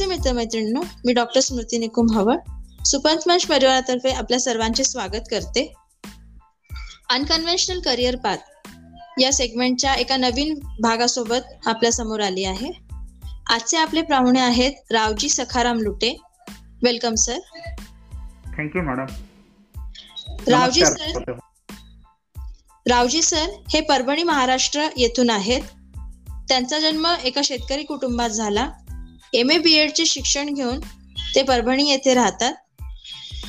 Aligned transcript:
नमस्ते 0.00 0.16
मित्रमैत्रिणींनो 0.16 0.80
मी 1.06 1.12
doctor 1.12 1.40
स्मृती 1.40 1.78
निकुम 1.78 2.06
हवळ 2.10 2.36
सुपंथ 2.84 3.16
मंच 3.26 3.46
परिवारातर्फे 3.46 4.10
आपल्या 4.10 4.40
सर्वांचे 4.40 4.84
स्वागत 4.84 5.24
करते. 5.30 5.74
अनकन्व्हेन्शनल 7.10 7.80
करिअर 7.80 8.16
पाथ 8.16 8.36
या 9.20 9.32
सेगमेंटच्या 9.32 9.94
एका 9.94 10.16
नवीन 10.16 10.58
भागासोबत 10.80 11.66
आपल्यासमोर 11.66 12.20
आली 12.20 12.44
आहे. 12.44 12.70
आजचे 13.46 13.76
आपले 13.76 14.02
पाहुणे 14.02 14.40
आहेत 14.40 14.72
Raoji 14.90 15.28
Sakharam 15.28 15.78
Lute. 15.78 16.16
Welcome 16.82 17.14
sir 17.14 17.38
thank you 18.58 18.82
madam 18.82 19.06
Raoji 20.48 20.86
sir 20.86 21.32
Raoji 22.86 23.22
sir 23.22 23.46
हे 23.72 23.80
परभणी 23.80 24.22
महाराष्ट्र 24.22 24.86
येथून 24.96 25.30
आहेत. 25.30 25.62
त्यांचा 26.48 26.78
जन्म 26.78 27.14
एका 27.24 27.40
शेतकरी 27.44 27.82
कुटुंबात 27.82 28.30
झाला. 28.30 28.70
एम 29.34 29.50
ए 29.50 29.58
बी 29.58 29.72
एडचे 29.72 30.06
शिक्षण 30.06 30.54
घेऊन 30.54 30.80
ते 31.34 31.42
परभणी 31.42 31.90
येथे 31.90 32.14
राहतात. 32.14 32.52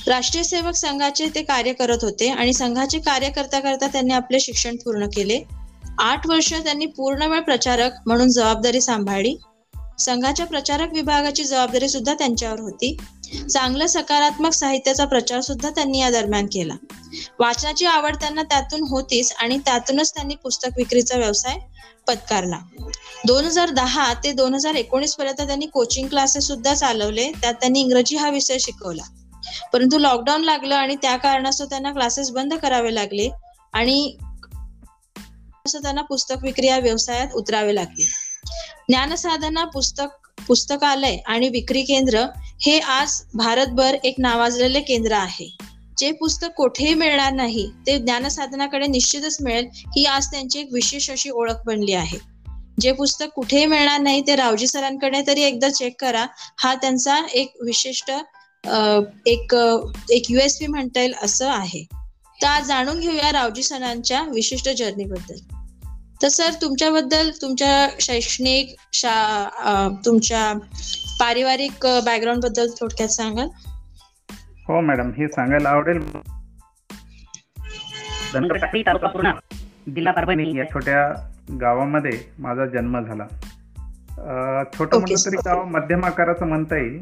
राष्ट्रीय 0.08 0.44
सेवक 0.44 0.74
संघाचे 0.74 1.30
ते 1.36 1.42
कार्य 1.42 1.74
करत 1.74 1.98
होते 2.02 2.30
आणि 2.30 2.54
संघाचे 2.54 3.00
कार्य 3.00 3.30
करता 3.30 3.60
करता 3.60 3.88
त्यांनी 3.88 4.14
आपले 4.14 4.40
शिक्षण 4.40 4.76
पूर्ण 4.76 5.06
केले. 5.06 5.42
आठ 6.00 6.28
वर्ष 6.28 6.54
त्यांनी 6.54 6.86
पूर्ण 6.86 7.22
वेळ 7.22 7.40
प्रचारक 7.40 7.92
म्हणून 8.06 8.30
जबाबदारी 8.30 8.82
सांभाळली. 8.82 9.36
संघाच्या 10.00 10.46
प्रचारक 10.46 10.94
विभागाची 10.94 11.44
जबाबदारी 11.44 11.90
सुद्धा 11.90 12.14
त्यांच्यावर 12.14 12.60
होती. 12.60 12.98
चांगलं 13.54 13.88
सकारात्मक 13.88 14.52
साहित्याचा 14.52 15.06
प्रचार 15.06 15.42
सुद्धा 15.42 15.70
त्यांनी 15.70 16.00
या 16.00 16.10
दरम्यान 16.10 16.46
केला. 16.46 16.74
वाचनाची 17.40 17.86
आवड 17.86 18.16
त्यांना 18.16 18.44
त्यातून 18.44 18.84
होतीच 18.84 19.34
आणि 19.40 19.58
त्यातूनच 19.58 20.14
त्यांनी 20.14 20.36
पुस्तक 20.36 20.70
विक्रीचा 20.78 21.18
व्यवसाय 21.18 21.58
पत्कारला. 22.08 22.60
दोन 23.26 23.46
हजार 23.46 23.70
दहा 23.70 24.14
ते 24.14 24.32
दोन 24.32 24.54
हजार 24.54 24.76
एकोणीस 24.76 25.16
पर्यंत 25.16 25.42
त्यांनी 25.42 25.66
कोचिंग 25.66 26.08
क्लासेस 26.08 26.48
सुद्धा 26.48 26.74
चालवले 26.74 27.32
त्यात 27.32 27.54
त्यांनी 27.54 27.80
इंग्रजी 27.80 28.16
हा 28.16 28.30
विषय 28.30 28.58
शिकवला. 28.58 29.04
परंतु 29.74 29.98
लॉकडाऊन 29.98 30.42
लागलं 30.42 30.76
आणि 30.76 30.96
त्या 30.96 31.18
कारणास्तव 31.18 31.66
त्यांना 31.66 31.92
क्लासेस 31.92 32.32
बंद 32.32 32.54
करावे 32.54 32.96
लागले 32.96 33.30
आणि 33.74 34.16
त्यांना 35.74 36.02
पुस्तक 36.02 36.36
विक्री 36.44 36.68
या 36.68 36.80
व्यवसायात 36.80 37.28
उतरावे 37.36 37.76
लागले. 37.76 38.04
ज्ञानसाधना 38.88 39.66
पुस्तक 39.66 40.21
पुस्तकालय 40.48 41.18
आणि 41.26 41.50
विक्री 41.50 41.82
केंद्र 41.84 42.26
हे 42.62 42.78
आज 42.80 43.22
भारतभर 43.34 43.96
एक 44.04 44.16
नावाजलेले 44.20 44.80
केंद्र 44.82 45.14
आहे. 45.14 45.50
जे 45.98 46.12
पुस्तक 46.12 46.52
कुठेही 46.58 46.94
मिळणार 46.94 47.32
नाही 47.34 47.70
ते 47.88 47.98
ज्ञानसाधनाकडे 47.98 48.88
निश्चितच 48.88 49.38
मिळेल 49.42 49.68
ही 49.96 50.06
आज 50.06 50.28
त्यांची 50.32 50.60
एक 50.60 50.74
विशेष 50.74 51.10
अशी 51.12 51.30
ओळख 51.30 51.62
बनली 51.66 51.94
आहे. 51.94 52.18
जे 52.82 52.92
पुस्तक 52.92 53.30
कुठेही 53.36 53.66
मिळणार 53.66 54.00
नाही 54.02 54.22
ते 54.28 54.36
रावजी 54.36 54.68
सरांकडे 54.68 55.22
तरी 55.28 55.42
एकदा 55.42 55.70
चेक 55.70 56.00
करा. 56.02 56.26
हा 56.60 56.74
त्यांचा 56.76 57.18
एक 57.34 57.54
विशिष्ट 57.64 58.12
एक 59.28 59.56
एक 60.12 60.32
युएसपी 60.32 60.68
म्हणता 60.68 61.02
येईल 61.02 61.14
असं 61.24 61.50
आहे. 61.50 61.84
तर 62.40 62.48
आज 62.48 62.68
जाणून 62.68 63.00
घेऊया 63.00 63.32
रावजी 63.32 63.64
सरांच्या 63.64 64.22
विशिष्ट 64.34 64.70
जर्नीबद्दल 64.70 65.36
तर 66.22 66.28
सर 66.28 66.50
तुमच्याबद्दल 66.62 67.32
तुमच्या 67.42 67.96
शैक्षणिक 68.02 68.76
शा 68.94 69.50
तुमच्या 70.06 70.54
पारिवारिक 71.20 71.88
बॅकग्राऊंडबद्दल 72.06 72.68
थोडक्यात 72.80 73.10
सांगाल? 73.10 73.48
हो 74.68 74.82
मॅडम 74.82 75.12
हे 75.18 75.28
सांगायला 75.28 75.70
आवडेल. 75.70 76.00
जिल्हा 79.96 80.14
परभणी 80.14 80.58
या 80.58 80.64
छोट्या 80.74 81.30
गावामध्ये 81.62 82.20
माझा 82.40 82.66
जन्म 82.66 83.06
झाला. 83.06 83.26
छोट 84.74 84.96
म्हणलं 84.96 85.26
तरी 85.26 85.36
गाव 85.36 85.66
मध्यम 85.66 86.06
आकाराचं 86.06 86.46
म्हणता 86.46 86.76
येईल. 86.76 87.02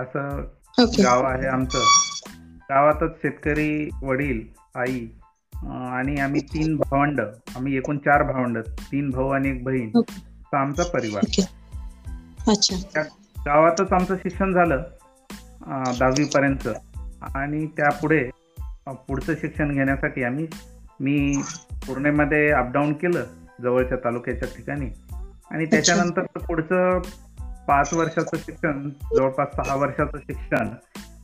असं 0.00 0.42
गाव 1.02 1.24
आहे 1.24 1.46
आमचं. 1.46 1.78
गावातच 2.62 3.16
शेतकरी 3.16 3.88
वडील 4.02 4.40
आई 4.74 5.06
आणि 5.70 6.20
आम्ही 6.20 6.40
तीन 6.40 6.76
भावंड 6.76 7.20
आम्ही 7.56 7.76
एकूण 7.76 7.98
चार 7.98 8.22
भावंड 8.22 8.58
तीन 8.58 9.10
भाऊ 9.10 9.28
आणि 9.28 9.48
एक 9.48 9.64
बहीण. 9.64 9.90
आमचा 10.56 10.82
परिवार. 10.82 11.42
गावातच 13.46 13.92
आमचं 13.92 14.16
शिक्षण 14.16 14.52
झालं 14.52 14.82
दहावी 15.98 16.24
पर्यंत 16.24 16.68
आणि 17.36 17.66
त्यापुढे 17.66 18.30
पुढचं 18.86 19.34
शिक्षण 19.34 19.72
घेण्यासाठी 19.72 20.22
आम्ही 20.22 20.46
मी 21.00 21.42
पुणेमध्ये 21.86 22.50
अपडाऊन 22.50 22.92
केलं 22.92 23.24
जवळच्या 23.62 23.98
तालुक्याच्या 24.04 24.48
ठिकाणी. 24.56 24.90
आणि 25.50 25.66
त्याच्यानंतर 25.66 26.22
पुढचं 26.22 26.98
पाच 27.68 27.94
वर्षाचं 27.94 28.36
शिक्षण 28.36 28.90
जवळपास 29.16 29.48
सहा 29.56 29.74
वर्षाचं 29.76 30.18
शिक्षण 30.18 30.68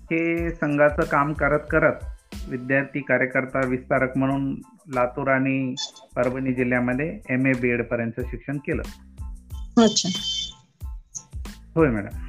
हे 0.05 0.51
संघाचं 0.51 1.03
काम 1.03 1.33
करत 1.33 1.61
करत 1.71 1.95
विद्यार्थी 2.47 3.01
कार्यकर्ता 3.01 3.67
विस्तारक 3.67 4.17
म्हणून 4.17 4.55
लातूर 4.95 5.29
आणि 5.29 5.75
परभणी 6.17 6.53
जिल्ह्यामध्ये 6.53 7.21
एम 7.31 7.47
ए 7.47 7.53
बी 7.53 7.69
एड 7.69 7.85
पर्यंत 7.85 8.21
शिक्षण 8.21 8.57
केलं. 8.57 8.83
होय 11.75 11.89
मॅडम 11.89 12.29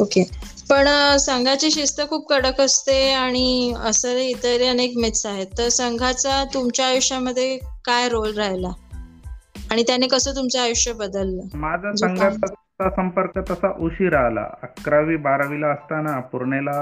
ओके. 0.00 0.30
पण 0.70 1.16
संघाची 1.16 1.70
शिस्त 1.70 2.00
खूप 2.08 2.28
कडक 2.28 2.60
असते 2.60 3.12
आणि 3.12 3.74
असं 3.84 4.16
इतर 4.16 4.70
अनेक 4.70 4.96
मिथ्स 4.96 5.26
आहेत. 5.26 5.46
तर 5.58 5.68
संघाचा 5.68 6.44
तुमच्या 6.54 6.86
आयुष्यामध्ये 6.86 7.58
काय 7.84 8.08
रोल 8.08 8.34
राहिला? 8.34 8.70
आणि 9.70 9.82
त्याने 9.82 10.06
कसं 10.06 10.32
तुमचं 10.36 10.60
आयुष्य 10.60 10.92
बदललं? 10.92 11.42
माझा 11.54 11.92
संघाचा 11.96 12.54
संपर्क 12.82 13.38
तसा 13.50 13.72
उशीर 13.78 14.14
आला. 14.14 14.46
अकरावी 14.62 15.16
बारावीला 15.16 15.66
असताना 15.66 16.20
पुरणेला 16.20 16.72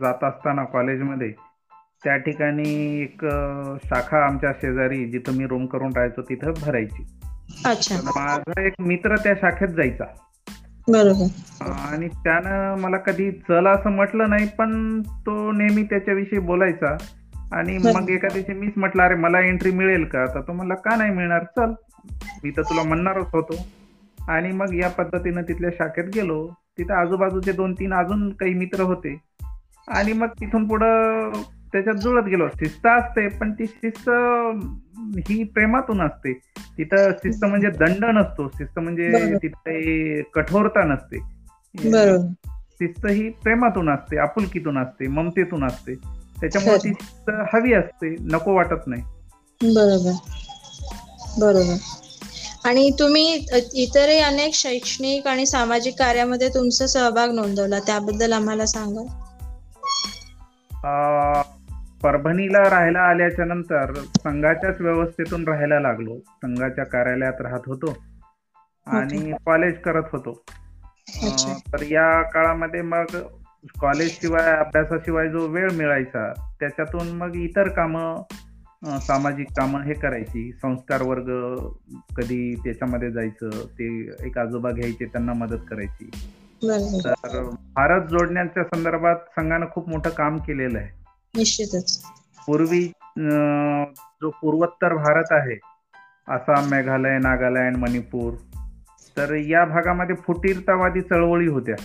जात 0.00 0.24
असताना 0.24 0.64
कॉलेजमध्ये 0.64 1.32
त्या 2.04 2.16
ठिकाणी 2.16 3.02
एक 3.02 3.24
शाखा 3.84 4.26
आमच्या 4.26 4.52
शेजारी 4.52 5.04
जिथं 5.04 5.32
मी 5.32 5.46
रूम 5.46 5.66
करून 5.66 5.92
राहायचो 5.94 6.22
तिथं 6.22 6.50
भरायची. 6.50 7.06
अच्छा. 7.66 7.96
माझा 7.96 8.62
एक 8.62 8.72
मित्र 8.78 9.16
त्या 9.16 9.34
शाखेत 9.34 9.68
जायचा. 9.68 10.04
आणि 11.90 12.08
त्यानं 12.08 12.76
मला 12.78 12.96
कधी 12.96 13.30
चल 13.30 13.66
असं 13.66 13.90
म्हटलं 13.90 14.30
नाही 14.30 14.48
पण 14.58 15.02
तो 15.02 15.52
नेहमी 15.52 15.82
त्याच्याविषयी 15.82 16.38
बोलायचा. 16.38 16.96
आणि 17.52 17.78
मग 17.78 18.10
एका 18.10 18.28
दिवशी 18.32 18.52
मीच 18.52 18.72
म्हटलं 18.76 19.02
अरे 19.02 19.14
मला 19.14 19.40
एंट्री 19.40 19.70
मिळेल 19.70 20.04
का? 20.04 20.26
तर 20.26 20.40
तो 20.40 20.52
मला 20.52 20.74
का 20.74 20.96
नाही 20.96 21.10
मिळणार? 21.10 21.44
चल. 21.44 21.72
मी 22.44 22.50
तर 22.50 22.62
तुला 22.62 22.82
म्हणणारच 22.82 23.26
होतो. 23.32 23.54
आणि 24.30 24.52
मग 24.52 24.74
या 24.74 24.88
पद्धतीनं 24.88 25.42
तिथल्या 25.42 25.70
शाखेत 25.70 26.04
गेलो. 26.14 26.48
तिथं 26.78 26.94
आजूबाजूचे 26.94 27.52
दोन 27.52 27.72
तीन 27.72 27.94
अजून 27.94 28.32
काही 28.32 28.54
मित्र 28.54 28.80
होते. 28.80 29.20
आणि 29.88 30.12
मग 30.12 30.26
तिथून 30.26 30.68
पुढं 30.68 31.32
त्याच्यात 31.72 31.94
जुळत 31.94 32.24
गेलो. 32.24 32.48
शिस्त 32.48 32.86
असते 32.86 33.28
पण 33.28 33.52
ती 33.52 33.66
शिस्त 33.66 34.10
ही 35.30 35.44
प्रेमातून 35.44 36.00
असते. 36.00 36.32
तिथं 36.78 37.10
शिस्त 37.10 37.44
म्हणजे 37.44 37.70
दंड 37.70 38.04
नसतो. 38.04 38.48
शिस्त 38.48 38.78
म्हणजे 38.78 39.34
तिथे 39.42 40.22
कठोरता 40.22 40.84
नसते. 40.84 41.18
शिस्त 42.72 43.06
ही 43.06 43.30
प्रेमातून 43.30 43.88
असते 43.90 44.18
आपुलकीतून 44.18 44.78
असते 44.78 45.06
ममतेतून 45.06 45.64
असते. 45.64 45.94
त्याच्यामुळे 46.40 46.78
ती 46.78 46.92
शिस्त 47.00 47.30
हवी 47.54 47.72
असते 47.72 48.16
नको 48.32 48.54
वाटत 48.54 48.86
नाही. 48.86 49.02
बरोबर. 49.62 50.12
बरोबर. 51.38 51.76
आणि 52.64 52.90
तुम्ही 52.98 53.46
इतरही 53.74 54.18
अनेक 54.18 54.54
शैक्षणिक 54.54 55.26
आणि 55.26 55.46
सामाजिक 55.46 55.98
कार्यामध्ये 55.98 56.48
तुमचा 56.48 56.86
सहभाग 56.86 57.30
नोंदवला 57.30 57.78
त्याबद्दल 57.78 58.32
आम्हाला 58.32 58.66
सांगा. 58.66 59.02
परभणीला 62.02 62.62
राहायला 62.70 63.00
आल्याच्यानंतर 63.00 63.92
संघाच्याच 63.94 64.80
व्यवस्थेतून 64.80 65.48
राहायला 65.48 65.80
लागलो. 65.80 66.18
संघाच्या 66.42 66.84
कार्यालयात 66.84 67.40
राहत 67.40 67.66
होतो 67.66 67.94
आणि 68.86 69.32
कॉलेज 69.46 69.74
करत 69.84 70.08
होतो. 70.12 70.32
तर 71.72 71.82
या 71.82 72.22
काळामध्ये 72.22 72.82
मग 72.82 73.16
कॉलेज 73.80 74.10
शिवाय 74.10 74.50
अभ्यासाशिवाय 74.56 75.28
जो 75.28 75.46
वेळ 75.48 75.70
मिळायचा 75.70 76.32
त्याच्यातून 76.60 77.10
मग 77.16 77.34
इतर 77.36 77.68
कामं 77.68 78.22
सामाजिक 78.84 79.46
कामं 79.50 79.82
हे 79.82 79.94
करायची 79.94 80.52
संस्कार 80.62 81.02
वर्ग 81.02 81.26
कधी 82.16 82.54
त्याच्यामध्ये 82.64 83.10
जायचं 83.10 83.50
ते 83.50 84.10
एक 84.22 84.38
आजोबा 84.38 84.70
घ्यायचे 84.70 85.04
त्यांना 85.04 85.32
मदत 85.32 85.58
करायची. 85.70 86.10
तर 86.64 87.50
भारत 87.74 88.06
जोडण्याच्या 88.06 88.64
संदर्भात 88.64 89.16
संघानं 89.36 89.66
खूप 89.74 89.88
मोठं 89.88 90.10
काम 90.10 90.36
केलेलं 90.36 90.78
आहे. 90.78 90.88
निश्चितच. 91.36 92.02
पूर्वी 92.46 92.82
जो 94.22 94.30
पूर्वोत्तर 94.30 94.94
भारत 94.94 95.26
आहे 95.30 95.58
आसाम 96.28 96.70
मेघालय 96.70 97.18
नागालँड 97.18 97.76
मणिपूर 97.76 98.32
तर 99.16 99.34
या 99.34 99.64
भागामध्ये 99.64 100.16
फुटीरतावादी 100.16 101.00
चळवळी 101.00 101.46
होत्या. 101.46 101.76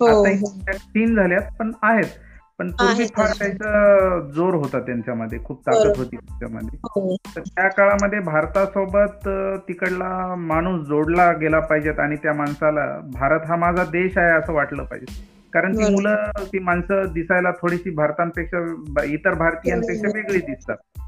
हो, 0.00 0.24
आता 0.24 0.76
तीन 0.76 1.14
झाल्यात 1.14 1.50
पण 1.58 1.72
आहेत. 1.82 2.10
पण 2.58 2.70
पूर्वी 2.70 3.04
फार. 3.06 3.30
त्याचा 3.38 4.18
जोर 4.34 4.54
होता 4.54 4.80
त्यांच्यामध्ये 4.80 5.38
खूप 5.44 5.60
ताकद. 5.66 5.96
होती 5.96 6.16
त्यांच्यामध्ये 6.16 6.78
हो 6.86 7.14
तर 7.36 7.40
त्या 7.40 7.68
काळामध्ये 7.68 8.18
भारतासोबत 8.20 9.28
तिकडला 9.68 10.34
माणूस 10.38 10.86
जोडला 10.86 11.30
गेला 11.32 11.60
पाहिजेत 11.60 12.00
आणि 12.00 12.16
त्या 12.16 12.32
माणसाला 12.32 12.86
भारत 13.14 13.46
हा 13.48 13.56
माझा 13.56 13.84
देश 13.84 14.18
आहे 14.18 14.32
असं 14.32 14.52
वाटलं 14.52 14.84
पाहिजे 14.84 15.22
कारण 15.52 15.72
ती. 15.72 15.90
मुलं 15.92 16.30
ती 16.44 16.58
माणसं 16.58 17.12
दिसायला 17.12 17.50
थोडीशी 17.52 17.90
भारतांपेक्षा 17.90 19.04
इतर 19.04 19.34
भारतीयांपेक्षा. 19.34 20.08
वेगळी 20.14 20.40
दिसतात 20.40 21.00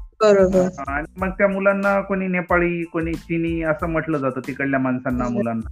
आणि 0.87 1.05
मग 1.17 1.29
त्या 1.29 1.47
मुलांना 1.47 1.99
कोणी 2.01 2.27
नेपाळी 2.27 2.83
कोणी 2.83 3.13
चिनी 3.13 3.61
असं 3.63 3.89
म्हटलं 3.89 4.17
जातं 4.17 4.47
तिकडल्या 4.47 4.79
माणसांना. 4.79 5.27
मुलांना 5.29 5.69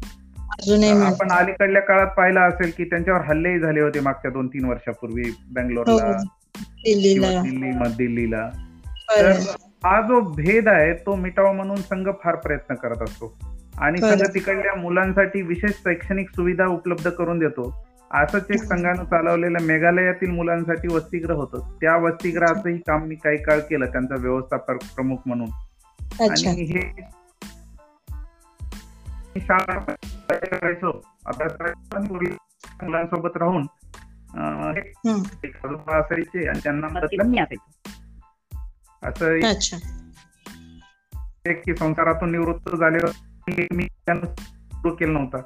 आपण. 1.06 1.32
अलीकडल्या 1.32 1.82
काळात 1.82 2.08
पाहिलं 2.08 2.40
असेल 2.40 2.72
की 2.78 2.84
त्यांच्यावर 2.84 3.22
हल्लेही 3.22 3.60
झाले 3.60 3.82
होते 3.82 4.00
मागच्या 4.00 4.32
दोन 4.32 4.48
तीन 4.48 4.66
वर्षापूर्वी 4.66 5.22
हो 5.22 5.54
बेंगलोरला 5.54 6.24
दिल्लीला 6.68 7.42
मध 7.80 7.96
दिल्लीला. 7.98 8.50
खरं 9.10 9.34
तर 9.34 9.40
हा 9.88 10.02
जो 10.02 10.22
भेद 10.22 10.68
आहे 10.68 10.94
तो 10.94 11.16
मिटावा 11.16 11.52
म्हणून 11.52 11.76
संघ 11.76 12.10
फार 12.24 12.36
प्रयत्न 12.36 12.76
करत 12.76 13.02
असतो. 13.02 13.38
आणि. 13.78 13.98
संघ 13.98 14.24
तिकडल्या 14.34 14.76
मुलांसाठी 14.76 15.42
विशेष 15.42 15.72
शैक्षणिक 15.72 16.30
सुविधा 16.30 16.66
उपलब्ध 16.66 17.10
करून 17.10 17.40
देतो. 17.40 17.88
असंच 18.12 18.46
एक 18.50 18.64
संघानं 18.64 19.04
चालवलेलं 19.04 19.58
मेघालयातील 19.62 20.32
मुलांसाठी 20.32 20.94
वसतिगृह 20.94 21.36
होतं. 21.36 21.72
त्या 21.82 21.96
वसतिगृहाचंही 21.98 22.78
काम 22.78 23.06
मी 23.06 23.16
काही 23.16 23.38
काळ 23.38 23.60
केलं 23.60 23.86
त्यांचा 23.86 24.16
व्यवस्थापक 24.20 24.74
प्रमुख 24.74 25.18
म्हणून. 25.26 25.48
आणि 26.22 26.64
हे 26.64 26.80
करायचो 29.40 31.02
अभ्यास 31.26 31.52
मुलांसोबत 32.84 33.30
राहून 33.36 33.68
हे 34.68 34.80
असायचे 36.00 36.50
आणि 36.50 36.60
त्यांना 36.60 36.88
मदतीला 36.88 37.24
मी 37.24 37.38
असायचो 37.38 37.90
असं 39.10 39.40
की 41.52 41.76
संसारातून 41.76 42.32
निवृत्त 42.32 42.76
झाले 42.76 42.98
मी 43.72 43.88
त्यांना 43.88 44.34
सुरू 44.74 44.96
केलं 44.96 45.14
नव्हतं. 45.14 45.38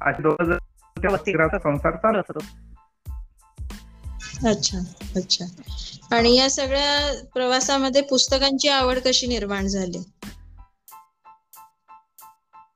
असे 0.00 0.22
दोघं 0.22 0.56
त्या 1.02 1.12
वसतिगृहाचा 1.12 1.58
संसार 1.58 1.96
चालत 1.96 2.22
होतो. 2.28 2.66
अच्छा 4.48 4.78
अच्छा. 5.16 5.44
आणि 6.16 6.36
या 6.36 6.50
सगळ्या 6.50 7.24
प्रवासामध्ये 7.34 8.02
पुस्तकांची 8.02 8.68
आवड 8.68 8.98
कशी 8.98 9.26
निर्माण 9.26 9.66
झाली? 9.66 9.98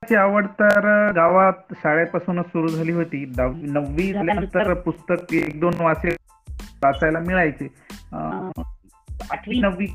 ची 0.03 0.15
आवड 0.15 0.47
तर 0.59 0.87
गावात 1.13 1.73
शाळेपासूनच 1.73 2.47
सुरू 2.47 2.69
झाली 2.69 2.93
होती 2.93 3.25
दहावी 3.27 3.71
नववी 3.71 4.13
झाल्यानंतर 4.13 4.73
पुस्तक 4.75 5.33
एक 5.35 5.59
दोन 5.61 5.75
वाचे 5.81 6.15
वाचायला 6.83 7.19
मिळायचे 7.19 7.67
आठवी 9.31 9.59
नववी 9.61 9.87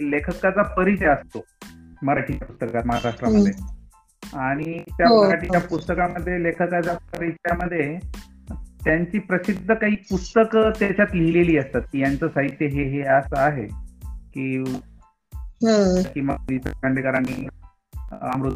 लेखकाचा 0.00 0.62
परिचय 0.76 1.06
असतो 1.06 1.44
मराठीच्या 2.02 2.46
पुस्तकात 2.46 2.86
महाराष्ट्रामध्ये 2.86 3.52
आणि 4.38 4.78
त्या 4.88 5.08
हो. 5.08 5.22
मराठीच्या 5.24 5.60
पुस्तकामध्ये 5.60 6.42
लेखकाच्या 6.42 6.94
परिचयामध्ये 7.14 7.98
त्यांची 8.84 9.18
प्रसिद्ध 9.18 9.74
काही 9.74 9.94
पुस्तकं 10.10 10.70
त्याच्यात 10.80 11.14
लिहिलेली 11.14 11.56
असतात 11.58 11.82
की 11.92 12.02
यांचं 12.02 12.28
साहित्य 12.28 12.66
हे 12.66 12.88
हे 12.88 13.02
असं 13.10 13.38
आहे 13.38 13.66
की 14.34 14.56
हो 14.58 16.02
की 16.14 16.20
मग 16.20 16.50
वि. 16.50 16.58
स. 16.58 16.72
खांडेकरांनी 16.72 17.46
अमृत 18.12 18.54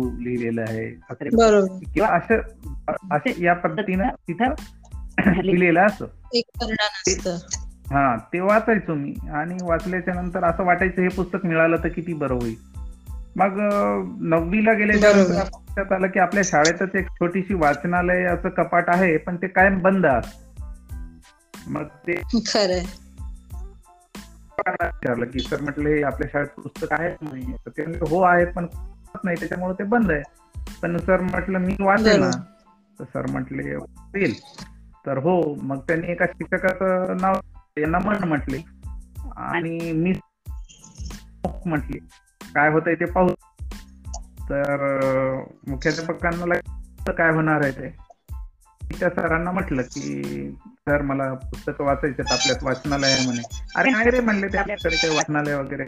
लिहिलेलं 0.00 0.62
आहे 0.62 0.90
किंवा 1.84 2.08
असं 2.08 2.34
असे 3.10 3.44
या 3.44 3.54
पद्धतीनं 3.54 4.08
तिथं 4.28 4.46
लिहिलेलं 5.44 5.86
असं. 5.86 6.04
असतं. 6.84 7.36
हा 7.90 8.16
ते 8.16 8.40
वाचायचो 8.40 8.94
मी 8.94 9.14
आणि 9.34 9.56
वाचल्याच्या 9.62 10.14
नंतर 10.14 10.44
असं 10.44 10.64
वाटायचं 10.64 11.02
हे 11.02 11.08
पुस्तक 11.08 11.46
मिळालं 11.46 11.76
तर 11.76 11.88
किती 11.88 12.12
बरं 12.12 12.34
होईल. 12.34 12.54
मग 13.36 13.60
नववीला 14.20 14.72
गेल्याच्या 14.72 15.10
लक्षात 15.14 15.92
आलं 15.92 16.06
की 16.06 16.18
आपल्या 16.18 16.42
शाळेतच 16.46 16.94
एक 16.94 17.06
छोटीशी 17.06 17.54
वाचनालय 17.54 18.24
असं 18.24 18.48
कपाट 18.48 18.84
आहे 18.88 19.16
पण 19.16 19.36
ते 19.36 19.46
कायम 19.48 19.78
बंद 19.78 20.06
असतं. 20.06 20.48
मग 21.66 21.82
ते 21.82 22.12
विचारलं 24.70 25.26
की 25.26 25.38
सर 25.38 25.60
म्हटलं 25.60 26.06
आपल्या 26.06 26.28
शाळेत 26.32 26.60
पुस्तक 26.60 26.86
आहे 26.90 27.10
का 27.10 27.28
नाही. 27.32 27.52
तर 27.52 27.70
ते 27.70 27.82
म्हणले, 27.82 28.10
हो 28.10 28.22
आहेत 28.22 28.46
पण 28.56 28.66
नाही 29.24 29.36
त्याच्यामुळे 29.38 29.74
ते 29.78 29.84
बंद 29.84 30.10
आहे. 30.10 30.22
पण 30.82 30.96
सर 30.96 31.20
म्हटलं 31.20 31.58
मी 31.58 31.76
वाचेल 31.80 32.20
ना. 32.20 32.30
तर 33.00 33.04
सर 33.04 33.26
म्हटले 33.30 33.74
होईल. 33.74 34.34
तर 35.06 35.18
हो 35.18 35.54
मग 35.54 35.78
त्यांनी 35.78 36.12
एका 36.12 36.24
शिक्षकाचं 36.26 37.16
नाव 37.20 37.34
यांना 37.78 37.98
मन 37.98 38.24
म्हटले. 38.24 38.58
आणि 39.36 39.92
मी 39.92 40.12
म्हटले 41.66 41.98
काय 42.54 42.70
होतंय 42.70 42.94
ते 42.94 43.04
पाहू. 43.04 43.28
तर 44.50 44.76
मुख्याध्यापकांना 45.68 47.12
काय 47.12 47.30
होणार 47.30 47.60
आहे 47.64 47.72
ते? 47.72 48.08
त्या 49.00 49.10
सरांना 49.10 49.50
म्हटलं 49.50 49.82
की 49.82 50.22
सर 50.88 51.02
मला 51.02 51.34
पुस्तकं 51.34 51.84
वाचायचे 51.84 52.22
आपल्यात 52.22 52.62
वाचनालय 52.62 53.12
आहे 53.12 53.26
म्हणे. 53.26 53.62
अरे 53.76 53.90
नाही 53.90 54.10
रे 54.10 54.20
म्हणले 54.20 54.48
ते 54.48 54.58
आपल्याकडे 54.58 54.96
काही 54.96 55.16
वाचनालय 55.16 55.54
वगैरे? 55.54 55.84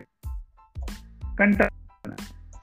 कंटाळ 1.38 1.68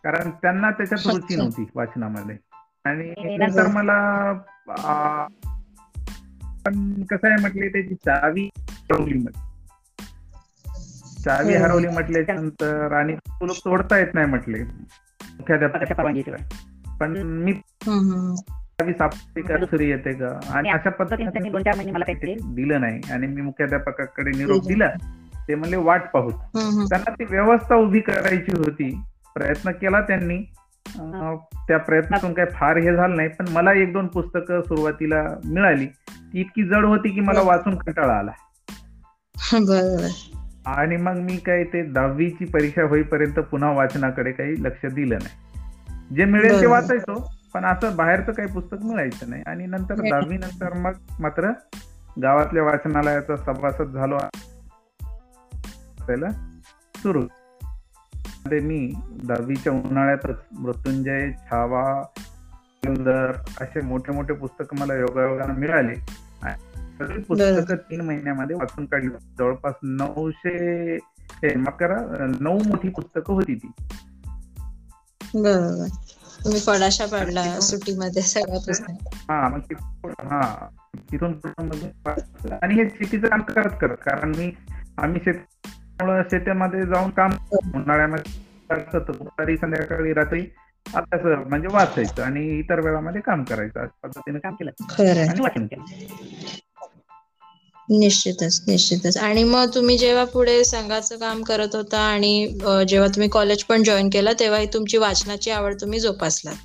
कारण 0.04 0.30
त्यांना 0.31 0.72
त्याच्यात 0.72 1.13
रुची. 1.13 1.36
नव्हती 1.36 1.66
वाचनामध्ये. 1.75 2.38
आणि 2.86 3.38
नंतर 3.38 3.68
मला 3.68 4.31
पण 6.66 7.04
कसं 7.04 7.28
आहे 7.28 7.42
म्हटले 7.42 7.69
त्याची 7.69 7.95
चावी 7.95 8.50
हरवली 8.57 9.24
चावी 11.24 11.54
हम्म. 11.54 11.66
हरवली 11.66 11.88
म्हटल्याच्या 11.88 12.36
नंतर 12.36 12.92
आणि 12.92 13.16
तुला 13.16 13.54
तोडता 13.66 13.98
येत 13.98 14.13
नाही 14.13 14.28
म्हटले. 14.28 14.63
परवानगीशिवाय 15.40 16.50
पण 17.00 17.18
मी 17.18 17.51
दुसरी 18.81 19.89
येते 19.89 20.13
का? 20.13 20.39
आणि 20.50 20.69
अशा 20.69 20.89
पद्धतीने 20.89 21.50
दोन 21.50 21.63
चार 21.63 21.75
महिने 21.75 21.91
मला 21.91 22.06
काही 22.06 22.18
ते 22.18 22.33
दिलं 22.33 22.81
नाही. 22.81 23.01
आणि 23.12 23.27
मी 23.27 23.41
मुख्याध्यापकाकडे 23.41 24.29
निरोप 24.29 24.68
दिलं. 24.68 24.89
ते 25.47 25.56
म्हणले 25.56 25.75
वाट 25.75 26.03
पाहू. 26.13 26.29
त्यांना 26.88 27.12
ती 27.12 27.24
व्यवस्था 27.29 27.75
उभी 27.75 28.00
करायची 28.00 28.51
होती. 28.57 29.01
प्रयत्न 29.35 29.71
केला 29.71 30.01
त्यांनी. 30.01 30.38
त्या 31.68 31.77
प्रयत्नातून 31.77 32.33
काही 32.33 32.47
फार 32.53 32.77
हे 32.77 32.95
झालं 32.95 33.15
नाही. 33.15 33.29
पण 33.29 33.45
मला 33.50 33.74
एक 33.74 33.94
दोन 33.94 34.07
पुस्तकं 34.07 34.62
सुरुवातीला 34.62 35.23
मिळाली. 35.45 35.85
ती 36.09 36.39
इतकी 36.39 36.63
जड 36.63 36.85
होती 36.85 37.09
की 37.09 37.21
मला. 37.21 37.41
वाचून 37.41 37.77
कंटाळा 37.77 38.13
आला. 38.13 38.31
आणि 40.65 40.97
मग 40.97 41.18
मी 41.18 41.38
काही 41.38 41.63
ते 41.63 41.83
दहावीची 41.83 42.45
परीक्षा 42.45 42.83
होईपर्यंत 42.83 43.40
पुन्हा 43.40 43.71
वाचनाकडे 43.71 44.31
काही 44.31 44.63
लक्ष 44.63 44.85
दिलं 44.85 45.18
नाही. 45.23 45.35
जे 46.16 46.25
मिळेल 46.25 46.61
ते. 46.61 46.66
वाचायचो. 46.66 47.36
पण 47.57 47.66
असं 47.66 47.95
बाहेरचं 47.95 48.31
काही 48.31 48.49
पुस्तक 48.49 48.78
मिळायचं 48.83 49.30
नाही. 49.30 49.44
आणि 49.47 49.66
नंतर. 49.66 49.95
दहावी 49.95 50.37
नंतर 50.37 50.73
मग 50.73 50.92
मात्र 51.19 51.52
गावातल्या 52.21 52.64
वाचनालयाचा 52.64 53.37
सभासद 53.37 53.94
झालो. 53.94 54.18
सुरू. 56.95 57.21
मी 58.52 58.94
दहावीच्या 59.23 59.73
उन्हाळ्यातच 59.73 60.40
मृत्युंजय 60.52 61.31
छावा 61.31 62.04
सुंदर 62.83 63.31
असे 63.61 63.81
मोठे 63.81 64.11
मोठे 64.11 64.33
पुस्तक 64.33 64.73
मला 64.80 64.95
योगायोगानं 64.95 65.54
मिळाले. 65.54 65.95
सगळी 66.99 67.21
पुस्तकं 67.21 67.76
तीन 67.76 68.02
महिन्यामध्ये 68.02 68.56
वाचून 68.56 68.85
काढली. 68.85 69.09
जवळपास 69.40 69.73
नऊशे 69.83 70.95
हे 71.21 71.56
माफ 71.56 71.78
करा 71.80 71.97
नऊ 72.40 72.59
मोठी 72.68 72.90
पुस्तकं 72.90 73.33
होती 73.33 73.56
ती. 73.56 73.71
बरोबर 75.35 75.87
तुम्ही 76.47 76.61
पडाशा 76.68 77.06
पाडला 77.06 77.59
सुट्टीमध्ये 77.59 78.21
सगळ्या 78.21 78.59
पुस्तक 78.59 78.92
हा 79.31 79.47
मग 79.47 79.59
हा. 80.06 80.68
तिथून. 81.11 81.33
आणि 82.61 82.73
हे 82.73 82.89
शेतीचं 82.89 83.27
काम 83.27 83.42
करत 83.42 83.71
करत 83.81 83.95
कारण 83.97 84.35
मी 84.35 84.51
आम्ही 84.97 85.21
शेत 85.25 85.33
त्यामुळं 85.71 86.21
शेतामध्ये 86.23 86.85
जाऊन 86.85 87.09
काम 87.09 87.31
उन्हाळ्यामध्ये. 87.75 88.47
दुपारी 88.99 89.57
संध्याकाळी 89.57 90.13
रात्री 90.13 90.45
अभ्यास 90.95 91.47
म्हणजे 91.47 91.68
वाचायचं 91.71 92.23
आणि 92.23 92.59
इतर 92.59 92.80
वेळामध्ये 92.80 93.21
काम 93.21 93.44
करायचं. 93.44 93.80
अशा 93.80 94.07
पद्धतीने 94.07 94.39
काम 94.39 94.56
केलं. 94.56 94.71
निश्चितच 97.89 98.61
निश्चितच. 98.67 99.17
आणि 99.17 99.44
मग 99.44 99.69
तुम्ही 99.75 99.97
जेव्हा 99.97 100.23
पुढे 100.25 100.63
संघाचं 100.63 101.17
काम 101.17 101.44
करत 101.44 101.75
होता 101.75 101.99
आणि 101.99 102.47
जेव्हा 102.89 103.07
तुम्ही 103.07 103.29
कॉलेज 103.29 103.63
पण 103.63 103.83
जॉईन 103.83 104.09
केलं 104.09 104.33
तेव्हा 104.39 104.59
ही 104.59 104.67
तुमची 104.73 104.97
वाचनाची 104.97 105.51
आवड 105.51 105.75
तुम्ही 105.81 105.99
जोपासलात? 105.99 106.56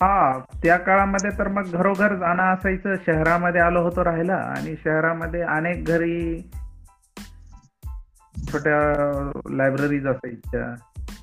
हा 0.00 0.38
त्या 0.62 0.76
काळामध्ये 0.76 1.30
तर 1.30 1.48
मग 1.48 1.70
घरोघर 1.72 2.14
जाणं 2.14 2.42
असायचं. 2.42 2.94
शहरामध्ये 3.06 3.60
आलो 3.60 3.82
होतो 3.82 4.04
राहायला 4.04 4.34
आणि 4.34 4.74
शहरामध्ये 4.84 5.42
अनेक 5.42 5.84
घरी 5.84 6.40
छोट्या 8.52 8.78
लायब्ररीज 9.50 10.06
असायच्या. 10.06 10.74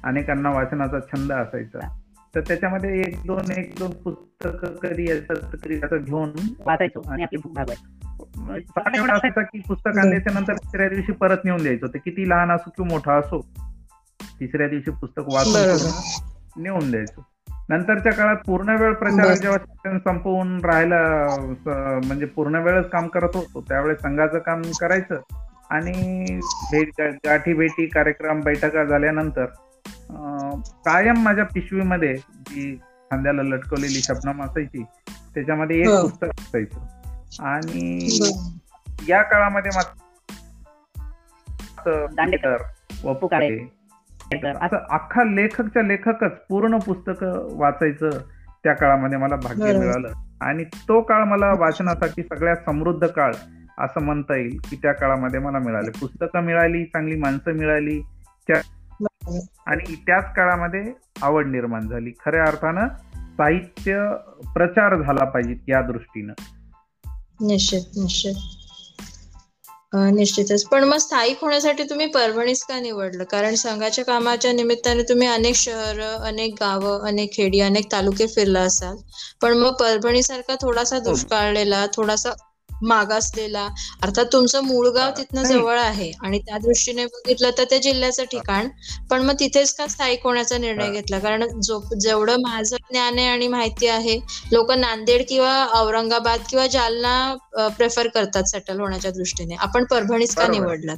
अनेकांना 0.03 0.49
वाचनाचा 0.49 0.99
छंद 0.99 1.31
असायचा. 1.31 1.87
तर 2.35 2.41
त्याच्यामध्ये 2.41 2.99
एक 2.99 3.21
दोन 3.25 3.51
एक 3.51 3.73
दोन 3.79 3.91
पुस्तक 4.03 4.65
कधी 4.81 5.09
येतात 5.09 5.35
कधी 5.53 5.75
असं 5.75 6.03
घेऊन 6.03 6.31
वाचायचो 6.65 7.01
आणि 7.09 7.23
आपली 7.23 7.37
भूक 7.37 7.53
भागवायचो. 7.53 7.96
एवढा 8.37 9.13
असायचा 9.13 9.41
की 9.41 9.59
पुस्तक 9.67 9.97
आणल्याच्या 9.97 10.33
नंतर 10.33 10.53
तिसऱ्या 10.53 10.89
दिवशी 10.89 11.11
परत 11.11 11.37
नेऊन 11.45 11.61
द्यायचं. 11.63 11.87
ते 11.87 11.99
किती 11.99 12.29
लहान 12.29 12.51
असो 12.51 12.69
किंवा 12.69 12.89
मोठा 12.93 13.13
असो 13.13 13.41
तिसऱ्या 14.39 14.67
दिवशी 14.67 14.91
पुस्तक 14.91 15.23
वाचून 15.27 16.63
नेऊन 16.63 16.91
द्यायचं. 16.91 17.21
नंतरच्या 17.69 18.11
काळात 18.13 18.35
पूर्ण 18.45 18.69
वेळ 18.69 18.93
प्रचार 18.93 19.33
जेव्हा 19.35 19.57
शिक्षण 19.57 19.97
संपवून 19.97 20.65
राहायला 20.65 20.99
म्हणजे 22.07 22.25
पूर्ण 22.25 22.55
वेळच 22.55 22.89
काम 22.89 23.07
करत 23.07 23.35
होतो 23.35 23.61
त्यावेळेस 23.61 23.97
संघाचं 24.01 24.39
काम 24.39 24.61
करायचं 24.81 25.21
आणि 25.69 25.91
भेट 26.71 27.01
गाठी 27.01 27.53
भेटी 27.53 27.85
कार्यक्रम 27.85 28.41
बैठका 28.41 28.83
झाल्यानंतर 28.83 29.45
कायम 30.85 31.21
माझ्या 31.23 31.45
पिशवीमध्ये 31.45 32.15
जी 32.15 32.75
खांद्याला 33.11 33.43
लटकवलेली 33.43 34.01
शबनम 34.01 34.43
असायची 34.43 34.83
त्याच्यामध्ये 35.33 35.79
एक. 35.79 35.87
पुस्तक 36.01 36.27
असायचं. 36.27 36.79
आणि 37.39 38.09
या 39.09 39.21
काळामध्ये 39.21 39.71
मात्र 39.75 39.91
असं 44.65 44.77
अख्खा 44.89 45.23
लेखकच्या 45.23 45.83
लेखकच 45.83 46.31
पूर्ण 46.49 46.77
पुस्तक 46.77 47.25
वाचायचं 47.53 48.09
त्या 48.63 48.73
काळामध्ये 48.73 49.17
मला 49.17 49.35
भाग्य 49.35 49.79
मिळालं. 49.79 50.07
आणि 50.41 50.63
तो 50.63 51.01
काळ 51.01 51.23
मला 51.23 51.53
वाचनासाठी 51.59 52.23
सगळ्यात 52.23 52.55
समृद्ध 52.65 53.07
काळ 53.07 53.33
असं 53.77 54.01
म्हणता 54.01 54.35
येईल 54.35 54.59
की 54.69 54.75
त्या 54.75 54.93
काळामध्ये 54.93 55.39
मला 55.39 55.59
मिळाले. 55.59 55.91
पुस्तकं 55.91 56.41
मिळाली 56.41 56.85
चांगली 56.85 57.15
माणसं 57.15 57.51
मिळाली 57.51 58.01
त्या 58.47 58.61
आणि 59.67 59.95
त्याच 59.95 60.33
काळामध्ये 60.35 60.93
आवड 61.21 61.45
निर्माण 61.45 61.87
झाली. 61.87 62.11
खऱ्या 62.25 62.43
अर्थानं 62.43 62.87
साहित्य 63.37 64.13
प्रचार 64.53 65.01
झाला 65.01 65.25
पाहिजे 65.25 65.55
या 65.67 65.81
दृष्टीनं. 65.81 66.33
निश्चित 67.39 67.97
निश्चित. 67.97 68.35
निश्चितच. 70.11 70.63
पण 70.65 70.83
मग 70.83 70.97
स्थायिक 70.99 71.37
होण्यासाठी 71.41 71.83
तुम्ही 71.83 72.05
परभणीच 72.11 72.61
का 72.63 72.79
निवडलं? 72.79 73.23
कारण 73.25 73.55
संघाच्या 73.57 74.03
कामाच्या 74.05 74.51
निमित्ताने 74.53 75.03
तुम्ही 75.03 75.27
अनेक 75.29 75.55
शहर 75.57 75.99
अनेक 76.01 76.53
गावं 76.59 77.07
अनेक 77.07 77.33
खेडी 77.33 77.59
अनेक 77.61 77.91
तालुके 77.91 78.27
फिरला 78.29 78.61
असाल. 78.63 78.95
पण 79.41 79.57
मग 79.57 79.73
परभणीसारखा 79.79 80.55
थोडासा 80.61 80.99
दुष्काळलेला 81.01 81.85
थोडासा 81.93 82.33
मागासलेला 82.81 83.67
अर्थात 84.03 84.25
तुमचं 84.33 84.63
मूळ 84.63 84.87
गाव 84.87 85.11
तिथनं 85.17 85.43
जवळ 85.43 85.79
आहे 85.79 86.11
आणि 86.23 86.39
त्या 86.39 86.57
दृष्टीने 86.57 87.05
बघितलं 87.05 87.49
तर 87.57 87.63
ते 87.71 87.79
जिल्ह्याचं 87.79 88.23
ठिकाण 88.23 88.67
पण 89.09 89.21
मग 89.21 89.33
तिथेच 89.39 89.73
का 89.73 89.87
स्थायिक 89.87 90.23
होण्याचा 90.23 90.57
निर्णय 90.57 90.91
घेतला? 90.91 91.19
कारण 91.19 91.59
जो 91.61 91.81
जेवढं 92.01 92.41
माझं 92.41 92.75
ज्ञान 92.91 93.17
आहे 93.17 93.27
आणि 93.27 93.47
माहिती 93.47 93.87
आहे 93.87 94.19
लोक 94.51 94.71
नांदेड 94.71 95.21
किंवा 95.29 95.65
औरंगाबाद 95.73 96.39
किंवा 96.49 96.67
जालना 96.67 97.35
प्रेफर 97.77 98.07
करतात 98.07 98.43
सेटल 98.43 98.79
होण्याच्या 98.79 99.11
दृष्टीने. 99.11 99.55
आपण 99.55 99.83
परभणीच 99.83 100.35
का 100.35 100.47
निवडलात? 100.47 100.97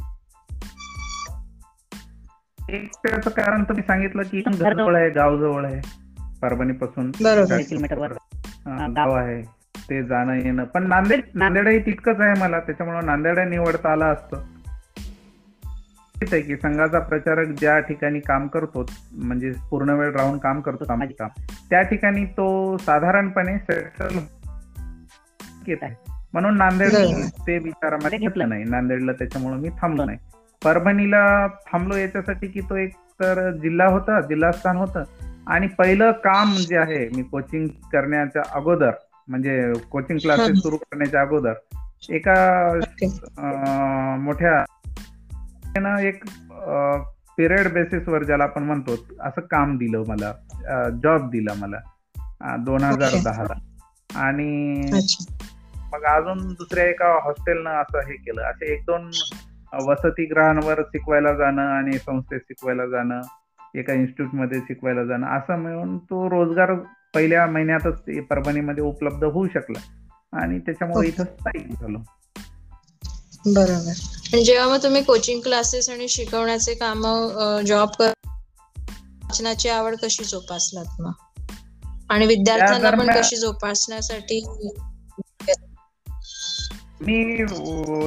एक 2.70 2.92
त्याचं 2.96 3.30
कारण 3.30 3.64
तुम्ही 3.64 3.84
सांगितलं 3.84 4.24
की 4.24 4.42
घर 4.48 4.76
जवळ 4.78 4.96
आहे 4.96 5.10
गाव 5.10 5.38
जवळ 5.38 5.66
आहे. 5.66 5.82
परभणी 6.42 6.74
पासून 6.74 7.12
किलोमीटरवर. 7.12 8.12
गाव 8.96 9.14
आहे. 9.14 9.59
ते 9.90 10.04
जाणं 10.04 10.34
येणं. 10.34 10.64
पण 10.64 10.88
नांदेड 10.88 11.22
नांदेडही 11.34 11.80
तितकंच 11.80 12.20
आहे 12.20 12.42
मला. 12.42 12.60
त्याच्यामुळे 12.60 13.06
नांदेड 13.06 13.40
निवडता 13.40 13.92
आला 13.92 14.06
असतं. 14.06 14.38
आहे 16.22 16.42
की 16.42 16.56
संघाचा 16.56 17.00
प्रचारक 17.00 17.48
ज्या 17.48 17.80
ठिकाणी 17.80 18.20
काम 18.20 18.48
करतो 18.48 18.86
म्हणजे 19.14 19.54
पूर्ण 19.70 19.90
वेळ 19.90 20.12
राहून 20.12 20.38
काम 20.38 20.62
करतो 20.62 20.86
सामाजिक 20.86 21.16
काम 21.20 21.30
त्या 21.70 21.82
ठिकाणी 21.82 22.26
तो 22.26 22.78
साधारणपणे 22.78 23.58
सेटल 23.58 24.20
येत 25.68 25.78
आहे. 25.82 25.96
म्हणून 26.34 26.58
नांदेड 26.58 26.92
ते 27.48 27.58
विचारामध्ये 27.58 28.18
घेतलं 28.18 28.50
नाही. 28.50 28.64
नांदेडला 28.64 29.12
त्याच्यामुळे 29.12 29.56
मी 29.56 29.70
थांबलो 29.82 30.06
नाही. 30.06 30.18
परभणीला 30.66 31.48
थांबलो 31.48 31.98
याच्यासाठी 31.98 32.48
की 32.48 32.62
तो 32.62 32.76
एक 32.76 32.94
तर 32.94 33.52
जिल्हा 33.52 33.88
होता 33.88 34.22
जिल्हास्थान 34.22 34.78
होतं. 34.78 35.04
आणि 35.48 35.68
पहिलं 35.68 36.12
काम 36.12 36.54
जे 36.54 36.78
आहे 36.78 37.10
मी 37.16 37.24
कोचिंग 37.24 37.68
करण्याच्या 37.68 38.42
अगोदर 38.54 38.92
म्हणजे 39.30 39.74
कोचिंग 39.92 40.20
क्लासेस 40.20 40.58
सुरू 40.58 40.78
करण्याच्या 40.78 41.22
अगोदर 41.22 41.54
एका 42.10 42.36
मोठ्या 44.20 44.64
एक 46.00 46.24
पिरियड 47.38 47.74
बेसिसवर 47.74 48.24
ज्याला 48.24 48.44
आपण 48.44 48.64
म्हणतो 48.64 48.96
असं 49.20 49.42
काम 49.42 49.78
दिलं 49.78 50.04
मला 50.08 50.32
जॉब 51.04 51.30
दिला 51.30 51.54
मला 51.58 51.78
दोन 52.58 52.84
हजार 52.84 53.12
दहाला. 53.24 53.54
आणि 54.16 54.82
मग 55.94 56.04
अजून 56.04 56.48
दुसऱ्या 56.54 56.86
एका 56.86 57.08
हॉस्टेलनं 57.24 57.70
असं 57.70 58.00
हे 58.00 58.14
केलं 58.14 58.42
असे 58.42 58.74
एक 58.74 58.82
दोन 58.82 59.10
वसतिगृहांवर 59.88 60.82
शिकवायला 60.82 61.34
जाणं 61.34 61.62
आणि 61.62 61.98
संस्थेत 61.98 62.40
शिकवायला 62.40 62.86
जाणं 62.86 63.22
एका 63.76 63.94
इन्स्टिट्यूटमध्ये 63.94 64.60
शिकवायला 64.60 65.04
जाणं. 65.06 65.38
असं 65.38 65.56
मिळून 65.56 65.98
तो 65.98 66.30
रोजगार 66.30 66.74
पहिल्या 67.16 67.48
महिन्यातच 67.48 68.02
परभणीमध्ये 68.30 68.84
उपलब्ध 68.84 69.24
होऊ 69.24 69.48
शकला. 69.48 69.80
आणि 70.34 70.60
त्याच्यामुळे 70.60 71.08
इथं 71.08 71.24
स्थायिक 71.24 71.68
झालो. 71.72 71.98
बरोबर. 73.46 73.94
जेव्हा 74.40 74.68
मग 74.68 74.84
तुम्ही 74.84 75.04
कोचिंग 75.04 75.42
क्लासेस 75.42 75.90
आणि 75.90 76.08
शिकवण्याचे 76.08 76.74
काम 76.74 77.02
जॉब 77.66 77.90
कर 78.00 78.12
वाचनाची 78.78 79.70
आवड 79.70 79.96
कशी 79.96 80.24
जोपासलात 80.24 81.02
मग? 81.02 81.12
आणि 82.10 82.26
विद्यार्थ्यांना 82.26 82.90
पण 82.90 83.12
कशी 83.16 83.36
जोपासण्यासाठी 83.36 84.46
मी 87.02 87.22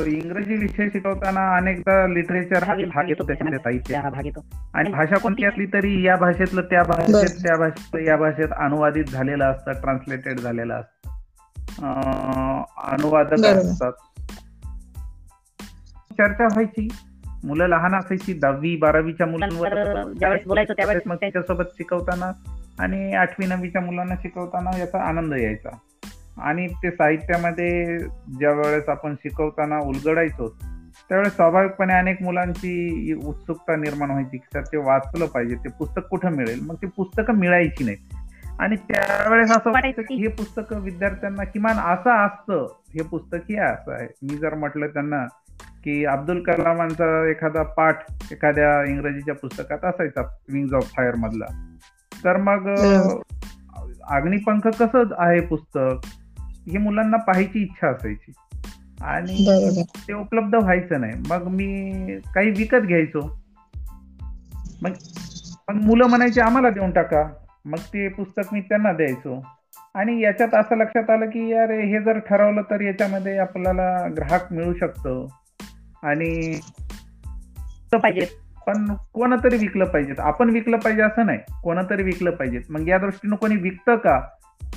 इंग्रजी 0.06 0.56
विषय 0.56 0.88
शिकवताना 0.88 1.56
अनेकदा 1.56 2.06
लिटरेचर 2.06 2.62
हा 2.62 2.74
भाग 2.74 3.08
येतो 3.08 3.26
त्याच्यामध्ये 3.26 3.58
साहित्य 3.58 3.96
हा 3.96 4.10
भाग 4.10 4.24
येतो. 4.24 4.44
आणि 4.74 4.90
भाषा 4.90 5.18
कोणती 5.18 5.44
असली 5.44 5.66
तरी 5.66 6.02
या 6.06 6.16
भाषेतलं 6.16 6.60
त्या 6.60 6.82
भाषेत 6.82 7.42
त्या 7.42 7.56
भाषेत 7.56 8.08
या 8.08 8.16
भाषेत 8.16 8.48
अनुवादित 8.56 9.04
झालेलं 9.04 9.44
असतं 9.44 9.72
ट्रान्सलेटेड 9.72 10.40
झालेलं 10.40 10.74
असतं. 10.74 11.10
अनुवादक 12.84 13.46
असतात. 13.46 13.92
चर्चा 16.12 16.44
व्हायची. 16.44 16.88
मुलं 17.44 17.66
लहान 17.66 17.94
असायची 17.94 18.32
दहावी 18.32 18.76
बारावीच्या 18.76 19.26
मुलांवर 19.26 20.04
बोलायचं 20.46 20.72
त्यावेळेस 20.72 21.02
मग 21.06 21.16
त्याच्यासोबत 21.16 21.64
शिकवताना 21.74 22.32
आणि 22.78 23.12
आठवी 23.12 23.46
नववीच्या 23.46 23.80
मुलांना 23.80 24.14
शिकवताना 24.14 24.78
याचा 24.78 25.02
आनंद 25.02 25.34
यायचा. 25.34 25.68
आणि 26.38 26.66
ते 26.66 26.90
साहित्यामध्ये 26.90 27.98
ज्या 28.38 28.52
वेळेस 28.52 28.88
आपण 28.88 29.14
शिकवताना 29.14 29.78
उलगडायचो 29.78 30.48
त्यावेळेस 31.08 31.34
स्वाभाविकपणे 31.34 31.94
अनेक 31.94 32.22
मुलांची 32.22 33.14
उत्सुकता 33.24 33.76
निर्माण 33.76 34.10
व्हायची. 34.10 34.36
की 34.36 34.46
सर 34.54 34.60
ते 34.60 34.76
वाचलं 34.76 35.26
पाहिजे 35.26 35.54
ते 35.54 35.68
पुस्तक 35.68 36.02
कुठं 36.10 36.30
मिळेल? 36.30 36.60
मग 36.62 36.74
ते 36.74 36.86
पुस्तकं 36.86 37.34
मिळायची 37.34 37.84
नाही 37.84 37.96
आणि 38.60 38.76
त्यावेळेस 38.76 39.50
असं 39.50 39.70
वाटायचं 39.70 40.02
की 40.02 40.14
हे 40.14 40.28
पुस्तक 40.28 40.72
विद्यार्थ्यांना 40.72 41.44
किमान 41.44 41.76
असं 41.76 42.26
असतं 42.26 42.66
हे 42.88 43.02
पुस्तक 43.02 43.38
हे 43.50 43.56
असं 43.56 43.92
आहे. 43.92 44.08
मी 44.22 44.36
जर 44.36 44.54
म्हटलं 44.54 44.86
त्यांना 44.86 45.26
की 45.84 46.04
अब्दुल 46.04 46.42
कलामांचा 46.42 47.30
एखादा 47.30 47.62
पाठ 47.62 47.98
एखाद्या 48.32 48.84
इंग्रजीच्या 48.84 49.34
पुस्तकात 49.34 49.84
असायचा 49.84 50.22
विंग्स 50.52 50.72
ऑफ 50.72 50.92
फायर 50.96 51.14
मधला. 51.14 51.76
तर 52.24 52.36
मग 52.36 52.68
अग्निपंख 54.08 54.60
कसं 54.60 55.02
आहे 55.18 55.40
पुस्तक? 55.40 56.06
ही 56.70 56.78
मुलांना 56.78 57.16
पाहायची 57.16 57.62
इच्छा 57.62 57.88
असायची. 57.88 58.32
आणि 59.02 59.46
ते 60.08 60.12
उपलब्ध 60.12 60.54
व्हायचं 60.54 61.00
नाही. 61.00 61.12
मग 61.30 61.48
मी 61.48 61.92
काही 62.34 62.50
विकत 62.50 62.76
घ्यायचो. 62.76 63.42
मग 64.82 64.90
मग 65.68 65.74
मुलं 65.82 66.06
म्हणायची 66.06 66.40
आम्हाला 66.40 66.70
देऊन 66.70 66.90
टाका. 66.90 67.28
मग 67.64 67.78
ते 67.78 68.08
पुस्तक 68.08 68.42
मी 68.52 68.60
त्यांना 68.60 68.92
द्यायचो. 68.92 69.46
आणि 69.94 70.20
याच्यात 70.20 70.54
असं 70.54 70.76
लक्षात 70.76 71.10
आलं 71.10 71.26
की 71.26 71.48
यार 71.48 71.70
हे 71.70 72.02
जर 72.02 72.18
ठरवलं 72.18 72.62
तर 72.62 72.80
याच्यामध्ये 72.80 73.38
आपल्याला 73.38 74.08
ग्राहक 74.16 74.52
मिळू 74.52 74.74
शकतो. 74.74 75.38
आणि 76.02 76.60
पाहिजे. 77.92 78.26
पण 78.66 78.94
कोणतरी 79.12 79.56
विकलं 79.56 79.84
पाहिजेत. 79.84 80.20
आपण 80.20 80.50
विकलं 80.50 80.76
पाहिजे 80.76 81.02
असं 81.02 81.26
नाही. 81.26 81.38
कोणतरी 81.62 82.02
विकलं 82.02 82.30
पाहिजेत. 82.30 82.60
मग 82.70 82.88
या 82.88 82.98
दृष्टीनं 82.98 83.36
कोणी 83.36 83.56
विकतं 83.56 83.96
का? 83.96 84.20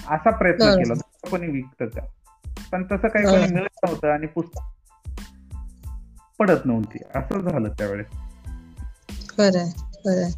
असा 0.09 0.29
प्रयत्न 0.29 0.75
केला. 0.75 0.93
कोणी 1.29 1.47
विकत 1.47 1.83
का? 1.95 2.01
पण 2.71 2.83
तसं 2.83 3.07
काही 3.07 3.25
कोणी 3.25 3.53
मिळत 3.53 3.85
नव्हतं 3.85 4.07
आणि 4.07 4.27
पुस्तक 4.27 4.61
पडत 6.39 6.65
नव्हती. 6.65 6.97
असं 7.15 7.39
झालं 7.39 7.69
त्यावेळेस. 7.69 8.07
खरंय 9.29 9.69
खरंय 9.77 10.31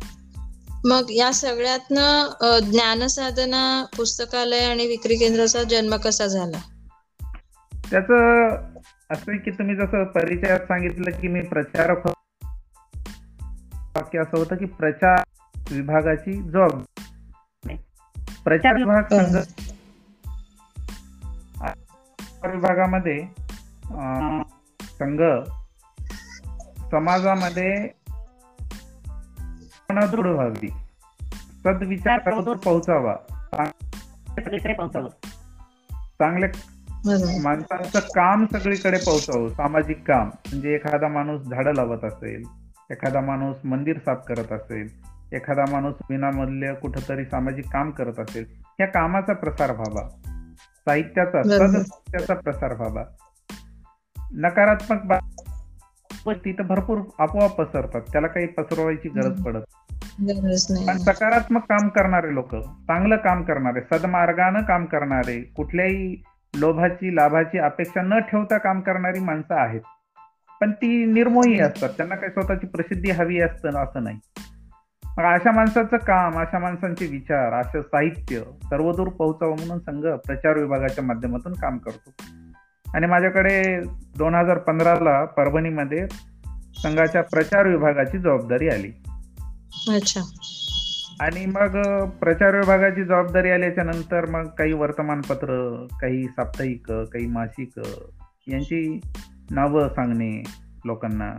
मग 0.85 1.05
या 1.09 1.33
सगळ्यातनं 1.33 2.29
ज्ञानसाधना 2.71 3.85
पुस्तकालय 3.97 4.63
आणि 4.65 4.87
विक्री 4.87 5.15
केंद्राचा 5.15 5.63
जन्म 5.63 5.95
कसा 5.95 6.25
झाला? 6.25 6.61
त्याच 7.91 8.11
असं 9.09 9.37
की 9.37 9.51
तुम्ही 9.51 9.75
जसं 9.75 10.03
परिचयात 10.03 10.59
सांगितलं 10.59 11.11
की 11.11 11.27
मी 11.27 11.41
प्रचारक 11.41 12.07
वाक्य 13.95 14.19
असं 14.19 14.37
होतं 14.37 14.55
की 14.55 14.65
प्रचार 14.65 15.23
विभागाची 15.71 16.41
जॉब 16.41 16.81
प्रचार 18.47 18.73
विभाग 18.73 19.03
संघ 19.03 19.35
विभागामध्ये 22.53 23.27
संघ 24.81 25.21
समाजामध्ये 26.91 27.87
दृढ 29.89 30.27
व्हावी. 30.27 30.67
सद्विचार 31.63 32.19
सर्वदूर 32.19 32.57
पोहोचावा. 32.57 33.15
बरोबर. 36.89 37.41
माणसांचं 37.41 37.99
काम 37.99 38.45
सगळीकडे 38.51 38.97
पोहोचावं. 38.97 39.49
सामाजिक 39.49 40.07
काम. 40.07 40.27
म्हणजे 40.27 40.75
एखादा 40.75 41.07
माणूस 41.07 41.41
झाडं 41.41 41.73
लावत 41.75 42.03
असेल 42.03 42.43
एखादा 42.91 43.21
माणूस 43.21 43.57
मंदिर 43.65 43.97
साफ 43.97 44.17
करत 44.27 44.51
असेल 44.51 45.16
एखादा 45.33 45.65
माणूस 45.71 45.95
विनामूल्य 46.09 46.73
कुठंतरी 46.73 47.25
सामाजिक 47.25 47.65
काम 47.73 47.91
करत 47.91 48.19
असेल 48.19 48.45
या 48.79 48.87
कामाचा 48.87 49.33
प्रसार 49.33 49.71
व्हावा. 49.71 50.09
साहित्याचा. 50.59 51.43
सदसाहित्याचा 51.43 52.33
प्रसार 52.33 52.73
व्हावा. 52.73 53.03
नकारात्मक 54.33 55.13
गोष्टी 56.25 56.51
तर 56.51 56.63
भरपूर 56.63 56.97
आपोआप 57.19 57.61
पसरतात 57.61 58.01
त्याला 58.01 58.27
काही 58.27 58.47
पसरवायची 58.47 59.09
गरज. 59.09 59.43
पडत 59.43 59.59
पण 60.87 60.97
सकारात्मक 60.97 61.61
काम 61.69 61.87
करणारे 61.87 62.33
लोक 62.33 62.55
चांगलं 62.55 63.15
काम 63.15 63.43
करणारे 63.43 63.81
सदमार्गानं 63.81 64.61
काम 64.61 64.85
करणारे 64.85 65.41
कुठल्याही 65.41 66.23
लोभाची 66.55 67.15
लाभाची 67.15 67.59
अपेक्षा 67.59 68.01
न 68.01 68.19
ठेवता 68.19 68.57
काम 68.57 68.81
करणारी 68.81 69.19
माणसं 69.19 69.55
आहेत. 69.55 69.81
पण 70.61 70.71
ती 70.71 71.05
निर्मोही 71.05 71.59
असतात 71.59 71.89
त्यांना 71.89 72.15
काही 72.15 72.31
स्वतःची 72.31 72.67
प्रसिद्धी 72.67 73.11
हवी 73.11 73.39
असतं 73.39 73.69
असं 73.69 74.03
नाही. 74.03 74.19
मग 75.17 75.23
अशा 75.23 75.51
माणसाचं 75.51 75.97
काम 75.97 76.39
अशा 76.39 76.59
माणसांचे 76.59 77.07
विचार 77.07 77.53
असं 77.53 77.81
साहित्य 77.81 78.39
सर्वदूर 78.39 79.07
पोहोचावं 79.07 79.55
म्हणून 79.57 79.79
संघ 79.79 80.05
प्रचार 80.05 80.57
विभागाच्या 80.57 81.03
माध्यमातून 81.03 81.53
काम 81.53 81.77
करतो. 81.77 82.13
आणि 82.95 83.05
माझ्याकडे 83.05 83.81
दोन 84.17 84.35
हजार 84.35 84.57
पंधराला 84.57 85.25
परभणीमध्ये 85.25 86.07
संघाच्या 86.83 87.21
प्रचार 87.21 87.67
विभागाची 87.67 88.17
जबाबदारी 88.17 88.69
आली. 88.69 88.91
अच्छा. 89.89 90.21
आणि 91.19 91.45
मग 91.45 91.69
प्रचार 92.09 92.55
विभागाची 92.55 93.03
जबाबदारी 93.03 93.49
आल्याच्यानंतर 93.49 94.25
मग 94.25 94.47
काही 94.47 94.73
वर्तमानपत्र 94.73 95.85
काही 95.91 96.23
साप्ताहिक 96.23 96.91
काही 96.91 97.25
मासिक 97.25 97.69
यांची 98.47 98.99
नावं 99.51 99.89
सांगणे 99.89 100.43
लोकांना. 100.85 101.33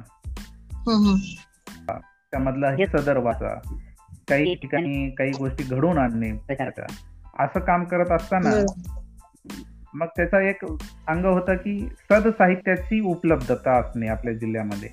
त्यामधला 2.30 2.70
हे 2.70 2.86
सदर 2.86 3.16
वाचा 3.16 3.54
काही 4.28 4.54
ठिकाणी 4.54 5.10
काही 5.10 5.30
गोष्टी 5.30 5.64
घडवून 5.64 5.98
आणणे. 5.98 6.30
असं 7.38 7.60
काम 7.60 7.84
करत 7.84 8.10
असताना. 8.10 8.50
मग 9.94 10.06
त्याचा 10.06 10.40
एक 10.40 10.64
अंग 11.06 11.24
होता 11.24 11.54
की 11.54 11.88
सद 12.10 12.28
साहित्याची 12.28 13.00
उपलब्धता 13.00 13.80
असणे 13.80 14.08
आपल्या 14.08 14.34
जिल्ह्यामध्ये. 14.34 14.88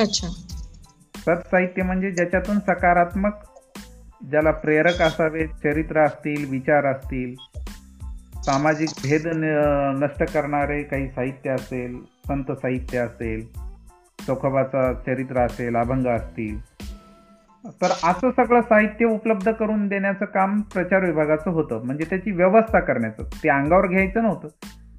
अच्छा. 0.00 0.28
सत 1.16 1.46
साहित्य 1.46 1.82
म्हणजे 1.82 2.10
ज्याच्यातून 2.10 2.58
सकारात्मक 2.58 3.32
ज्याला 4.30 4.50
प्रेरक 4.50 5.02
असावे 5.02 5.46
चरित्र 5.46 6.06
असतील 6.06 6.50
विचार 6.50 6.86
असतील 6.86 7.34
सामाजिक 8.42 8.88
भेद 9.02 9.22
नष्ट 10.02 10.32
करणारे 10.32 10.82
काही 10.82 11.08
साहित्य 11.08 11.50
असेल 11.50 12.04
संत 12.28 12.52
साहित्य 12.52 12.98
असेल 12.98 13.69
चोखोबाचा 14.26 14.92
चरित्र 14.92 15.38
असेल 15.38 15.76
अभंग 15.76 16.06
असतील. 16.06 16.60
तर 17.66 17.90
असं 18.04 18.30
सगळं 18.36 18.60
साहित्य 18.60 19.04
उपलब्ध 19.04 19.52
करून 19.52 19.88
देण्याचं 19.88 20.24
काम 20.24 20.60
प्रचार 20.60 21.04
विभागाचं 21.04 21.50
होतं. 21.50 21.84
म्हणजे 21.84 22.04
त्याची 22.04 22.30
व्यवस्था 22.30 22.80
करण्याचं. 22.80 23.22
ते 23.22 23.48
अंगावर 23.48 23.86
घ्यायचं 23.86 24.22
नव्हतं. 24.22 24.48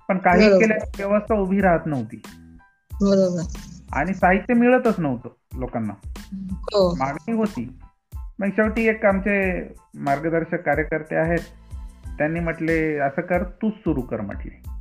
पण 0.08 0.18
काही. 0.18 0.60
केल्याची 0.60 1.04
व्यवस्था 1.04 1.36
उभी 1.36 1.62
राहत 1.62 1.80
नव्हती. 1.86 2.22
आणि 3.94 4.14
साहित्य 4.14 4.54
मिळतच 4.54 5.00
नव्हतं 5.00 5.30
लोकांना. 5.60 5.94
हो. 6.52 6.96
मागणी 6.96 7.32
होती. 7.32 7.80
मग 8.40 8.48
शेवटी 8.48 8.88
एक 8.88 9.06
आमचे 9.06 9.62
मार्गदर्शक 9.96 10.56
कार्यकर्ते 10.56 11.16
आहेत. 11.16 11.40
त्यांनी 12.18 12.40
म्हटले 12.40 12.98
असं 12.98 13.22
कर 13.22 13.44
तूच 13.44 13.74
सुरू 13.74 14.02
कर 14.02 14.22
म्हटले. 14.22 14.81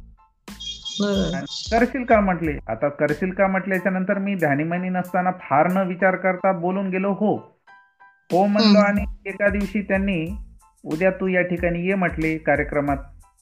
करशील 1.02 2.04
का 2.04 2.20
म्हटले? 2.20 2.58
आता 2.68 2.88
करशील 2.88 3.30
का 3.30 3.46
म्हटल्याच्या 3.46 3.92
नंतर 3.92 4.18
मी 4.18 4.34
ध्यानीमनी 4.34 4.88
नसताना 4.88 5.30
फार 5.30 5.72
न 5.72 5.76
विचार 5.76 6.16
करता 6.16 6.52
बोलून 6.52 6.90
गेलो 6.90 7.12
हो. 7.12 7.34
हो 8.32 8.46
म्हणलो. 8.46 8.78
आणि 8.78 9.04
एका 9.26 9.48
दिवशी 9.48 9.82
त्यांनी 9.82 10.36
उद्या 10.84 11.10
तू 11.10 11.26
या 11.26 11.42
ठिकाणी 11.42 11.86
ये 11.86 11.94
म्हटले 11.94 12.38
कार्यक्रमात. 12.38 12.96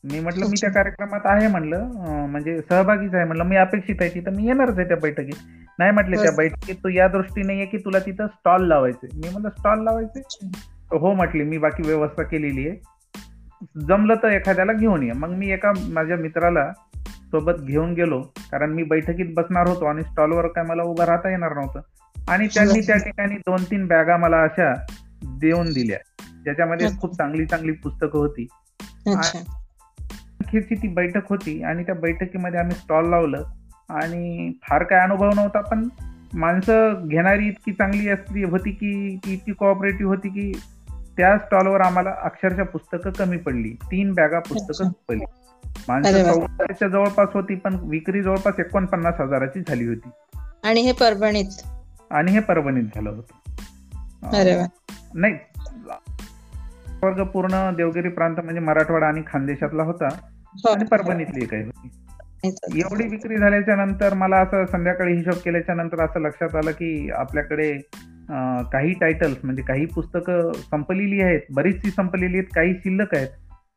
मी 0.04 0.20
म्हटलं 0.20 0.46
मी 0.46 0.56
त्या. 0.60 0.70
कार्यक्रमात 0.70 1.20
आहे 1.24 1.48
म्हणलं. 1.48 1.84
म्हणजे 2.30 2.60
सहभागीच 2.70 3.14
आहे 3.14 3.24
म्हणलं. 3.24 3.44
मी 3.44 3.56
अपेक्षित 3.56 3.96
आहे 4.00 4.10
तिथं 4.14 4.36
मी 4.36 4.46
येणारच 4.46 4.78
आहे 4.78 4.88
त्या 4.88 4.96
बैठकीत. 4.96 5.36
नाही 5.78 5.90
म्हटले 5.90 6.16
त्या. 6.16 6.32
बैठकीत 6.36 6.74
तू 6.74 6.88
या 6.88 7.08
दृष्टीने 7.08 7.58
ये 7.58 7.66
की 7.66 7.78
तुला 7.78 7.98
तिथं 7.98 8.26
स्टॉल 8.26 8.68
लावायचे. 8.68 9.06
मी 9.14 9.28
म्हणलं 9.28 9.48
स्टॉल 9.48 9.82
लावायचे? 9.84 10.46
हो 10.98 11.12
म्हटली 11.14 11.44
मी 11.44 11.58
बाकी 11.58 11.82
व्यवस्था 11.82 12.22
केलेली 12.22 12.68
आहे. 12.68 12.76
जमलं 13.86 14.14
तर 14.14 14.28
एखाद्याला 14.28 14.72
घेऊन 14.72 15.02
ये. 15.02 15.12
मग 15.12 15.28
मी 15.28 15.50
एका 15.50 15.72
माझ्या 15.88 16.16
मित्राला 16.16 16.72
सोबत 17.30 17.52
घेऊन 17.60 17.94
गेलो. 17.94 18.20
कारण 18.20 18.70
मी 18.70 18.82
बैठकीत 18.82 19.26
बसणार 19.34 19.68
होतो 19.68 19.84
आणि 19.84 20.02
स्टॉलवर 20.02 20.46
काय 20.46 20.64
मला 20.64 20.82
उभं 20.82 21.04
राहता 21.04 21.30
येणार 21.30 21.54
नव्हतं. 21.54 21.80
आणि 22.28 22.46
त्यांनी 22.46 22.80
त्या 22.80 22.96
ठिकाणी 22.96 23.36
दोन 23.36 23.64
तीन 23.64 23.86
बॅगा 23.86 24.16
मला 24.16 24.42
अशा 24.42 24.74
देऊन 25.24 25.72
दिल्या. 25.72 25.98
ज्याच्यामध्ये. 26.44 26.86
खूप 27.00 27.14
चांगली 27.14 27.46
चांगली 27.46 27.72
पुस्तकं 27.72 28.18
होती. 28.18 28.46
अखेरची 30.40 30.74
ती 30.74 30.88
बैठक 30.88 31.28
होती 31.28 31.62
आणि 31.62 31.82
त्या 31.82 31.94
बैठकीमध्ये 31.94 32.60
आम्ही 32.60 32.76
स्टॉल 32.76 33.08
लावलं. 33.08 33.44
आणि 33.88 34.52
फार 34.62 34.82
काय 34.82 35.00
अनुभव 35.00 35.30
नव्हता 35.36 35.60
पण 35.60 35.88
माणसं 36.34 37.08
घेणारी 37.08 37.46
इतकी 37.46 37.72
चांगली 37.72 38.08
असली 38.08 38.44
होती 38.44 38.70
की 38.70 39.16
ती 39.16 39.32
इतकी 39.32 39.52
कोऑपरेटिव्ह 39.52 40.14
होती 40.14 40.28
की 40.28 40.52
त्या 41.16 41.38
स्टॉलवर 41.38 41.80
आम्हाला 41.80 42.14
अक्षरशः 42.22 42.62
पुस्तकं 42.62 43.10
कमी 43.10 43.36
पडली. 43.36 43.76
तीन 43.84 44.12
बॅगा 44.12 44.38
पुस्तकं. 44.38 44.90
पडली. 45.08 45.24
माणसं 45.88 46.24
वा. 46.24 46.32
चौदाच्या 46.32 46.88
जवळपास 46.88 47.28
होती 47.34 47.54
पण 47.54 47.76
विक्री 47.82 48.22
जवळपास 48.22 48.54
एकोणपन्नास 48.58 49.14
हजाराची 49.20 49.60
झाली 49.60 49.86
होती. 49.86 50.10
आणि 50.64 50.80
हे 50.80 50.92
परभणीत? 50.92 51.66
आणि 52.10 52.32
हे 52.32 52.40
परभणीत 52.40 52.84
झालं 52.94 53.10
होतं. 53.10 53.56
अरे 54.36 54.56
नाही. 55.14 55.34
वर्ग 57.02 57.24
पूर्ण 57.24 57.76
देवगिरी 57.76 58.08
प्रांत 58.08 58.36
म्हणजे 58.36 58.60
मराठवाडा 58.60 59.06
आणि 59.06 59.22
खानदेशातला 59.26 59.82
होता. 59.82 60.08
हो. 60.54 60.72
आणि 60.72 60.84
परभणीतली 60.84 61.44
एक 61.44 61.54
आहे 61.54 61.64
होती. 61.64 61.88
एवढी 62.80 63.08
विक्री 63.08 63.36
झाल्याच्यानंतर 63.36 64.14
मला 64.14 64.36
असं 64.36 64.66
संध्याकाळी 64.66 65.16
हिशोब 65.16 65.34
केल्याच्यानंतर 65.34 66.04
असं 66.04 66.20
लक्षात 66.20 66.54
आलं 66.54 66.70
की 66.70 67.10
आपल्याकडे 67.10 67.78
काही 68.72 68.92
टायटल्स 68.92 69.38
म्हणजे 69.42 69.62
काही 69.62 69.86
पुस्तकं 69.86 70.52
संपलेली 70.52 71.20
आहेत 71.22 71.40
बरीचशी 71.50 71.90
संपलेली 71.90 72.36
आहेत 72.36 72.54
काही 72.54 72.74
शिल्लक 72.74 73.14
आहेत. 73.14 73.28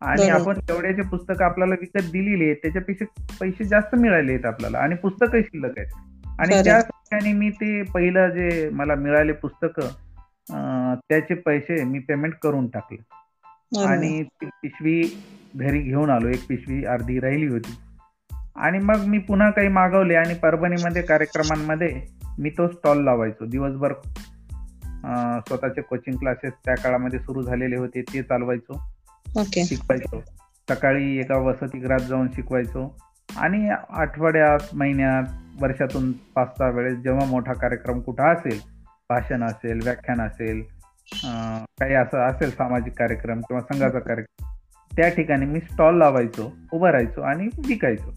आणि. 0.02 0.30
आपण 0.30 0.60
तेवढ्याचे 0.60 1.02
पुस्तकं 1.02 1.44
आपल्याला 1.46 1.76
विकत 1.80 2.12
दिलेली 2.12 2.46
आहेत 2.46 2.56
त्याच्यापेक्षा 2.56 3.06
पैसे 3.40 3.64
जास्त 3.64 3.96
मिळाले 3.96 4.32
आहेत 4.32 4.46
आपल्याला 4.46 4.78
आणि 4.78 4.96
पुस्तकं 4.96 5.42
शिल्लक 5.42 5.80
आहेत 5.80 6.30
आणि. 6.40 6.64
त्या 6.64 6.80
ठिकाणी 6.80 7.34
मी 7.34 7.50
ते 7.50 7.82
पहिलं 7.84 8.30
जे 8.30 8.70
मला 8.74 8.96
मिळाले 8.96 9.34
पुस्तकं 9.34 9.90
त्याचे 11.10 11.34
पैसे 11.36 11.84
मी 11.84 12.00
पेमेंट 12.00 12.34
करून 12.44 12.68
टाकले. 12.68 12.98
आणि 13.88 14.24
पिशवी 14.42 15.02
घरी 15.56 15.80
घेऊन 15.82 16.10
आलो 16.10 16.28
एक 16.28 16.46
पिशवी 16.50 16.84
अर्धी 16.86 17.20
राहिली 17.20 17.48
होती 17.48 17.76
आणि 18.56 18.80
मग 18.80 19.06
मी 19.06 19.18
पुन्हा 19.18 19.50
काही 19.50 19.68
मागवले 19.68 20.16
आणि 20.16 20.34
परभणीमध्ये 20.34 21.02
कार्यक्रमांमध्ये 21.02 21.90
मी 22.40 22.50
तो 22.50 22.68
स्टॉल 22.68 23.04
लावायचो 23.04 23.46
दिवसभर 23.46 23.94
स्वतःचे 25.48 25.82
कोचिंग 25.82 26.18
क्लासेस 26.18 26.54
त्या 26.66 26.76
काळामध्ये 26.76 27.20
सुरू 27.20 27.42
झालेले 27.44 27.76
होते 27.76 28.02
ते 28.02 28.22
चालवायचो 28.22 28.82
ओके. 29.38 29.66
शिकवायचो. 29.66 30.22
सकाळी 30.70 31.18
एका 31.20 31.38
वसतिगृहात 31.38 32.00
जाऊन 32.00 32.28
शिकवायचो. 32.28 32.96
आणि 33.38 33.70
आठवड्यात 33.90 34.76
महिन्यात 34.76 35.24
वर्षातून 35.62 36.12
पाच 36.12 36.58
सहा 36.58 36.70
वेळेस 36.70 36.98
जेव्हा 36.98 37.26
मोठा 37.26 37.54
कार्यक्रम 37.54 38.00
कुठं 38.00 38.34
असेल 38.34 38.60
भाषण 39.10 39.44
असेल 39.44 39.80
व्याख्यान 39.84 40.22
असेल 40.22 40.62
काही 41.80 41.94
असं 41.94 42.18
असेल 42.28 42.52
सामाजिक 42.52 42.94
कार्यक्रम 42.94 43.40
किंवा 43.40 43.62
संघाचा 43.62 44.00
कार्यक्रम 44.00 44.50
त्या 44.92 45.10
ठिकाणी 45.10 45.46
मी 45.46 45.60
स्टॉल 45.60 45.98
लावायचो 45.98 46.52
उभं 46.74 46.90
राहायचो 46.90 47.22
आणि 47.22 47.48
विकायचो. 47.68 48.12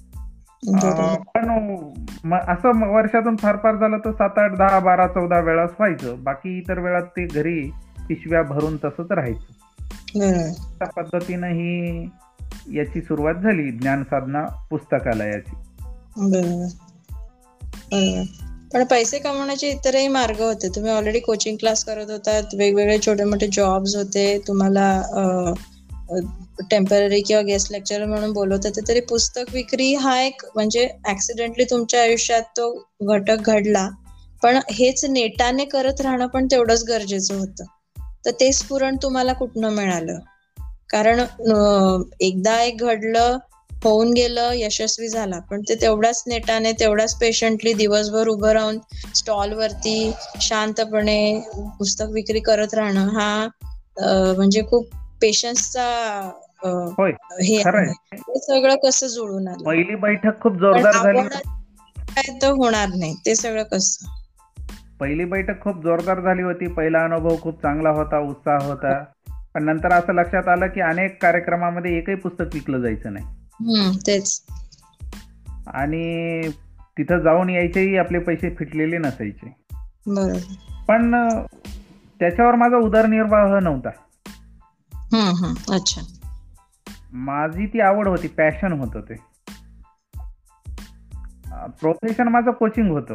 पण 1.34 2.34
असं 2.34 2.92
वर्षातून 2.92 3.36
फार 3.36 3.56
फार 3.56 3.76
झालं 3.76 3.98
तर 3.98 4.12
सात 4.12 4.38
आठ 4.38 4.56
दहा 4.58 4.78
बारा 4.80 5.06
चौदा 5.06 5.40
वेळाच 5.40 5.74
व्हायचं. 5.78 6.22
बाकी 6.24 6.58
इतर 6.58 6.78
वेळात 6.78 7.02
ते 7.02 7.26
घरी 7.26 7.70
पिशव्या 8.08 8.42
भरून 8.42 8.76
तसंच 8.76 9.12
राहायचं. 9.12 9.52
त्या 10.18 10.86
पद्धतीनं 10.86 11.46
ही 11.46 12.04
याची 12.78 13.00
सुरुवात 13.00 13.34
झाली 13.34 13.70
ज्ञान 13.70 14.02
साधना 14.02 14.44
पुस्तकालयाची. 14.70 15.56
पण 18.72 18.84
पैसे 18.84 19.18
कमवण्याचे 19.18 19.68
इतरही 19.68 20.08
मार्ग 20.08 20.40
होते. 20.40 20.68
तुम्ही 20.68 20.90
ऑलरेडी 20.92 21.20
कोचिंग 21.20 21.56
क्लास 21.56 21.84
करत 21.84 22.10
होतात 22.10 22.54
वेगवेगळे 22.58 22.98
छोटे 23.06 23.24
मोठे 23.24 23.46
जॉब्स 23.52 23.96
होते 23.96 24.38
तुम्हाला 24.48 25.02
टेंपररी 26.70 27.20
किंवा 27.20 27.42
गेस्ट 27.42 27.72
लेक्चर 27.72 28.04
म्हणून 28.04 28.32
बोलवत 28.32 28.58
होते 28.64 28.80
तरी 28.88 29.00
पुस्तक 29.00 29.44
विक्री 29.52 29.94
हा 29.94 30.20
एक 30.20 30.42
म्हणजे 30.54 30.88
ऍक्सिडेंटली 31.08 31.64
तुमच्या 31.64 32.02
आयुष्यात 32.02 32.42
तो 32.42 32.88
घटक 33.02 33.36
घडला. 33.40 33.88
पण 34.42 34.58
हेच 34.70 35.04
नेटाने 35.04 35.64
करत 35.64 36.00
राहणं 36.00 36.26
पण 36.26 36.46
तेवढंच 36.46 36.84
गरजेचं 36.88 37.38
होतं. 37.38 37.64
तर 38.26 38.30
ते 38.30 38.52
स्फुरण 38.52 38.96
तुम्हाला 39.02 39.32
कुठनं 39.32 39.70
मिळालं? 39.70 40.18
कारण 40.90 41.20
एकदा 42.20 42.62
एक 42.62 42.82
घडलं 42.82 43.38
होऊन 43.84 44.12
गेलं 44.12 44.50
यशस्वी 44.54 45.08
झाला. 45.08 45.38
पण 45.38 45.60
ते 45.60 45.74
तेवढ्याच 45.74 46.22
नेटाने 46.26 46.72
तेवढ्याच 46.72 47.14
पेशंटली 47.18 47.72
दिवसभर 47.72 48.28
उभं 48.28 48.50
राहून 48.50 48.78
स्टॉल 49.14 49.52
वरती 49.52 50.12
शांतपणे 50.40 51.40
पुस्तक 51.78 52.04
विक्री 52.12 52.40
करत 52.40 52.74
राहणं 52.74 53.08
हा 53.08 53.46
म्हणजे 54.36 54.62
खूप 54.62 54.88
पेशन्सचा 55.20 55.84
हे 57.42 57.62
सगळं 58.38 58.76
कसं 58.76 59.06
जुळून 59.06 59.48
आलं? 59.48 59.64
पहिली 59.64 59.94
बैठक 59.94 60.40
खूप 60.42 60.52
जोरदार 60.52 60.92
झाली. 60.92 61.28
काय 61.96 62.38
तर 62.42 62.50
होणार 62.50 62.88
नाही. 62.88 63.14
ते 63.26 63.34
सगळं 63.34 63.62
कसं? 63.62 64.06
पहिली 65.00 65.24
बैठक 65.24 65.60
खूप 65.60 65.82
जोरदार 65.82 66.20
झाली 66.20 66.42
होती. 66.42 66.66
पहिला 66.66 67.04
अनुभव 67.04 67.36
खूप 67.40 67.62
चांगला 67.62 67.90
होता 67.90 68.18
उत्साह 68.18 68.66
होता. 68.66 69.04
पण 69.54 69.64
नंतर 69.64 69.92
असं 69.92 70.12
लक्षात 70.12 70.48
आलं 70.48 70.66
की 70.66 70.80
अनेक 70.80 71.22
कार्यक्रमामध्ये 71.22 71.98
एकही 71.98 72.14
पुस्तक 72.14 72.44
विकलं 72.54 72.80
जायचं 72.80 73.12
नाही. 73.12 73.26
तेच. 74.06 74.42
आणि 75.66 76.40
तिथं 76.98 77.18
जाऊन 77.18 77.50
यायचेही 77.50 77.96
आपले 77.96 78.18
पैसे 78.18 78.54
फिटलेले 78.54 78.98
नसायचे. 78.98 79.56
पण 80.88 81.14
त्याच्यावर 82.20 82.54
माझा 82.54 82.76
उदरनिर्वाह 82.76 83.58
नव्हता. 83.58 83.88
अच्छा. 85.74 86.02
माझी 87.12 87.66
ती 87.66 87.80
आवड 87.80 88.08
होती 88.08 88.28
पॅशन 88.28 88.72
होत 88.72 89.02
ते. 89.02 89.14
प्रोफेशन 91.80 92.28
माझं 92.28 92.50
कोचिंग 92.50 92.90
होतं. 92.90 93.14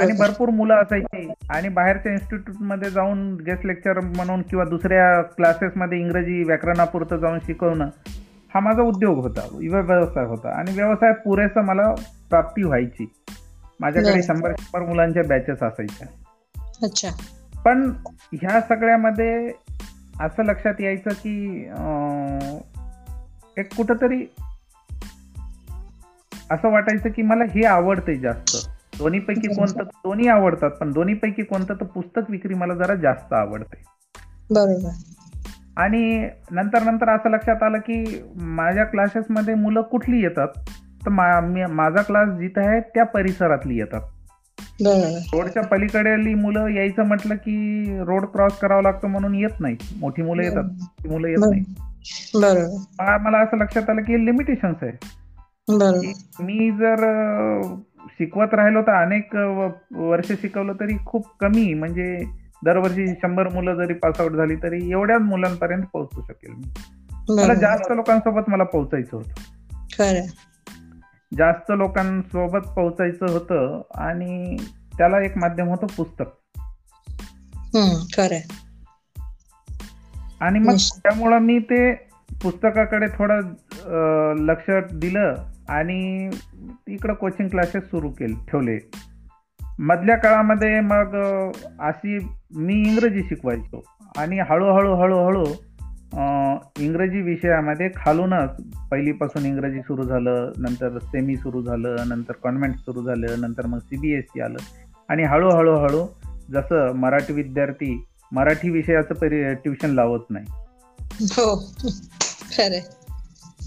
आणि 0.00 0.12
भरपूर 0.12 0.48
मुलं 0.48 0.74
असायची. 0.74 1.32
आणि 1.50 1.68
बाहेरच्या 1.68 2.12
इन्स्टिट्यूटमध्ये 2.12 2.90
जाऊन 2.90 3.34
गेस्ट 3.34 3.66
लेक्चर 3.66 4.00
म्हणून 4.00 4.42
किंवा 4.42 4.64
दुसऱ्या 4.64 5.22
क्लासेस 5.22 5.72
मध्ये 5.76 5.98
इंग्रजी 5.98 6.44
व्याकरणापुरतं 6.44 7.16
जाऊन 7.16 7.38
शिकवणं 7.38 7.88
हा 8.54 8.60
माझा 8.60 8.82
उद्योग 8.82 9.18
होता. 9.18 9.48
व्यवसाय 9.52 10.24
होता. 10.24 10.58
आणि 10.58 10.72
व्यवसायात 10.74 11.14
पुरेसं 11.14 11.60
मला 11.60 11.94
प्राप्ती 12.30 12.62
व्हायची. 12.62 13.12
माझ्याकडे 13.80 14.22
शंभर 14.22 14.52
शंभर 14.58 14.88
मुलांच्या 14.88 15.22
बॅचेस 15.28 15.62
असायच्या. 15.62 16.08
अच्छा. 16.82 17.08
पण 17.64 17.92
ह्या 18.32 18.60
सगळ्यामध्ये 18.60 19.48
असं 20.20 20.44
लक्षात 20.44 20.80
यायचं 20.80 21.10
की 21.10 21.64
एक 23.56 23.74
कुठंतरी 23.74 24.34
असं 26.50 26.72
वाटायचं 26.72 27.08
की 27.08 27.22
मला 27.22 27.44
हे 27.44 27.64
आवडतंय 27.64 28.14
जास्त. 28.14 28.77
दोन्हीपैकी 28.98 29.54
कोणतं 29.54 29.82
दोन्ही 29.84 30.28
आवडतात 30.28 30.70
पण 30.70 30.92
दोन्हीपैकी 30.92 31.42
कोणतं 31.42 31.74
तर 31.74 31.84
पुस्तक 31.84 32.20
विक्री 32.28 32.54
मला 32.54 32.74
जरा 32.74 32.94
जास्त 32.94 33.32
आवडते. 33.32 33.82
बरोबर. 34.50 34.90
आणि 35.76 36.28
नंतर 36.50 36.82
नंतर 36.82 37.08
असं 37.08 37.30
लक्षात 37.30 37.62
आलं 37.62 37.78
की 37.78 38.22
माझ्या 38.36 38.84
क्लासेसमध्ये 38.84 39.54
मुलं 39.54 39.80
कुठली 39.80 40.22
येतात 40.22 40.48
तर 41.04 41.08
माझा 41.08 42.02
क्लास 42.02 42.28
जिथं 42.28 42.60
आहे 42.60 42.80
त्या 42.80 43.04
परिसरातली 43.04 43.78
येतात. 43.78 44.00
रोडच्या 44.82 45.62
पलीकडेली 45.62 46.34
मुलं 46.34 46.66
यायचं 46.66 47.02
म्हटलं 47.02 47.34
की 47.34 47.84
रोड 48.00 48.24
क्रॉस 48.24 48.58
करावं 48.58 48.82
लागतं 48.82 49.08
म्हणून 49.08 49.34
येत 49.34 49.60
नाही. 49.60 49.76
मोठी 50.00 50.22
मुलं 50.22 50.42
येतात 50.42 50.64
मुलं 51.06 51.28
येत 51.28 51.38
नाही. 51.40 51.60
मला 53.20 53.38
असं 53.38 53.58
लक्षात 53.58 53.90
आलं 53.90 54.00
की 54.00 54.26
लिमिटेशन्स 54.26 54.82
आहे. 54.82 54.92
मी 56.40 56.70
जर 56.70 56.96
शिकवत 58.08 58.54
राहिलो 58.54 58.82
तर 58.82 59.02
अनेक 59.02 59.34
वर्ष 59.96 60.32
शिकवलं 60.32 60.72
तरी 60.72 60.96
खूप 61.06 61.26
कमी. 61.40 61.72
म्हणजे 61.74 62.18
दरवर्षी 62.64 63.06
शंभर 63.14 63.48
मुलं 63.48 63.74
जरी 63.74 63.94
पासआउट 63.94 64.32
झाली 64.32 64.56
तरी 64.56 64.90
एवढ्याच 64.90 65.20
मुलांपर्यंत 65.20 65.84
पोहोचू 65.92 66.22
शकेल 66.22 66.52
मी. 66.52 66.72
मला 67.36 67.54
जास्त 67.54 67.92
लोकांसोबत 67.96 68.48
मला 68.48 68.64
पोहोचायचं 68.64 69.16
होतं. 69.16 69.42
जास्त 71.38 71.72
लोकांसोबत 71.76 72.68
पोहोचायचं 72.76 73.26
होतं 73.26 73.82
आणि 73.94 74.56
त्याला 74.98 75.20
एक 75.20 75.36
माध्यम 75.38 75.68
होतं 75.68 75.86
पुस्तक. 75.86 76.24
आणि 80.40 80.58
मग 80.58 80.74
त्यामुळं 80.74 81.38
मी 81.38 81.58
ते 81.58 81.92
पुस्तकाकडे 82.42 83.06
थोडं 83.18 83.40
लक्ष 84.38 84.70
दिलं. 84.94 85.34
आणि 85.68 86.30
इकडं 86.88 87.14
कोचिंग 87.14 87.48
क्लासेस 87.48 87.84
सुरू 87.84 88.10
केले 88.10 88.34
ठेवले. 88.50 88.78
मधल्या 89.78 90.16
काळामध्ये 90.16 90.80
मग 90.80 91.14
अशी 91.80 92.18
मी 92.56 92.74
इंग्रजी 92.74 93.22
शिकवायचो. 93.22 93.82
आणि 94.16 94.38
हळूहळू 94.38 94.94
हळूहळू 94.94 95.44
इंग्रजी 96.80 97.20
विषयामध्ये 97.20 97.88
खालूनच 97.96 98.60
पहिलीपासून 98.90 99.44
इंग्रजी 99.46 99.80
सुरू 99.80 100.02
झालं 100.02 100.52
नंतर 100.56 100.98
सेमी 100.98 101.36
सुरू 101.36 101.62
झालं 101.62 101.96
नंतर 102.08 102.32
कॉन्व्हेंट 102.32 102.76
सुरू 102.76 103.02
झालं 103.02 103.40
नंतर 103.40 103.66
मग 103.66 103.78
सीबीएसई 103.78 104.40
आलं. 104.40 104.58
आणि 105.08 105.24
हळूहळू 105.24 105.76
हळू 105.76 106.06
जसं 106.50 106.92
मराठी 106.94 107.32
विद्यार्थी 107.32 108.04
मराठी 108.32 108.70
विषयाचं 108.70 109.54
ट्युशन 109.54 109.90
लावत 109.90 110.24
नाही. 110.30 110.46
हो 111.32 111.54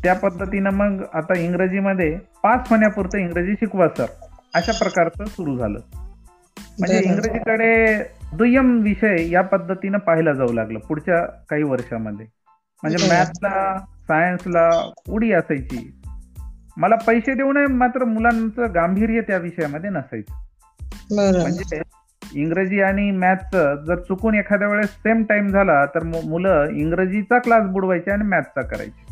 त्या 0.04 0.14
पद्धतीनं 0.14 0.70
मग 0.70 1.04
आता 1.14 1.40
इंग्रजीमध्ये 1.40 2.18
पास 2.44 2.68
होण्यापुरतं 2.70 3.18
इंग्रजी 3.18 3.54
शिकवा 3.54 3.88
सर. 3.88 4.06
अशा 4.54 4.72
प्रकारचं 4.72 5.26
सुरू 5.26 5.58
झालं. 5.58 5.80
म्हणजे 6.80 7.02
इंग्रजीकडे 7.06 8.04
दुय्यम 8.34 8.80
विषय 8.80 9.30
या 9.30 9.42
पद्धतीनं 9.42 9.98
पाहायला 9.98 10.34
जाऊ 10.34 10.54
लागलं 10.54 10.80
पुढच्या 10.80 11.26
काही 11.26 11.64
वर्षामध्ये. 11.64 12.26
म्हणजे 12.84 13.08
मॅथला 13.10 13.78
सायन्सला 13.80 14.92
उडी 15.10 15.32
असायची. 15.32 16.02
मला 16.78 16.96
पैसे 16.96 17.34
देऊ 17.34 17.54
नये 17.54 17.66
मात्र 17.66 18.06
मुलांचं 18.06 18.74
गांभीर्य 18.76 19.22
त्या 19.22 19.38
विषयामध्ये 19.38 19.90
नसायचं. 19.90 20.34
म्हणजे 21.42 21.82
इंग्रजी 22.34 22.82
आणि 22.82 23.12
मॅथचं 23.12 23.76
जर 23.76 23.96
चुकून 23.96 24.36
एखाद्या 24.36 24.68
वेळेस 24.68 24.90
सेम 24.90 25.24
टाइम 25.24 25.48
झाला 25.48 25.86
तर 25.86 26.04
मुलं 26.04 26.68
इंग्रजीचा 26.70 27.40
क्लास 27.40 27.64
बुडवायचे 27.64 28.12
आणि 28.12 28.24
मॅथचा 28.24 28.62
करायचे. 28.62 29.11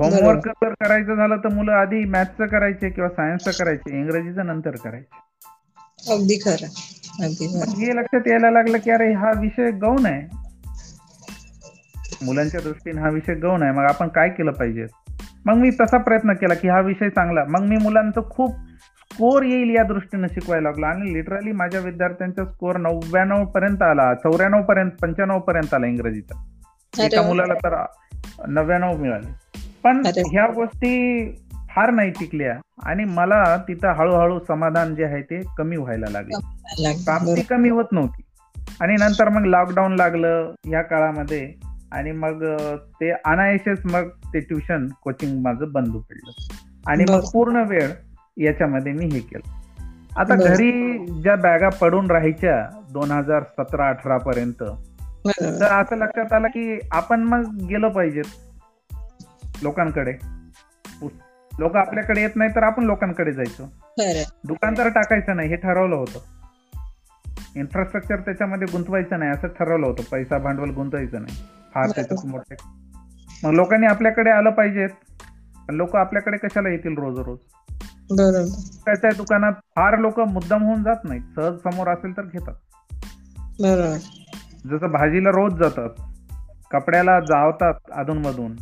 होमवर्क 0.00 0.48
जर 0.48 0.72
करायचं 0.84 1.14
झालं 1.14 1.36
तर 1.36 1.48
मुलं 1.48 1.72
आधी 1.72 2.04
मॅथचं 2.04 2.46
करायचे 2.46 2.90
किंवा 2.90 3.08
सायन्सचं 3.08 3.50
करायचे 3.50 3.98
इंग्रजीचं 4.00 4.46
नंतर 4.46 4.76
करायचे. 4.76 5.18
अगदी 6.12 6.36
खरं 6.38 6.66
अगदी 7.22 7.46
हे 7.84 7.96
लक्षात 7.96 8.28
यायला 8.28 8.50
लागलं 8.50 8.78
की 8.78 8.90
अरे 8.90 9.12
हा 9.12 9.30
विषय 9.40 9.70
गौण 9.70 10.06
आहे. 10.06 10.26
मुलांच्या 12.24 12.60
दृष्टीने 12.60 13.00
हा 13.00 13.08
विषय 13.08 13.34
गौण 13.34 13.62
आहे. 13.62 13.72
मग 13.72 13.84
आपण 13.84 14.08
काय 14.08 14.28
केलं 14.28 14.52
पाहिजे? 14.52 14.86
मग 15.46 15.54
मी 15.54 15.70
तसा 15.70 15.98
प्रयत्न 15.98 16.32
केला 16.32 16.54
की 16.54 16.68
हा 16.68 16.80
विषय 16.80 17.08
चांगला. 17.08 17.44
मग 17.44 17.60
मी 17.60 17.76
मुलांचं 17.76 18.28
खूप 18.30 18.56
स्कोर 19.10 19.42
येईल 19.42 19.74
या 19.76 19.82
दृष्टीने 19.82 20.28
शिकवायला 20.28 20.68
लागलो. 20.68 20.86
आणि 20.86 21.12
लिटरली 21.14 21.52
माझ्या 21.52 21.80
विद्यार्थ्यांचा 21.80 22.44
स्कोर 22.44 22.76
नव्याण्णव 22.76 23.44
पर्यंत 23.44 23.82
आला 23.82 24.12
चौऱ्याण्णव 24.14 24.62
पर्यंत 24.62 24.90
पंच्याण्णव 25.02 25.38
पर्यंत 25.38 25.74
आला 25.74 25.86
इंग्रजीचा. 25.86 26.42
एका 26.94 27.22
मुलाला 27.22 27.54
तर 27.54 27.84
नव्याण्णव 28.48 28.96
मिळाले. 28.96 29.39
पण 29.82 30.02
ह्या 30.06 30.46
गोष्टी 30.46 31.24
फार 31.70 31.90
नाही 31.90 32.10
टिकल्या. 32.10 32.60
आणि 32.82 33.04
मला 33.04 33.56
तिथं 33.56 33.88
हळूहळू 33.88 34.38
समाधान 34.48 34.94
जे 34.94 35.04
आहे 35.04 35.22
ते 35.22 35.42
कमी 35.58 35.76
व्हायला 35.76 36.06
लागले. 36.10 36.38
प्राप्ती 37.04 37.42
कमी 37.42 37.68
होत 37.68 37.84
नव्हती. 37.92 38.22
आणि 38.80 38.96
नंतर 39.00 39.28
मग 39.28 39.44
लॉकडाऊन 39.44 39.96
लागलं 39.96 40.54
या 40.70 40.82
काळामध्ये. 40.82 41.52
आणि 41.92 42.12
मग 42.12 42.44
ते 42.76 43.10
अनायशेच 43.10 43.80
मग 43.84 44.08
ते 44.08 44.40
ट्युशन 44.40 44.86
कोचिंग 45.02 45.42
माझं 45.42 45.72
बंद 45.72 45.92
पडलं. 45.92 46.30
आणि 46.86 47.04
मग 47.10 47.20
पूर्ण 47.32 47.56
वेळ 47.56 47.90
याच्यामध्ये 48.36 48.92
मी 48.92 49.04
हे 49.04 49.18
केलं. 49.18 49.60
आता 50.16 50.34
घरी 50.36 50.96
ज्या 51.22 51.36
बॅगा 51.36 51.68
पडून 51.68 52.10
राहायच्या 52.10 52.82
दोन 52.92 53.10
हजार 53.10 53.42
सतरा 53.42 53.88
अठरा 53.88 54.18
पर्यंत 54.18 54.62
तर 55.60 55.64
असं 55.64 55.96
लक्षात 55.96 56.32
आलं 56.32 56.48
की 56.48 56.78
आपण 56.92 57.20
मग 57.20 57.66
गेलो 57.68 57.88
पाहिजेत. 57.88 58.24
लोकांकडे. 59.62 60.12
लोक 61.58 61.76
आपल्याकडे 61.76 62.20
येत 62.20 62.36
नाही 62.36 62.50
तर 62.56 62.62
आपण 62.62 62.84
लोकांकडे 62.84 63.32
जायचो. 63.32 63.64
दुकान 64.44 64.74
तर 64.78 64.88
टाकायचं 64.88 65.36
नाही 65.36 65.48
हे 65.48 65.56
ठरवलं 65.56 65.96
होतं. 65.96 66.18
इन्फ्रास्ट्रक्चर 67.56 68.20
त्याच्यामध्ये 68.20 68.66
गुंतवायचं 68.72 69.18
नाही 69.18 69.30
असं 69.30 69.48
ठरवलं 69.48 69.86
होतं. 69.86 70.02
पैसा 70.02 70.38
भांडवल 70.38 70.70
गुंतवायचं 70.70 71.22
नाही. 71.22 71.36
फार 71.74 71.90
त्याच्यात 71.90 72.26
मोठे 72.26 72.54
मग 73.44 73.50
लोकांनी 73.50 73.86
आपल्याकडे 73.86 74.30
आलं 74.30 74.50
पाहिजेत. 74.50 74.88
लोक 75.68 75.96
आपल्याकडे 75.96 76.36
कशाला 76.36 76.68
येतील 76.68 76.96
रोज 76.98 77.18
रोज 77.18 77.38
त्याच्या 78.84 79.10
दुकानात 79.16 79.52
फार 79.52 79.98
लोक 79.98 80.20
मुद्दाम 80.20 80.62
होऊन 80.62 80.82
जात 80.82 81.04
नाहीत. 81.04 81.22
सहज 81.36 81.58
समोर 81.58 81.88
असेल 81.88 82.16
तर 82.16 82.22
घेतात. 82.22 82.54
जसं 84.66 84.86
भाजीला 84.86 85.30
रोज 85.30 85.52
जातात. 85.54 85.90
कपड्याला 86.70 87.20
जावतात 87.20 87.74
अधूनमधून. 87.92 88.56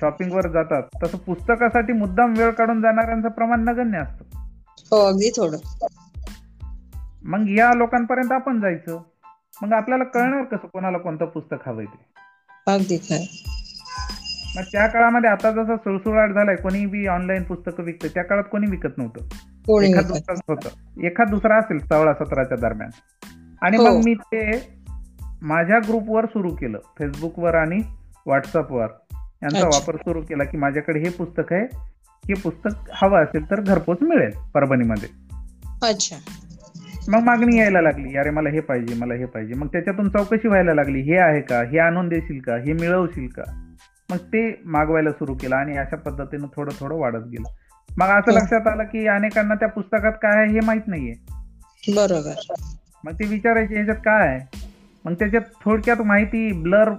शॉपिंग 0.00 0.32
वर 0.32 0.48
जातात. 0.48 0.82
तसं 1.02 1.18
पुस्तकासाठी 1.18 1.92
मुद्दाम 1.92 2.34
वेळ 2.36 2.50
काढून 2.50 2.82
जाणाऱ्यांचं 2.82 3.28
प्रमाण 3.28 3.64
नगण्य 3.64 3.98
असतं. 3.98 4.24
हो 4.90 5.08
अगदी 5.08 5.30
थोडं. 5.30 5.86
मग 7.24 7.50
या 7.50 7.74
लोकांपर्यंत 7.74 8.32
आपण 8.32 8.60
जायचं. 8.60 9.02
मग 9.62 9.72
आपल्याला 9.72 10.04
कळणार 10.04 10.44
कसं 10.44 10.66
कोणाला 10.66 10.98
कोणतं 10.98 11.24
पुस्तक 11.24 11.68
हवंय 11.68 11.84
ते. 11.84 12.04
अगदी 12.72 13.28
मग 14.56 14.62
त्या 14.62 14.86
काळामध्ये 14.86 15.30
आता 15.30 15.50
जसं 15.50 15.76
सुळसुळाट 15.76 16.30
झालाय 16.30 16.56
कोणी 16.56 16.86
बी 16.86 17.06
ऑनलाईन 17.06 17.42
पुस्तकं 17.42 17.82
विकते 17.82 18.08
त्या 18.08 18.24
काळात 18.24 18.44
कोणी 18.52 18.70
विकत 18.70 18.98
नव्हतं. 18.98 19.24
एखाद 19.82 20.04
विकत. 20.04 20.08
दुसराच 20.08 20.40
होतं. 20.48 20.68
एखाद 21.02 21.30
दुसरा 21.30 21.58
असेल 21.58 21.78
सोळा 21.78 22.14
सतराच्या 22.14 22.56
दरम्यान. 22.56 22.90
आणि 23.62 23.76
हो. 23.76 23.84
मग 23.84 24.04
मी 24.04 24.14
ते 24.14 24.74
माझ्या 25.42 25.78
ग्रुपवर 25.78 26.26
सुरू 26.26 26.54
केलं. 26.54 26.78
फेसबुकवर 26.98 27.54
आणि 27.54 27.76
व्हॉट्सअपवर 28.26 28.86
यांचा. 29.42 29.66
वापर 29.66 29.96
सुरू 29.96 30.20
केला 30.20 30.44
की 30.44 30.56
माझ्याकडे 30.56 30.98
हे 30.98 31.10
पुस्तक 31.10 31.52
आहे 31.52 31.76
हे 32.28 32.34
पुस्तक 32.34 32.90
हवं 32.92 33.22
असेल 33.22 33.50
तर 33.50 33.60
घरपोच 33.60 33.98
मिळेल 34.02 34.30
परभणीमध्ये. 34.54 35.08
अच्छा. 35.82 36.16
मग 37.08 37.22
मागणी 37.22 37.58
यायला 37.58 37.80
लागली 37.80 38.16
अरे 38.16 38.30
मला 38.30 38.48
हे 38.48 38.60
पाहिजे 38.60 38.94
मला 38.94 39.14
हे 39.14 39.24
पाहिजे. 39.24 39.54
मग 39.54 39.66
त्याच्यातून 39.66 40.08
चौकशी 40.08 40.48
व्हायला 40.48 40.74
लागली 40.74 41.00
हे 41.00 41.18
आहे 41.18 41.40
का? 41.40 41.62
हे 41.62 41.78
आणून 41.78 42.08
देशील 42.08 42.40
का? 42.40 42.56
हे 42.56 42.72
मिळवशील 42.72 43.26
का? 43.26 43.74
मग 44.10 44.16
ते 44.16 44.60
मागवायला 44.64 45.10
सुरू 45.10 45.34
केलं 45.34 45.56
आणि 45.56 45.76
अशा 45.76 45.96
पद्धतीनं 45.96 46.46
थोडं 46.56 46.72
थोडं 46.80 46.96
वाढत 46.96 47.26
गेलं. 47.26 47.48
मग 47.98 48.06
असं 48.06 48.32
हो. 48.32 48.38
लक्षात 48.38 48.66
आलं 48.66 48.82
की 48.82 49.06
अनेकांना 49.06 49.54
त्या 49.54 49.68
पुस्तकात 49.68 50.12
काय 50.12 50.42
आहे 50.42 50.52
हे 50.52 50.60
माहीत 50.66 50.82
नाहीये. 50.86 51.14
बरोबर. 51.94 52.54
मग 53.04 53.12
ते 53.12 53.26
विचारायचे 53.26 53.74
ह्याच्यात 53.74 53.96
काय 53.96 54.28
आहे? 54.28 54.68
मग 55.04 55.14
त्याच्यात 55.14 55.42
थोडक्यात 55.64 56.02
माहिती 56.02 56.52
ब्लर 56.52 56.90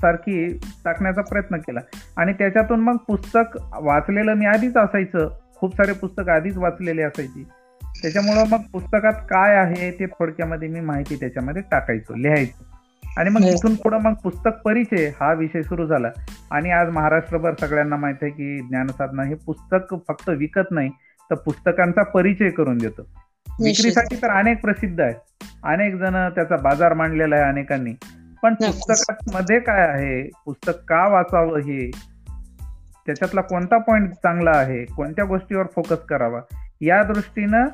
सारखी 0.00 0.60
टाकण्याचा 0.84 1.22
प्रयत्न 1.22 1.56
केला. 1.56 1.80
आणि 2.16 2.32
त्याच्यातून 2.32 2.80
मग 2.80 2.96
पुस्तक 2.96 3.58
वाचलेलं 3.80 4.34
मी 4.34 4.46
आधीच 4.46 4.76
असायचं. 4.76 5.30
खूप 5.56 5.72
सारे 5.72 5.92
पुस्तक 5.92 6.28
आधीच 6.28 6.56
वाचलेले 6.56 7.02
असायची. 7.02 7.44
त्याच्यामुळं 8.02 8.44
मग 8.48 8.58
पुस्तकात 8.72 9.12
काय 9.12 9.56
आहे 9.56 9.90
ते 9.90 10.06
थोडक्यामध्ये 10.06 10.68
मी 10.68 10.80
माहिती 10.80 11.16
त्याच्यामध्ये 11.16 11.62
टाकायचो 11.62 12.14
लिहायचो. 12.14 12.64
आणि 13.16 13.30
मग 13.30 13.40
हो. 13.40 13.50
तिथून 13.50 13.74
पुढं 13.74 13.98
मग 13.98 14.14
पुस्तक 14.14 14.50
परिचय 14.64 15.08
हा 15.20 15.32
विषय 15.32 15.62
सुरू 15.62 15.86
झाला. 15.86 16.08
आणि 16.50 16.70
आज 16.70 16.88
महाराष्ट्रभर 16.88 17.52
सगळ्यांना 17.60 17.96
माहीत 17.96 18.16
आहे 18.22 18.30
की 18.30 18.58
ज्ञानसाधना 18.58 19.22
हे 19.22 19.34
पुस्तक 19.34 19.94
फक्त 20.08 20.28
विकत 20.28 20.70
नाही 20.70 20.90
तर 21.30 21.34
पुस्तकांचा 21.34 22.02
परिचय 22.02 22.50
करून 22.50 22.78
देतं. 22.78 23.02
विक्रीसाठी 23.64 24.16
तर 24.16 24.30
अनेक 24.30 24.60
प्रसिद्ध 24.60 25.00
आहे 25.00 25.14
अनेक 25.64 25.94
जण 25.94 26.28
त्याचा 26.28 26.56
बाजार 26.56 26.94
मांडलेला 26.94 27.36
आहे 27.36 27.44
अनेकांनी. 27.44 27.94
पण 28.42 28.52
नक्कीच. 28.52 28.74
पुस्तकात 28.74 29.34
मध्ये 29.34 29.60
काय 29.60 29.88
आहे? 29.88 30.30
पुस्तक 30.44 30.72
का 30.88 31.08
वाचावं 31.08 31.58
हे? 31.58 31.90
त्याच्यातला 33.06 33.40
कोणता 33.40 33.78
पॉइंट 33.78 34.12
चांगला 34.12 34.50
आहे? 34.50 34.84
कोणत्या 34.84 35.24
गोष्टीवर 35.24 35.66
फोकस 35.74 35.98
करावा? 35.98 36.40
या 36.80 37.02
दृष्टीनं 37.02 37.66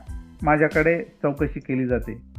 माझ्याकडे 0.42 1.02
चौकशी 1.22 1.60
केली 1.60 1.86
जाते. 1.86 2.34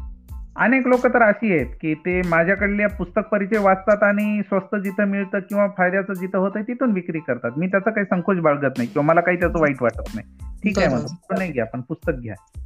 अनेक 0.56 0.88
लोक 0.88 1.08
तर 1.08 1.22
अशी 1.22 1.54
आहेत 1.54 1.66
की 1.82 1.94
ते 1.94 2.22
माझ्याकडले 2.28 2.88
पुस्तक 2.88 3.22
परिचय 3.32 3.58
वाचतात 3.58 4.04
आणि 4.04 4.42
स्वस्त 4.42 4.76
जिथं 4.76 5.06
मिळतं 5.06 5.40
किंवा 5.40 5.68
फायद्याचं 5.78 6.14
जिथं 6.14 6.38
होतं 6.38 6.62
तिथून 6.62 6.92
विक्री 6.92 7.20
करतात. 7.20 7.52
मी 7.58 7.68
त्याचा 7.68 7.90
काही 7.90 8.06
संकोच 8.06 8.38
बाळगत 8.38 8.74
नाही 8.78 8.90
किंवा 8.90 9.06
मला 9.06 9.22
काही 9.22 9.40
त्याचं 9.40 9.60
वाईट 9.60 9.82
वाटत 9.82 10.10
नाही. 10.16 10.28
ठीक 10.64 10.80
आहे. 10.80 10.96
मग 10.96 11.38
नाही 11.38 11.52
घ्या 11.52 11.66
पण 11.66 11.82
पुस्तक 11.82 12.14
घ्या. 12.14 12.62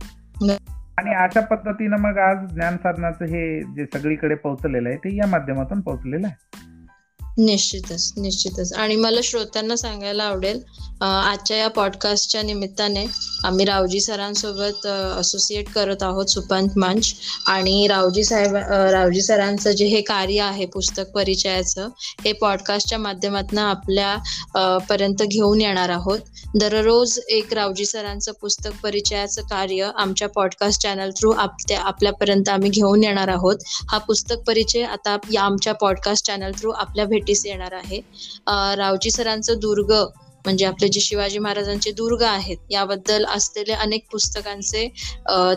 आणि 0.99 1.13
अशा 1.13 1.41
पद्धतीनं 1.41 1.97
मग 1.99 2.17
आज 2.17 2.37
ज्ञान 2.53 2.77
साधनाचं 2.77 3.25
हे 3.25 3.61
जे 3.75 3.85
सगळीकडे 3.85 4.35
पोहोचलेलं 4.35 4.89
आहे 4.89 4.97
ते 4.97 5.15
या 5.15 5.27
माध्यमातून 5.27 5.81
पोहोचलेलं 5.81 6.27
आहे. 6.27 6.35
निश्चितच 7.39 8.13
निश्चितच. 8.17 8.73
आणि 8.73 8.95
मला 8.95 9.19
श्रोत्यांना 9.23 9.75
सांगायला 9.75 10.23
आवडेल 10.23 10.59
आजच्या 11.01 11.57
या 11.57 11.67
पॉडकास्टच्या 11.67 12.41
निमित्ताने 12.41 13.05
आम्ही 13.43 13.65
रावजी 13.65 13.99
सरांसोबत 14.01 14.85
असोसिएट 15.19 15.69
करत 15.69 16.03
आहोत 16.03 16.25
सुपांत 16.25 16.77
मंच. 16.77 17.13
आणि 17.47 17.87
रावजी 17.87 18.23
साहेब 18.23 18.55
रावजी 18.91 19.21
सरांचं 19.21 19.71
जे 19.71 19.85
हे 19.85 20.01
कार्य 20.01 20.41
आहे 20.41 20.65
पुस्तक 20.65 21.11
परिचयाचं 21.15 21.87
हे 22.25 22.33
पॉडकास्टच्या 22.33 22.97
माध्यमातून 22.97 23.59
आपल्या 23.59 24.79
पर्यंत 24.89 25.23
घेऊन 25.23 25.61
येणार 25.61 25.89
आहोत. 25.89 26.19
दररोज 26.55 27.19
एक 27.29 27.53
रावजी 27.53 27.85
सरांचं 27.85 28.31
पुस्तक 28.41 28.71
परिचयाचं 28.83 29.41
कार्य 29.41 29.89
आमच्या 29.95 30.27
पॉडकास्ट 30.29 30.81
चॅनल 30.81 31.09
थ्रू 31.17 31.31
आप 31.31 31.55
आपल्यापर्यंत 31.73 32.49
आम्ही 32.49 32.69
घेऊन 32.69 33.03
येणार 33.03 33.27
आहोत. 33.27 33.57
हा 33.89 33.97
पुस्तक 33.97 34.35
परिचय 34.47 34.83
आता 34.83 35.17
या 35.33 35.41
आमच्या 35.41 35.73
पॉडकास्ट 35.73 36.25
चॅनल 36.25 36.51
थ्रू 36.59 36.71
आपल्या 36.71 37.05
नोटीस 37.29 37.45
येणार 37.45 37.73
आहे. 37.73 37.99
रावजी 38.77 39.11
सरांचं 39.11 39.59
दुर्ग 39.59 39.93
म्हणजे 40.45 40.65
आपले 40.65 40.87
जे 40.87 40.99
शिवाजी 41.01 41.39
महाराजांचे 41.39 41.91
दुर्ग 41.91 42.21
आहेत 42.23 42.57
याबद्दल 42.71 43.25
असलेले 43.27 43.73
अनेक 43.73 44.05
पुस्तकांचे 44.11 44.87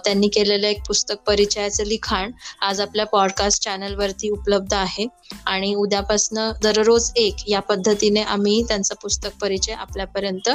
त्यांनी 0.05 0.29
केलेले 0.29 0.69
एक 0.71 0.81
पुस्तक 0.89 1.23
परिचयाचं 1.27 1.85
लिखाण 1.85 2.31
आज 2.63 2.81
आपल्या 2.81 3.07
पॉडकास्ट 3.07 3.63
चॅनलवरती 3.65 4.31
उपलब्ध 4.31 4.75
आहे. 4.75 5.07
आणि 5.47 5.75
उद्यापासनं 5.77 6.53
दररोज 6.63 7.11
एक 7.17 7.49
या 7.49 7.61
पद्धतीने 7.63 8.23
आम्ही 8.23 8.63
त्यांचा 8.69 8.95
पुस्तक 9.03 9.39
परिचय 9.41 9.73
आपल्यापर्यंत 9.75 10.51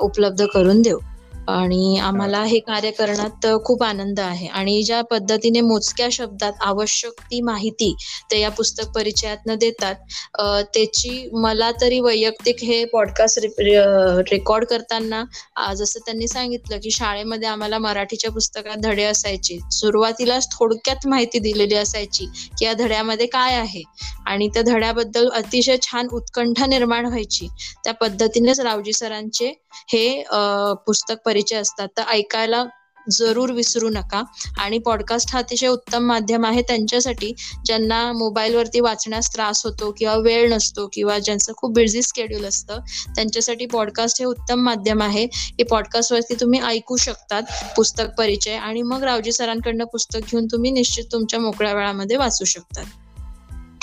उपलब्ध 0.00 0.44
करून 0.46 0.82
देऊ. 0.82 0.98
आणि 1.48 1.98
आम्हाला 2.00 2.42
हे 2.44 2.58
कार्य 2.60 2.90
करण्यात 2.90 3.46
खूप 3.64 3.82
आनंद 3.82 4.20
आहे. 4.20 4.46
आणि 4.48 4.82
ज्या 4.82 5.00
पद्धतीने 5.04 5.60
मोजक्या 5.60 6.08
शब्दात 6.12 6.52
आवश्यक 6.62 7.12
ती 7.22 7.40
माहिती 7.42 7.94
ते 8.30 8.40
या 8.40 8.50
पुस्तक 8.52 8.90
परिचयातनं 8.94 9.54
देतात 9.60 9.94
त्याची 10.74 11.28
मला 11.34 11.70
तरी 11.80 12.00
वैयक्तिक 12.00 12.62
हे 12.64 12.84
पॉडकास्ट 12.92 13.38
रेकॉर्ड 14.30 14.64
करताना 14.66 15.22
जसं 15.74 16.00
त्यांनी 16.06 16.28
सांगितलं 16.28 16.78
की 16.82 16.90
शाळेमध्ये 16.90 17.48
आम्हाला 17.48 17.78
मराठीच्या 17.78 18.30
पुस्तकात 18.32 18.76
धडे 18.82 19.04
असायचे. 19.04 19.58
सुरुवातीलाच 19.72 20.48
थोडक्यात 20.52 21.06
माहिती 21.06 21.38
दिलेली 21.40 21.74
असायची 21.74 22.26
की 22.58 22.64
या 22.64 22.72
धड्यामध्ये 22.74 23.26
काय 23.26 23.54
आहे. 23.54 23.82
आणि 24.26 24.48
त्या 24.48 24.62
धड्याबद्दल 24.62 25.28
अतिशय 25.34 25.76
छान 25.82 26.06
उत्कंठा 26.12 26.66
निर्माण 26.66 27.06
व्हायची. 27.06 27.48
त्या 27.84 27.92
पद्धतीनेच 27.94 28.60
रावजी 28.60 28.92
सरांचे 28.92 29.52
हे 29.92 30.22
पुस्तक 30.86 31.22
परिचय 31.26 31.56
असतात. 31.56 31.88
तर 31.96 32.02
ऐकायला 32.08 32.64
जरूर 33.06 33.50
विसरू 33.52 33.88
नका. 33.88 34.22
आणि 34.58 34.78
पॉडकास्ट 34.78 35.30
हा 35.32 35.38
अतिशय 35.38 35.66
उत्तम 35.68 36.04
माध्यम 36.06 36.44
आहे 36.46 36.62
त्यांच्यासाठी 36.62 37.32
ज्यांना 37.64 38.00
मोबाईलवरती 38.12 38.80
वाचण्यास 38.80 39.32
त्रास 39.34 39.64
होतो 39.64 39.90
किंवा 39.98 40.14
वेळ 40.16 40.48
नसतो 40.52 40.86
किंवा 40.92 41.18
ज्यांचं 41.18 41.52
खूप 41.56 41.74
बिझी 41.74 42.02
स्केड्यूल 42.02 42.44
असतं 42.44 42.80
त्यांच्यासाठी 43.16 43.66
पॉडकास्ट 43.66 44.20
हे 44.20 44.26
उत्तम 44.26 44.64
माध्यम 44.64 45.02
आहे. 45.02 45.24
हे 45.24 45.62
पॉडकास्टवरती 45.62 46.34
तुम्ही 46.40 46.60
ऐकू 46.62 46.96
शकतात 46.96 47.42
पुस्तक 47.76 48.14
परिचय. 48.18 48.56
आणि 48.56 48.82
मग 48.82 49.02
रावजी 49.04 49.32
सरांकडनं 49.32 49.84
पुस्तक 49.84 50.30
घेऊन 50.30 50.46
तुम्ही 50.52 50.70
निश्चित 50.70 51.04
तुमच्या 51.12 51.40
मोकळ्या 51.40 51.74
वेळामध्ये 51.74 52.16
वाचू 52.16 52.44
शकतात. 52.44 52.84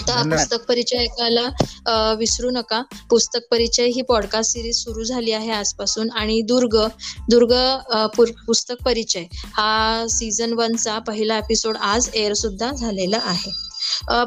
तर. 0.08 0.30
पुस्तक 0.30 0.66
परिचय 0.68 0.98
ऐकायला 0.98 2.14
विसरू 2.20 2.50
नका. 2.50 2.82
पुस्तक 3.10 3.40
परिचय 3.52 3.86
ही 3.86 4.02
पॉडकास्ट 4.02 4.52
सिरीज 4.52 4.78
सुरू 4.78 5.04
झाली 5.04 5.32
आहे 5.32 5.52
आजपासून. 5.52 6.10
आणि 6.12 6.42
दुर्ग 6.42 6.78
दुर्ग 7.30 7.54
पुस्तक 8.48 8.76
परिचय 8.86 9.26
हा 9.54 10.06
सीझन 10.10 10.54
वनचा 10.54 10.98
पहिला 11.00 11.38
एपिसोड 11.38 11.78
आज 11.78 12.10
एअर 12.14 12.34
सुद्धा 12.34 12.72
झालेला 12.72 13.20
आहे. 13.24 13.52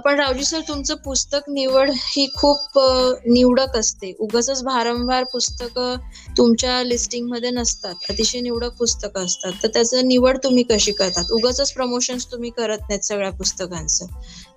पण 0.05 0.19
रावजी 0.21 0.45
सर 0.45 0.61
तुमचं 0.69 0.95
पुस्तक 0.95 1.49
निवड 1.49 1.91
ही 1.95 2.27
खूप 2.37 2.79
निवडक 3.27 3.77
असते. 3.77 4.13
उगाच 4.19 4.63
भारंभार 4.65 5.25
पुस्तकं 5.25 5.97
तुमच्या 6.37 6.83
लिस्टिंगमध्ये 6.83 7.51
नसतात. 7.51 7.95
अतिशय 8.11 8.41
निवडक 8.41 8.73
पुस्तकं 8.73 9.25
असतात. 9.25 9.53
तर 9.63 9.69
त्याचं 9.69 10.09
निवड 10.09 10.39
तुम्ही 10.45 10.63
कशी 10.63 10.93
करतात? 10.93 11.31
उगाच 11.33 11.73
प्रमोशन 11.73 12.19
तुम्ही 12.33 12.51
करत 12.51 12.79
नाहीत 12.81 13.01
सगळ्या 13.01 13.31
पुस्तकांचं. 13.31 14.07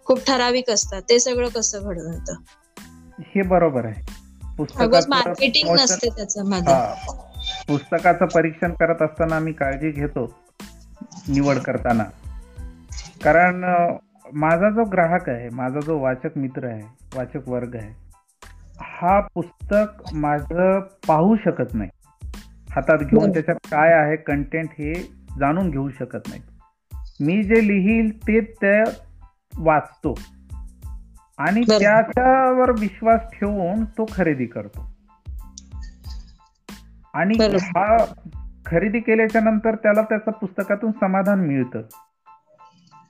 खूप 0.07 0.19
ठराविक 0.27 0.69
असतात. 0.69 1.01
ते 1.09 1.19
सगळं 1.19 1.49
कसं 1.49 1.83
घडून 1.83 2.13
येतं 2.13 2.33
हे 3.25 3.41
बरोबर 3.41 3.85
आहे. 3.85 4.01
मार्केटिंग 5.09 5.73
नसते 5.75 6.09
पुस्तकाचं 7.67 8.25
परीक्षण 8.25 8.73
करत 8.73 9.01
असताना 9.01 9.39
मी 9.39 9.51
काळजी 9.51 9.91
घेतो 9.91 10.25
निवड 11.29 11.57
करताना. 11.57 12.03
कारण 13.23 13.63
माझा 14.33 14.69
जो 14.69 14.83
ग्राहक 14.83 15.29
आहे 15.29 15.49
माझा 15.49 15.79
जो 15.79 15.97
वाचक 15.99 16.37
मित्र 16.37 16.67
आहे 16.67 16.81
वाचक 17.15 17.47
वर्ग 17.49 17.75
आहे 17.75 17.91
हा 18.81 19.19
पुस्तक 19.33 20.13
माझं 20.13 20.79
पाहू 21.07 21.35
शकत 21.35 21.73
नाही. 21.73 21.89
हातात 22.71 22.97
घेऊन. 22.97 23.31
त्याच्यात 23.33 23.57
काय 23.65 23.93
आहे 23.93 24.15
कंटेंट 24.15 24.69
हे 24.69 24.93
जाणून 25.39 25.69
घेऊ 25.69 25.89
शकत 25.89 26.27
नाही. 26.27 26.41
मी 27.19 27.43
जे 27.43 27.67
लिहील 27.67 28.09
ते 28.17 28.39
ते 28.41 28.81
वाचतो. 29.57 30.19
आणि. 31.37 31.61
त्याच्यावर 31.61 32.71
विश्वास 32.71 33.21
ठेवून 33.21 33.85
तो 33.85 34.05
खरेदी 34.13 34.45
करतो. 34.45 34.95
आणि. 37.13 37.55
हा 37.55 37.97
खरेदी 38.65 38.99
केल्याच्यानंतर 38.99 39.75
त्याला 39.75 40.01
त्याचं 40.01 40.31
पुस्तकातून 40.31 40.91
समाधान 40.91 41.39
मिळतं. 41.39 41.81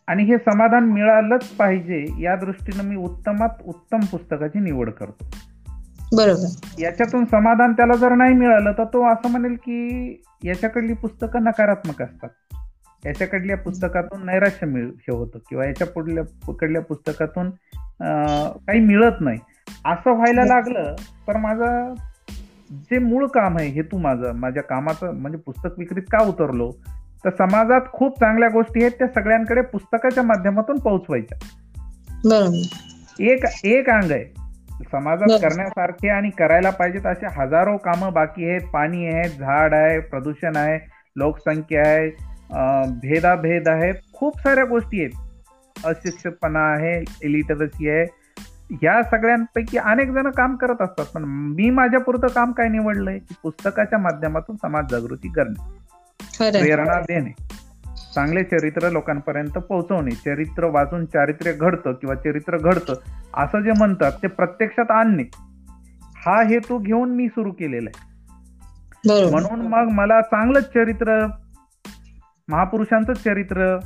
आणि 0.08 0.24
हे 0.24 0.38
समाधान 0.38 0.84
मिळालंच 0.84 1.48
पाहिजे 1.48 2.06
या 2.22 2.36
दृष्टीनं 2.36 2.84
मी 2.84 2.96
उत्तमात 2.96 3.50
उत्तम 3.66 4.00
पुस्तकाची 4.00 4.60
निवड 4.60 4.90
करतो. 4.90 5.26
बरोबर. 6.18 6.76
याच्यातून 6.80 7.26
समाधान 7.26 7.74
त्याला 7.74 7.96
जर 7.96 8.16
नाही 8.16 8.34
मिळालं 8.34 8.72
तर 8.72 8.84
तो 8.84 9.14
असं 9.14 9.32
म्हणेल 9.32 9.54
की 9.54 10.10
याच्याकडली 10.44 10.94
पुस्तकं 10.94 11.44
नकारात्मक 11.44 12.02
असतात. 12.02 12.30
याच्याकडल्या 13.06 13.58
पुस्तकातून 13.58 14.26
नैराश्य 14.26 14.68
मिळ 14.68 14.86
हे 14.86 15.16
होतं 15.16 15.40
किंवा 15.50 15.66
याच्या 15.66 15.88
पुढल्या 15.88 16.54
कडल्या 16.54 16.82
पुस्तकातून 16.82 17.50
काही 18.58 18.80
मिळत 18.80 19.22
नाही. 19.22 19.40
असं 19.86 20.12
व्हायला 20.12 20.46
लागलं 20.46 20.96
तर 21.28 21.38
माझं 21.38 21.94
जे 22.72 23.00
मूळ 23.00 23.28
काम 23.28 23.58
आहे 23.58 23.68
हेतू 23.68 23.98
माझं 23.98 24.34
माझ्या 24.36 24.64
कामाचं 24.64 25.14
म्हणजे 25.14 25.38
पुस्तक 25.38 25.70
विक्रीत 25.78 26.04
का 26.04 26.24
उतरलो 26.24 26.72
तर 27.26 27.30
समाजात 27.30 27.82
खूप 27.94 28.20
चांगल्या 28.20 28.50
गोष्टी 28.50 28.82
आहेत 28.82 28.92
त्या 28.92 29.08
सगळ्यांकडे 29.08 29.62
पुस्तकाच्या 29.62 30.24
माध्यमातून 30.24 30.80
पोहोचवायच्या. 30.80 31.38
एक 33.20 33.44
एक 33.64 33.90
अंग 33.90 34.12
आहे. 34.12 34.26
समाजात. 34.92 35.38
करण्यासारखे 35.42 36.10
आणि 36.10 36.30
करायला 36.30 36.70
पाहिजेत 36.70 37.06
असे 37.06 37.28
हजारो 37.40 37.78
कामं 37.78 38.14
बाकी 38.14 38.50
आहेत. 38.50 38.62
पाणी 38.74 39.06
आहे 39.06 39.30
झाड 39.30 39.74
आहे 39.74 40.00
प्रदूषण 40.00 40.56
आहे 40.56 40.80
लोकसंख्या 41.16 41.88
आहे 41.88 42.10
भेदाभेद 42.88 43.68
आहेत 43.68 43.94
खूप 44.14 44.40
साऱ्या 44.40 44.66
गोष्टी 44.66 45.04
आहेत. 45.04 45.28
अशिक्षितपणा 45.86 46.60
आहे 46.60 47.00
इलिटरसी 47.24 47.90
आहे. 47.90 48.06
ह्या 48.72 49.04
सगळ्यांपैकी 49.04 49.78
अनेक 49.78 50.12
जण 50.12 50.32
काम 50.32 50.56
करत 50.56 50.82
असतात. 50.82 51.06
पण 51.06 51.24
मी 51.26 51.70
माझ्या 51.70 52.00
पुरतं 52.00 52.28
काम 52.28 52.52
काय 52.52 52.68
निवडलंय? 52.68 53.20
की 53.20 53.36
पुस्तकाच्या 53.44 54.00
माध्यमातून 54.00 54.56
समाज 54.56 54.86
जागृती 54.92 55.32
करणे. 55.32 55.62
आहे. 56.40 56.62
प्रेरणा 56.62 57.02
देणे. 57.02 57.30
चांगले 58.16 58.44
चरित्र 58.44 58.90
लोकांपर्यंत 58.90 59.50
पोहोचवणे. 59.50 60.12
चरित्र 60.12 60.66
वाचून 60.66 61.06
चारित्र्य 61.06 61.54
घडतं 61.54 61.92
किंवा 61.92 62.16
चरित्र 62.16 62.58
घडतं 62.58 62.94
असं 63.34 63.62
जे 63.62 63.72
म्हणतात 63.78 64.12
ते 64.12 64.28
प्रत्यक्षात 64.28 64.92
आणणे. 64.92 65.24
हा 66.26 66.44
हेतू 66.44 66.78
घेऊन 66.78 67.16
मी 67.16 67.28
सुरू 67.28 67.52
केलेला 67.52 67.90
आहे. 67.96 68.18
म्हणून 69.32 69.62
मग 69.68 69.88
मला 69.94 70.22
चांगलंच 70.22 70.64
चरित्र 70.64 71.28
महापुरुषांचं 72.50 73.14
चरित्र 73.14 73.80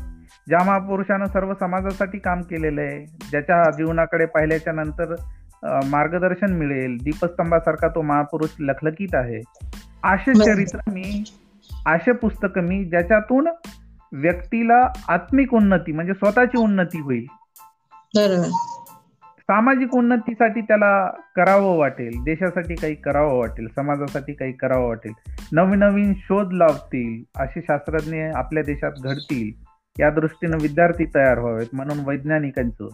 ज्या 0.47 0.63
महापुरुषानं 0.63 1.26
सर्व 1.26 1.54
समाजासाठी 1.60 2.19
काम 2.19 2.41
केलेलं 2.41 2.82
आहे 2.82 3.06
ज्याच्या 3.06 3.71
जीवनाकडे 3.71 4.26
पाहिल्याच्या 4.26 4.74
नंतर 4.74 5.15
मार्गदर्शन 5.63 6.54
मिळेल 6.54 6.97
दीपस्तंभासारखा 7.04 7.88
तो 7.88 8.02
महापुरुष 8.02 8.50
लखलखीत 8.60 9.15
आहे. 9.15 9.39
असे. 10.04 10.34
चरित्र 10.34 10.80
मी 10.88 11.24
असे 11.86 12.12
पुस्तक 12.12 12.60
मी 12.60 12.86
ज्याच्यातून 12.86 13.47
व्यक्तीला 14.12 14.93
आत्मिक 15.08 15.54
उन्नती 15.54 15.91
म्हणजे 15.91 16.13
स्वतःची 16.13 16.58
उन्नती 16.58 17.00
होईल. 17.02 17.26
सामाजिक 19.52 19.96
उन्नतीसाठी 19.96 20.62
त्याला 20.62 21.12
करावं 21.36 21.78
वाटेल 21.78 22.24
देशासाठी 22.24 22.76
काही 22.76 22.96
करावं 22.96 23.40
वाटेल 23.40 23.68
समाजासाठी 23.76 24.34
काही 24.34 24.52
करावं 24.52 24.88
वाटेल 24.88 25.12
नवीन 25.54 25.80
नवीन 25.80 26.14
शोध 26.14 26.54
लावतील 26.54 27.42
असे 27.42 27.62
शास्त्रज्ञ 27.62 28.24
आपल्या 28.36 28.64
देशात 28.64 28.92
घडतील 29.04 29.52
या 30.00 30.10
दृष्टीनं 30.10 30.58
विद्यार्थी 30.62 31.06
तयार 31.16 31.40
व्हावेत 31.40 31.68
म्हणून 31.74 32.00
वैज्ञानिकांचं 32.06 32.88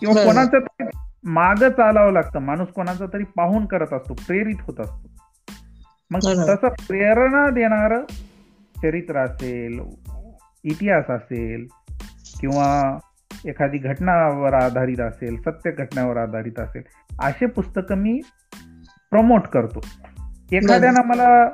किंवा. 0.00 0.24
कोणाचं 0.24 0.58
तरी 0.58 0.84
माग 1.24 1.54
चालावं 1.54 2.12
लागतं 2.12 2.38
माणूस 2.38 2.68
कोणाचं 2.68 3.06
तरी 3.12 3.24
पाहून 3.24 3.66
करत 3.66 3.92
असतो 3.92 4.14
प्रेरित 4.14 4.56
होत 4.60 4.80
असतो 4.80 5.08
मग. 6.10 6.18
तसं 6.18 6.68
प्रेरणा 6.68 7.50
देणार 7.50 8.00
चरित्र 8.82 9.18
असेल 9.18 9.80
इतिहास 10.64 11.10
असेल 11.10 11.66
किंवा 12.40 12.98
एखादी 13.46 13.78
घटनावर 13.78 14.52
आधारित 14.52 15.00
असेल 15.00 15.40
सत्य 15.40 15.70
घटनावर 15.70 16.16
आधारित 16.16 16.60
असेल 16.60 16.82
असे 17.20 17.46
पुस्तकं 17.46 17.94
मी 17.94 18.20
प्रमोट 19.10 19.46
करतो. 19.46 19.80
एखाद्यानं 20.52 21.06
मला 21.06 21.48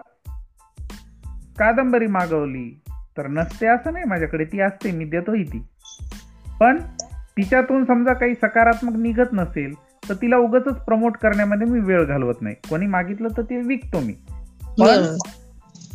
कादंबरी 1.58 2.06
मागवली 2.06 2.80
तर 3.18 3.28
नसते 3.28 3.66
असं 3.66 3.92
नाही 3.92 4.04
माझ्याकडे 4.04 4.44
ती 4.44 4.60
असते 4.60 4.92
मी 4.92 5.04
देतोही 5.04 5.44
ती. 5.44 5.66
पण 6.60 6.76
तिच्यातून 7.36 7.84
समजा 7.84 8.12
काही 8.12 8.34
सकारात्मक 8.34 8.96
निघत 8.96 9.32
नसेल 9.32 9.74
तर 10.08 10.14
तिला 10.14 10.36
उगच 10.36 10.62
प्रमोट 10.62 11.16
करण्यामध्ये 11.16 11.66
मी 11.66 11.80
वेळ 11.80 12.04
घालवत 12.04 12.34
नाही. 12.40 12.56
कोणी 12.70 12.86
मागितलं 12.86 13.28
तर 13.36 13.42
ते 13.42 13.60
विकतो 13.60 14.00
मी. 14.00 14.12
पण 14.62 15.16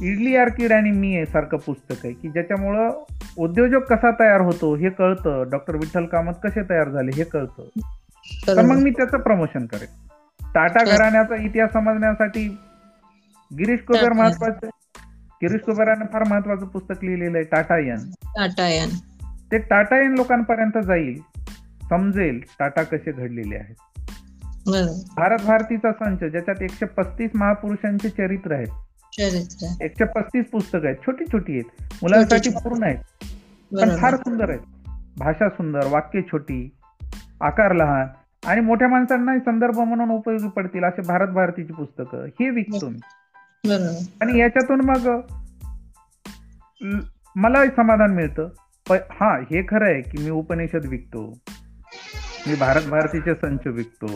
इडली 0.02 0.36
आर्किड 0.36 0.72
आणि 0.72 0.92
मी 0.92 1.26
सारखं 1.26 1.58
पुस्तक 1.58 1.96
आहे 2.04 2.14
की 2.14 2.30
ज्याच्यामुळं 2.30 3.04
उद्योजक 3.38 3.93
कसा 3.93 4.12
तयार 4.12 4.41
होतो 4.41 4.76
हे 4.76 4.89
कळतं. 4.89 5.50
डॉक्टर 5.52 5.76
विठ्ठल 5.76 6.06
कामत 6.06 6.34
कसे 6.43 6.69
तयार 6.69 6.89
झाले 6.89 7.12
हे 7.15 7.23
कळतं. 7.23 7.63
तर 8.47 8.62
मग 8.62 8.76
मी 8.76 8.89
त्याचं 8.89 9.17
प्रमोशन 9.17 9.65
करेन. 9.65 10.08
टाटा 10.54 10.84
घराण्याचा 10.84 11.36
इतिहास 11.36 11.73
समजण्यासाठी 11.73 12.58
गिरीश 13.54 13.80
कुबेर. 13.88 14.13
महत्वाचं 14.13 14.67
गिरीश 15.43 15.62
कुबेराने 15.62 16.06
फार 16.13 16.23
महत्वाचं 16.30 16.65
पुस्तक 16.65 17.04
लिहिलेलं 17.04 17.38
आहे 17.38 17.43
टाटा 17.43 17.78
यन. 17.78 18.12
टाटा 18.26 18.67
यान. 18.67 18.89
ते 19.52 19.58
टाटा 19.58 19.97
यन 19.97 20.15
लोकांपर्यंत 20.15 20.78
जाईल 20.78 21.21
समजेल 21.89 22.39
टाटा 22.60 22.84
कसे 22.84 23.12
घडलेले 23.12 23.56
आहेत. 23.56 23.76
भारत 25.15 25.39
भारतीचा 25.47 25.91
संच 25.91 26.19
ज्याच्यात 26.19 26.62
एकशे 26.62 26.86
पस्तीस 26.86 27.32
महापुरुषांचे 27.36 28.10
चरित्र 28.10 28.52
आहेत. 28.52 28.87
चरित्र. 29.20 29.84
एकशे 29.86 30.06
पस्तीस 30.06 30.46
पुस्तकं 30.52 30.86
आहेत. 30.86 30.96
छोटी 30.96 31.26
छोटी 31.26 31.54
आहेत. 31.54 31.84
मुलांसाठी. 32.04 32.50
पूर्ण 32.50 32.84
आहेत. 32.84 32.98
पण 33.76 33.98
फार 33.98 34.16
सुंदर 34.16 34.50
आहेत. 34.50 34.60
भाषा 35.18 35.50
सुंदर 35.50 35.80
वाक्य 35.90 36.22
छोटी 36.22 36.76
आकार 37.42 37.74
लहान 37.74 38.08
आणि 38.46 38.62
मोठ्या 38.62 38.88
माणसांनाही 38.88 39.40
संदर्भ 39.40 39.80
म्हणून 39.80 40.10
उपयोगी 40.10 40.48
पडतील 40.48 40.84
असे 40.84 41.02
भारत 41.02 41.28
भारतीची 41.28 41.74
पुस्तकं. 41.74 42.26
हे 42.26 42.50
विकतो 42.50 42.90
मी. 42.90 42.98
आणि 44.22 44.40
याच्यातून 44.40 44.82
मग 44.86 45.22
ल- 46.82 47.00
मलाही 47.36 47.70
समाधान 47.70 48.14
मिळतं. 48.16 48.50
प- 48.90 48.94
हा 48.94 49.40
हे 49.40 49.64
खरं 49.64 49.86
आहे 49.86 50.02
की 50.02 50.24
मी 50.24 50.30
उपनिषद 50.30 50.86
विकतो. 50.86 51.38
मी 52.48 52.56
भारत 52.56 52.82
भारतीचे 52.82 53.34
संच 53.34 53.60
विकतो. 53.66 54.12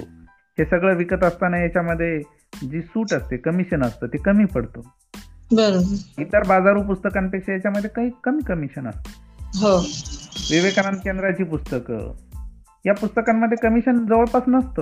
हे 0.60 0.66
सगळं 0.66 0.96
विकत 0.96 1.24
असताना 1.24 1.58
याच्यामध्ये 1.58 2.22
जी 2.72 2.82
सूट 2.82 3.14
असते 3.14 3.38
कमिशन 3.38 3.84
असतं 3.84 4.08
ते 4.08 4.18
कमी 4.18 4.46
पडतं. 4.46 4.82
इतर 6.18 6.48
बाजारू 6.48 6.82
पुस्तकांपेक्षा 6.82 7.54
याच्यामध्ये 7.54 7.90
काही 7.90 8.10
कमी 8.24 8.44
कमिशन 8.48 8.88
असतं. 8.88 9.10
हो. 9.56 9.78
विवेकानंद 10.52 11.00
केंद्राची 11.04 11.44
पुस्तकं 11.44 12.14
या 12.86 12.94
पुस्तकांमध्ये 12.94 13.58
कमिशन 13.58 14.06
जवळपास 14.06 14.44
नसतं 14.48 14.82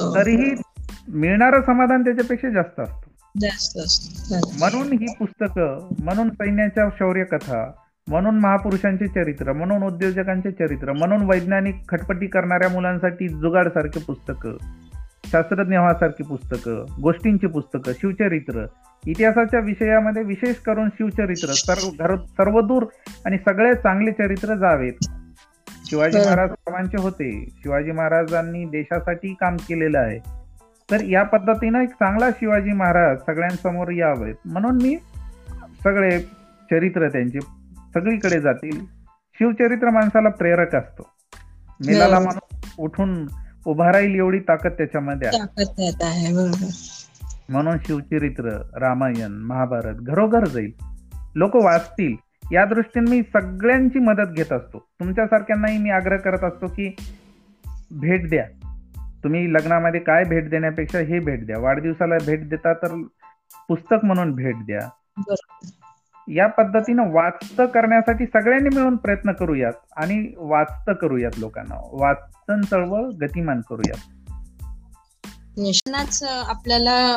हो. 0.00 0.16
तरीही 0.16 0.54
मिळणारं 1.08 1.62
समाधान 1.66 2.04
त्याच्यापेक्षा 2.04 2.50
जास्त 2.50 2.80
असतं. 2.80 3.08
म्हणून 4.58 4.92
ही 4.92 5.06
पुस्तकं 5.18 5.88
म्हणून 6.02 6.30
सैन्याच्या 6.30 6.88
शौर्य 6.98 7.24
कथा 7.24 7.70
म्हणून 8.08 8.38
महापुरुषांचे 8.38 9.06
चरित्र 9.06 9.52
म्हणून 9.52 9.82
उद्योजकांचे 9.82 10.50
चरित्र 10.50 10.92
म्हणून 10.92 11.22
वैज्ञानिक 11.30 11.74
खटपटी 11.88 12.26
करणाऱ्या 12.26 12.68
मुलांसाठी 12.68 13.28
जुगाड 13.28 13.68
सारखे 13.68 14.00
पुस्तकं 14.00 14.56
शास्त्रज्ञ 15.26 15.78
व्हासारखी 15.78 16.22
पुस्तकं 16.22 17.00
गोष्टींची 17.02 17.46
पुस्तकं 17.46 17.92
शिवचरित्र 17.92 18.66
इतिहासाच्या 19.06 19.60
विषयामध्ये 19.60 20.22
विशेष 20.22 20.56
करून 20.56 20.88
शिवचरित्र 20.88 21.46
सर्व 21.46 21.90
घर 21.98 22.16
सर्वदूर 22.16 22.86
आणि 23.26 23.38
सगळे 23.38 23.74
चांगले 23.74 24.12
चरित्र 24.12 24.54
जावेत. 24.54 24.92
शिवाजी. 25.86 26.18
महाराज 26.18 26.50
सर्वांचे 26.50 27.02
होते. 27.02 27.48
शिवाजी 27.58 27.90
महाराजांनी 27.90 28.64
देशासाठी 28.64 29.34
काम 29.34 29.56
केलेलं 29.56 29.98
आहे. 29.98 30.18
तर 30.90 31.04
या 31.04 31.22
पद्धतीनं 31.22 31.80
एक 31.80 31.88
चांगला 31.88 32.30
शिवाजी 32.30 32.72
महाराज 32.72 33.18
सगळ्यांसमोर 33.26 33.90
यावेत. 33.90 34.34
म्हणून 34.44 34.78
मी 34.82 34.96
सगळे 35.84 36.18
चरित्र 36.70 37.08
त्यांचे 37.08 37.38
सगळीकडे 37.94 38.40
जातील. 38.40 38.84
शिवचरित्र 39.34 39.90
माणसाला 39.90 40.28
प्रेरक 40.28 40.74
असतो. 40.74 41.02
मेलाला. 41.86 42.20
माणूस 42.20 42.74
उठून 42.78 43.28
उभा 43.66 43.88
राहील 43.88 44.14
एवढी 44.14 44.38
ताकद 44.38 44.70
त्याच्यामध्ये 44.70 45.28
आहे. 45.28 45.38
म्हणून 47.48 47.76
शिवचरित्र 47.78 48.50
रामायण 48.80 49.32
महाभारत 49.32 49.94
घरोघर 49.94 50.46
जाईल. 50.46 50.72
लोक 51.34 51.56
वाचतील. 51.56 52.16
या 52.52 52.64
दृष्टीने 52.64 53.10
मी 53.10 53.22
सगळ्यांची 53.22 53.98
मदत 53.98 54.32
घेत 54.32 54.52
असतो. 54.52 54.78
तुमच्यासारख्यांनाही 54.78 55.78
मी 55.78 55.90
आग्रह 55.90 56.16
करत 56.16 56.44
असतो 56.44 56.66
की 56.66 56.96
भेट 57.90 58.30
द्या. 58.30 58.44
तुम्ही 59.24 59.52
लग्नामध्ये 59.52 60.00
काय 60.00 60.24
भेट 60.24 60.50
देण्यापेक्षा 60.50 60.98
हे 60.98 61.18
भेट 61.18 61.46
द्या. 61.46 61.58
वाढदिवसाला 61.58 62.14
भेट 62.26 62.48
देता 62.48 62.72
तर 62.72 63.02
पुस्तक 63.68 64.04
म्हणून 64.04 64.32
भेट 64.32 64.56
द्या. 64.56 64.88
या 66.28 66.46
पद्धतीनं 66.46 67.10
वाचतं 67.12 67.66
करण्यासाठी 67.66 68.26
सगळ्यांनी 68.26 68.68
मिळून 68.74 68.96
प्रयत्न 68.96 69.32
करूयात 69.32 69.72
आणि 69.96 70.32
वाचतं 70.36 70.92
करूयात 70.92 71.38
लोकांना. 71.38 71.74
वाचन 71.92 72.60
चळवळ 72.60 73.08
गतिमान 73.20 73.60
करूयात. 73.70 73.98
निष्णाच 75.56 76.22
आपल्याला 76.22 77.16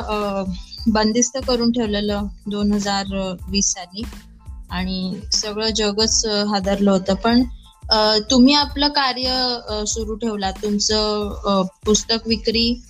बंदिस्त 0.88 1.38
करून 1.48 1.72
ठेवलेलं 1.72 2.24
दोन 2.48 2.72
हजार 2.72 3.36
वीस 3.50 3.72
साली 3.74 4.04
आणि 4.72 5.16
सगळं 5.34 5.70
जगच 5.70 6.26
हादरलं 6.26 6.92
होतं. 6.92 7.14
पण 7.14 7.44
तुम्ही 8.32 8.54
आपलं 8.54 8.88
कार्य 8.88 9.84
सुरू 9.88 10.16
ठेवला. 10.16 10.52
तुमचं 10.52 11.66
पुस्तक 11.86 12.28
विक्री 12.28 12.82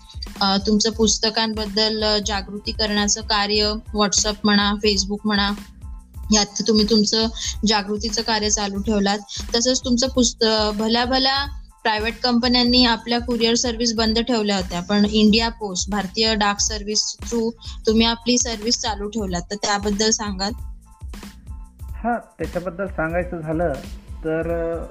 तुमचं 0.42 0.92
पुस्तकांबद्दल 0.92 2.04
जागृती 2.26 2.72
करण्याचं 2.72 3.22
कार्य 3.22 3.72
व्हॉट्सअप 3.94 4.36
म्हणा 4.44 4.74
फेसबुक 4.84 5.20
म्हणा 5.26 5.52
यात 6.34 6.62
तुम्ही 6.68 6.86
तुमचं 6.90 7.28
जागृतीचं 7.68 8.22
कार्य 8.22 8.50
चालू 8.50 8.82
ठेवलात. 8.82 9.20
तसंच 9.56 9.86
तुमचं 9.86 10.08
पुस्तक 10.08 10.72
भल्या 10.76 11.06
भल्या 11.06 11.46
प्रायव्हेट 11.84 12.20
कंपन्यांनी 12.20 12.86
आपल्या 12.86 13.20
कुरिअर 13.20 13.54
सर्व्हिस 13.54 13.94
बंद 13.94 14.20
ठेवल्या 14.20 14.58
होत्या. 14.58 14.82
पण 14.82 15.06
इंडिया 15.06 15.50
पोस्ट 15.50 15.90
भारतीय 15.90 16.36
डाक 16.36 16.60
सर्व्हिस 16.60 17.18
थ्रू 17.22 17.52
तुम्ही 17.86 18.06
आपली 18.06 18.38
सर्व्हिस 18.38 18.80
चालू 18.80 19.10
ठेवलात. 19.10 19.42
तर 19.42 19.56
त्याबद्दल 19.56 20.10
सांगाल? 20.10 20.52
हा 21.82 22.18
त्याच्याबद्दल 22.38 22.88
सांगायचं 22.88 23.42
झालं 23.42 23.74
तर 24.24 24.86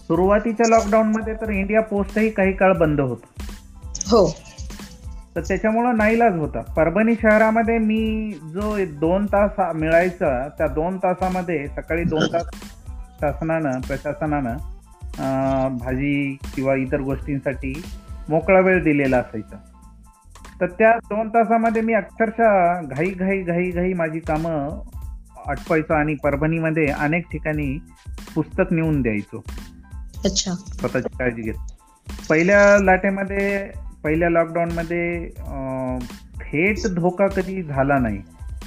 सुरुवातीच्या 0.00 0.68
लॉकडाऊन 0.68 1.06
मध्ये 1.06 1.34
तर 1.34 1.50
इंडिया 1.50 1.80
पोस्टही 1.80 2.30
काही 2.30 2.52
काळ 2.52 2.72
बंद 2.72 3.00
होत. 3.00 3.16
हो. 4.06 4.36
तर 5.38 5.42
त्याच्यामुळं 5.48 5.96
नाईलाज 5.96 6.36
होता. 6.36 6.60
परभणी 6.60 7.14
शहरामध्ये 7.14 7.78
मी 7.78 8.32
जो 8.44 8.84
दोन 9.00 9.26
तास 9.26 9.50
मिळायचा 9.74 10.48
त्या 10.48 10.66
दोन 10.66 10.96
तासामध्ये 10.96 11.66
सकाळी 11.66 12.04
दोन 12.04 12.22
तास 12.32 12.46
शासनानं 13.20 13.80
प्रशासनानं 13.80 14.56
भाजी 15.78 16.36
किंवा 16.54 16.74
इतर 16.74 17.00
गोष्टींसाठी 17.00 17.82
मोकळा 18.28 18.60
वेळ 18.60 18.82
दिलेला 18.82 19.18
असायचा. 19.18 19.56
तर 20.60 20.66
त्या 20.66 20.92
दोन 20.92 21.28
तासामध्ये 21.28 21.82
मी 21.82 21.94
अक्षरशः 21.94 22.80
घाई 22.82 23.10
घाई 23.10 23.42
घाई 23.42 23.70
घाई 23.70 23.92
माझी 23.92 24.18
कामं 24.18 24.82
आटपायचो 25.46 25.94
आणि 25.94 26.14
परभणीमध्ये 26.14 26.86
अनेक 26.86 27.30
ठिकाणी 27.32 27.78
पुस्तक 28.34 28.72
नेऊन 28.72 29.02
द्यायचो. 29.02 29.42
अच्छा. 30.24 30.52
स्वतःची 30.52 31.16
काळजी 31.18 31.42
घेत. 31.42 31.54
पहिल्या 32.30 32.84
लाटेमध्ये 32.84 33.70
पहिल्या 34.04 34.28
लॉकडाऊनमध्ये 34.30 35.28
थेट 36.40 36.86
धोका 36.94 37.26
कधी 37.26 37.62
झाला 37.62 37.98
नाही. 37.98 38.18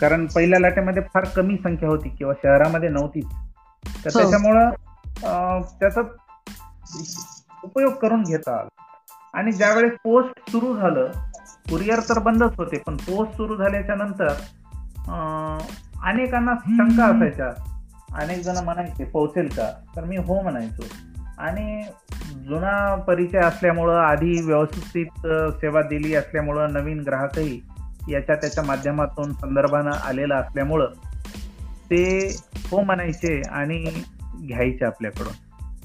कारण 0.01 0.25
पहिल्या 0.35 0.59
लाटेमध्ये 0.59 1.03
फार 1.13 1.25
कमी 1.35 1.55
संख्या 1.63 1.89
होती 1.89 2.09
किंवा 2.09 2.33
शहरामध्ये 2.43 2.89
नव्हतीच. 2.89 3.25
तर 3.25 4.09
हो. 4.13 4.19
त्याच्यामुळं 4.19 5.61
त्याचा 5.79 6.01
उपयोग 7.63 7.93
करून 7.93 8.23
घेता 8.23 8.59
आला 8.59 9.37
आणि 9.37 9.51
ज्यावेळेस 9.51 9.93
पोस्ट 10.03 10.49
सुरू 10.51 10.75
झालं 10.77 11.11
कुरिअर 11.69 11.99
तर 12.09 12.19
बंदच 12.19 12.57
होते 12.57 12.77
पण 12.77 12.97
पोस्ट 12.97 13.35
सुरू 13.37 13.55
झाल्याच्यानंतर 13.55 14.27
अनेकांना 16.03 16.53
शंका 16.65 17.05
असायच्या. 17.05 17.49
अनेक 18.13 18.39
जण 18.39 18.63
म्हणायचे 18.63 19.03
पोहोचेल 19.05 19.47
का? 19.47 19.71
तर 19.95 20.03
मी 20.05 20.17
हो 20.17 20.41
म्हणायचो. 20.41 20.83
आणि 21.41 21.83
जुना 22.47 22.95
परिचय 22.95 23.37
असल्यामुळं 23.37 23.97
आधी 23.97 24.41
व्यवस्थित 24.41 25.27
सेवा 25.61 25.81
दिली 25.81 26.15
असल्यामुळं 26.15 26.73
नवीन 26.73 26.99
ग्राहकही 26.99 27.61
याच्या 28.09 28.35
त्याच्या 28.35 28.63
माध्यमातून 28.63 29.33
संदर्भानं 29.33 29.91
आलेला 29.91 30.35
असल्यामुळं 30.35 30.87
ते 31.91 32.35
हो 32.71 32.81
म्हणायचे 32.81 33.41
आणि 33.49 34.03
घ्यायचे 34.47 34.85
आपल्याकडून. 34.85 35.33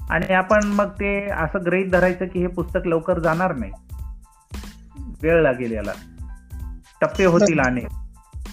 आणि 0.09 0.33
आपण 0.33 0.59
मग 0.63 0.85
ते 0.85 1.31
असं 1.31 1.59
गृहीत 1.65 1.91
धरायचं 1.91 2.25
की 2.25 2.39
हे 2.39 2.47
पुस्तक 2.47 2.87
लवकर 2.87 3.19
जाणार 3.19 3.55
नाही. 3.55 3.71
वेळ 5.21 5.41
लागेल 5.41 5.71
याला. 5.71 5.91
टप्पे 7.01 7.25
होतील 7.25 7.59
अनेक 7.59 7.87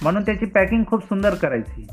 म्हणून 0.03 0.23
त्याची 0.23 0.47
पॅकिंग 0.47 0.85
खूप 0.87 1.03
सुंदर 1.03 1.35
करायची. 1.35 1.87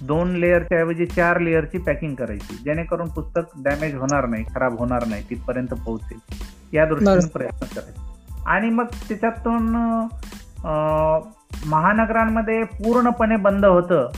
दोन 0.00 0.30
लेअरच्या 0.36 0.78
ऐवजी 0.78 1.06
चार 1.06 1.38
लेअरची 1.40 1.78
पॅकिंग 1.78 2.14
करायची 2.14 2.56
जेणेकरून 2.64 3.08
पुस्तक 3.08 3.56
डॅमेज 3.64 3.94
होणार 3.94 4.26
नाही 4.26 4.44
खराब 4.54 4.78
होणार 4.78 5.06
नाही 5.06 5.22
तिथपर्यंत 5.30 5.74
पोहोचेल 5.74 6.18
या 6.72 6.84
दृष्टीने. 6.84 7.26
प्रयत्न 7.28 7.66
करायचे 7.66 8.42
आणि 8.46 8.70
मग 8.70 8.84
त्याच्यातून 9.08 9.74
महानगरांमध्ये 11.66 12.62
पूर्णपणे 12.64 13.36
बंद 13.36 13.64
होतं 13.64 14.10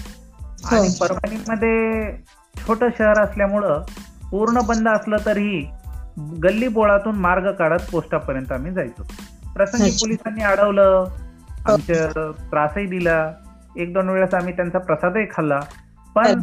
आणि 0.65 0.89
हो. 0.89 0.95
परभणीमध्ये 1.01 2.13
छोटं 2.55 2.89
शहर 2.99 3.21
असल्यामुळं 3.21 3.83
पूर्ण 4.31 4.61
बंद 4.67 4.89
असलं 4.89 5.17
तरीही 5.27 5.63
गल्ली 6.43 6.69
बोळातून 6.69 7.17
मार्ग 7.17 7.51
काढत 7.53 7.91
पोस्टापर्यंत 7.93 8.53
आम्ही 8.53 8.73
जायचो 8.73 9.03
प्रसंगी. 9.55 9.91
पोलिसांनी 9.91 10.43
अडवलं 10.43 11.05
आमच्या 11.67 12.31
त्रासही 12.51 12.87
दिला 12.87 13.17
एक 13.77 13.95
दोन 13.95 14.09
वेळेस 14.09 14.35
आम्ही 14.35 14.57
त्यांचा 14.57 14.79
प्रसादही 14.79 15.27
खाल्ला. 15.27 15.61
पण 16.15 16.43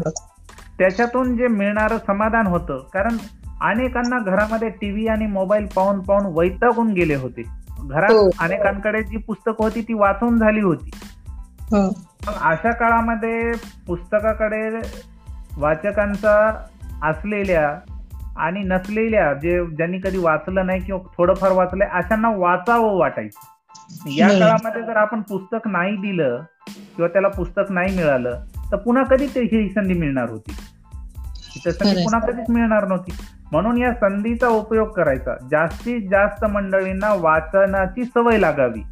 त्याच्यातून 0.78 1.38
जे 1.38 1.48
मिळणारं 1.48 1.98
समाधान 2.08 2.48
होतं 2.48 2.88
कारण 2.94 3.18
अनेकांना 3.62 4.20
घरामध्ये 4.20 4.70
टीव्ही 4.70 5.08
आणि 5.08 5.28
मोबाईल 5.28 5.66
पाहून 5.66 6.00
पाहून 6.00 6.26
वैतागून 6.38 6.94
गेले 6.94 7.16
होते. 7.16 7.42
हो. 7.48 7.88
घरात 7.88 8.30
अनेकांकडे 8.40 9.04
जी 9.04 9.18
पुस्तकं 9.18 9.64
होती 9.64 9.82
ती 9.82 9.94
वाचून 9.94 10.38
झाली 10.38 10.62
होती. 10.62 10.92
हो. 11.62 11.90
पण 12.28 12.34
अशा 12.42 12.72
काळामध्ये 12.72 13.52
पुस्तकाकडे 13.88 14.78
वाचकांचा 15.58 16.66
असलेल्या 17.04 17.94
आणि 18.38 18.60
नसलेल्या 18.60 19.34
जे 19.34 19.66
ज्यांनी 19.66 19.98
कधी 19.98 20.18
वाचलं 20.18 20.66
नाही 20.66 20.82
किंवा 20.82 21.08
थोडंफार 21.18 21.52
वाचलंय 21.52 21.88
अशांना 21.88 22.30
वाचावं 22.36 22.98
वाटायचं. 22.98 23.46
या. 24.10 24.28
काळामध्ये 24.28 24.82
जर 24.82 24.96
आपण 24.96 25.22
पुस्तक 25.22 25.68
नाही 25.68 25.96
दिलं 25.96 26.42
किंवा 26.96 27.08
त्याला 27.08 27.28
पुस्तक 27.28 27.62
नाही 27.70 27.96
मिळालं 27.96 28.42
तर 28.72 28.76
पुन्हा 28.76 29.04
कधी 29.04 29.28
ते 29.28 29.42
ही 29.42 29.70
संधी 29.70 29.94
मिळणार 29.94 30.30
होती? 30.30 30.56
ही 31.50 31.72
संधी. 31.72 32.04
पुन्हा 32.04 32.20
कधीच 32.20 32.50
मिळणार 32.50 32.88
नव्हती. 32.88 33.12
म्हणून 33.52 33.78
या 33.78 33.94
संधीचा 33.94 34.48
उपयोग 34.48 34.88
करायचा. 34.88 35.36
जास्तीत 35.52 36.10
जास्त 36.12 36.46
मंडळींना 36.46 37.14
वाचनाची 37.14 38.04
सवय 38.06 38.38
लागावी. 38.38 38.84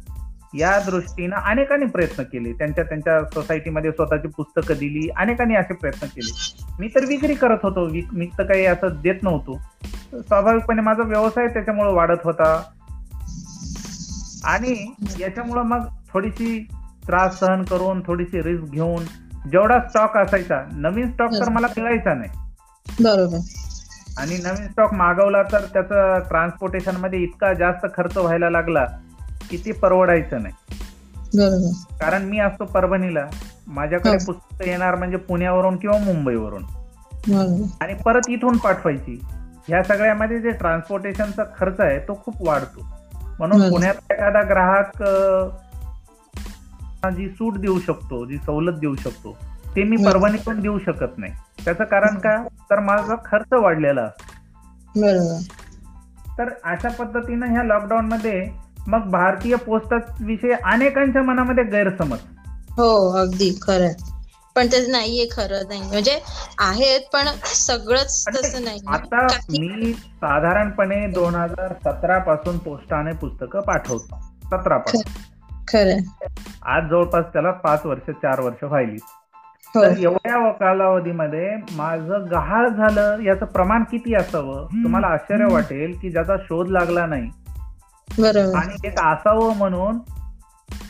या 0.54 0.80
दृष्टीनं 0.90 1.36
अनेकांनी 1.36 1.86
प्रयत्न 1.86 2.22
केले. 2.22 2.52
त्यांच्या 2.52 2.84
त्यांच्या 2.84 3.24
सोसायटीमध्ये 3.24 3.90
स्वतःची 3.90 4.28
पुस्तकं 4.28 4.74
दिली. 4.74 5.08
अनेकांनी 5.16 5.54
असे 5.54 5.74
प्रयत्न 5.74 6.06
केले. 6.06 6.62
मी 6.80 6.88
तर 6.88 7.04
विक्री 7.04 7.34
करत 7.34 7.58
होतो. 7.62 7.88
मी 8.12 8.30
तर 8.38 8.42
काही 8.42 8.66
असं 8.66 8.88
देत 9.02 9.14
नव्हतो. 9.22 9.60
स्वाभाविकपणे 10.14 10.82
माझा 10.82 11.02
व्यवसाय 11.02 11.46
त्याच्यामुळे 11.46 11.92
वाढत 11.92 12.18
होता. 12.24 12.62
आणि 14.44 14.94
याच्यामुळं 15.20 15.62
मग 15.62 15.80
थोडीशी 16.12 16.68
त्रास 17.08 17.38
सहन 17.38 17.62
करून 17.62 18.02
थोडीशी 18.06 18.42
रिस्क 18.42 18.64
घेऊन 18.64 19.04
जेवढा 19.52 19.80
स्टॉक 19.80 20.16
असायचा 20.16 20.62
नवीन 20.72 21.12
स्टॉक 21.12 21.30
तर 21.32 21.48
मला 21.48 21.66
मिळायचा 21.66 22.14
नाही. 22.14 22.30
बरोबर. 23.02 23.38
आणि 24.18 24.38
नवीन 24.44 24.68
स्टॉक 24.68 24.94
मागवला 24.94 25.42
तर 25.42 25.60
त्याचा 25.72 26.18
ट्रान्सपोर्टेशनमध्ये 26.18 27.18
इतका 27.18 27.52
जास्त 27.52 27.86
खर्च 27.96 28.16
व्हायला 28.16 28.50
लागला 28.50 28.86
की 29.50 29.56
ते 29.56 29.72
परवडायचं 29.72 30.42
नाही. 30.42 30.54
बरोबर. 31.36 31.96
कारण 32.00 32.22
मी 32.22 32.38
असतो 32.38 32.64
परभणीला. 32.64 33.26
माझ्याकडे 33.66 34.10
हो. 34.10 34.32
पुस्तकं 34.32 34.66
येणार 34.66 34.94
म्हणजे 34.94 35.16
पुण्यावरून 35.16 35.76
किंवा 35.76 35.98
मुंबईवरून. 35.98 36.64
आणि 37.80 37.94
परत 37.94 38.20
इथून 38.28 38.56
पाठवायची. 38.56 39.24
ह्या 39.68 39.82
सगळ्यामध्ये 39.82 40.40
जे 40.40 40.50
ट्रान्सपोर्टेशनचा 40.50 41.42
खर्च 41.58 41.80
आहे 41.80 41.98
तो 41.98 42.22
खूप 42.24 42.48
वाढतो. 42.48 42.86
म्हणून. 43.38 43.70
पुण्यात 43.70 43.94
एखादा 44.10 44.42
ग्राहक 44.42 45.02
जी 47.04 47.28
सूट 47.28 47.56
देऊ 47.56 47.80
शकतो 47.80 48.26
जी 48.26 48.38
सवलत 48.38 48.78
देऊ 48.78 48.94
शकतो 48.94 49.36
ते 49.76 49.84
मी 49.84 49.96
बरोबर. 49.96 50.12
परभणीतून 50.12 50.60
देऊ 50.60 50.78
शकत 50.78 51.18
नाही. 51.18 51.32
त्याचं 51.64 51.84
कारण 51.84 52.18
का? 52.18 52.42
तर 52.42 52.80
माझा 52.80 53.14
खर्च 53.24 53.52
वाढलेला 53.52 54.02
असतो. 54.02 55.38
तर 56.38 56.48
अशा 56.64 56.88
पद्धतीनं 56.88 57.46
ह्या 57.46 57.62
लॉकडाऊन 57.62 58.04
मध्ये 58.04 58.50
मग 58.88 59.10
भारतीय 59.10 59.56
पोस्टाविषयी 59.56 60.52
अनेकांच्या 60.64 61.22
मनामध्ये 61.22 61.64
गैरसमज. 61.64 62.18
हो 62.70 63.12
अगदी 63.12 63.58
खरं. 63.62 63.88
पण 64.56 64.66
ते 64.66 64.86
नाहीये 64.86 65.28
खरं 65.32 65.68
नाही. 65.68 65.82
म्हणजे 65.82 66.20
आहेत 66.58 67.00
पण 67.12 67.24
सगळंच 67.44 68.24
पण 68.24 68.32
तसं 68.34 68.64
नाही 68.64 68.80
आता 68.88 69.26
मी 69.26 69.92
साधारणपणे 69.92 71.06
दोन 71.06 71.34
हजार 71.34 71.72
सतरा 71.72 72.18
पासून 72.18 72.58
पोस्टाने 72.58 73.12
पुस्तकं 73.12 73.60
पाठवतो. 73.60 74.32
सतरा 74.44 74.76
पासून 74.76 75.12
खरं. 75.68 75.98
आज 76.62 76.90
जवळपास 76.90 77.24
त्याला 77.32 77.50
पाच 77.50 77.86
वर्ष 77.86 78.10
चार 78.10 78.40
वर्ष 78.40 78.64
व्हायली. 78.64 78.96
हो. 79.74 79.82
तर 79.82 79.98
एवढ्या 79.98 80.50
कालावधीमध्ये 80.50 81.56
माझं 81.72 82.26
गहाळ 82.30 82.68
झालं 82.68 83.22
याचं 83.22 83.46
प्रमाण 83.46 83.82
किती 83.82 84.14
असावं? 84.14 84.66
तुम्हाला 84.66 85.06
आश्चर्य 85.06 85.54
वाटेल 85.54 85.98
की 86.02 86.10
ज्याचा 86.10 86.36
शोध 86.36 86.68
लागला 86.68 87.06
नाही. 87.06 87.30
बरोबर. 88.18 88.56
आणि 88.56 88.88
एक 88.88 88.98
असावं 88.98 89.56
म्हणून 89.56 89.98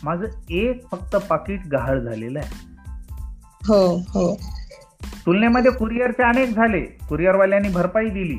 माझं 0.03 0.25
एक 0.51 0.91
फक्त 0.91 1.17
पाकिट 1.17 1.61
गहाळ 1.73 1.99
झालेलं 1.99 2.39
आहे. 2.39 2.49
हो 3.65 3.97
हो. 3.97 4.41
तुलनेमध्ये 5.27 5.71
कुरिअरचे 5.71 6.23
अनेक 6.23 6.55
झाले. 6.55 6.81
कुरिअरवाल्यांनी 6.81 7.69
भरपाई 7.69 8.09
दिली. 8.09 8.39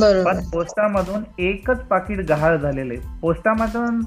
बरोबर. 0.00 0.32
पण 0.32 0.44
पोस्टामधून 0.44 1.22
एकच 1.38 1.80
पाकिट 1.80 2.18
गहाळ 2.18 2.56
झालेलं 2.56 2.94
आहे. 2.94 3.18
पोस्टामधून 3.20 4.00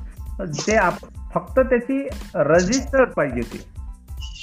जे 0.54 0.76
आप- 0.76 1.08
फक्त 1.34 1.60
त्याची 1.60 2.10
रजिस्टर्ड 2.36 3.10
पाहिजे 3.10 3.42
ती 3.42 3.58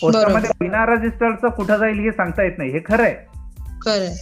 पोस्टामध्ये 0.00 0.50
बिना 0.60 0.86
रजिस्टर्डचं 0.86 1.48
कुठं 1.48 1.76
जाईल 1.76 1.98
हे 2.00 2.12
सांगता 2.12 2.42
येत 2.42 2.52
नाही. 2.58 2.70
हे 2.70 2.78
खरं 2.78 3.02
आहे. 3.02 3.14
खरंय 3.82 4.14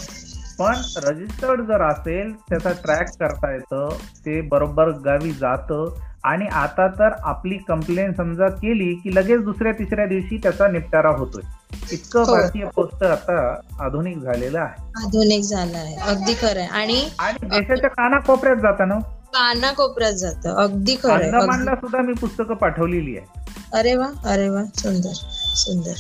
पण 0.58 0.74
रजिस्टर्ड 0.96 1.60
जर 1.60 1.82
असेल 1.82 2.32
त्याचा 2.32 2.70
ट्रॅक 2.70 3.10
करता 3.20 3.52
येतं 3.52 3.88
ते 4.26 4.40
बरोबर 4.40 4.88
गावी 4.88 5.32
जातं. 5.32 5.94
आणि 6.24 6.46
आता 6.46 6.88
तर 6.88 7.08
आपली 7.22 7.58
कंप्लेंट 7.68 8.16
समजा 8.16 8.48
केली 8.48 8.94
की 8.94 9.14
लगेच 9.14 9.42
दुसऱ्या 9.42 9.72
तिसऱ्या 9.72 10.06
दिवशी 10.06 10.36
त्याचा 10.36 10.68
निपटारा 10.68 11.08
होतोय. 11.08 11.42
इतकं 11.92 12.20
हो. 12.20 12.32
भारतीय 12.32 12.64
पोस्ट 12.64 13.04
आता 13.04 13.60
आधुनिक 13.80 14.18
झालेलं 14.18 14.58
आहे. 14.58 14.82
आधुनिक 14.96 15.44
झालं 15.44 15.78
आहे. 15.78 15.96
अगदी 15.96 16.60
आणि 16.72 17.10
आणि 17.18 17.46
देशाच्या 17.46 17.90
कानाकोपऱ्यात 17.90 18.56
जाताना 18.56 18.94
कानाकोपऱ्यात 19.35 20.12
जातं. 20.12 20.55
अगदी 20.57 20.97
खरंय 21.03 21.14
अगदी- 21.14 21.35
अंदमानला 21.35 21.74
सुद्धा 21.74 22.03
मी 22.03 22.12
पुस्तकं 22.12 22.55
पाठवलेली 22.55 23.16
आहे 23.16 23.41
अरे 23.72 23.95
वा 23.95 24.07
अरे 24.24 24.49
वा 24.49 24.64
सुंदर 24.76 25.12
सुंदर. 25.55 25.93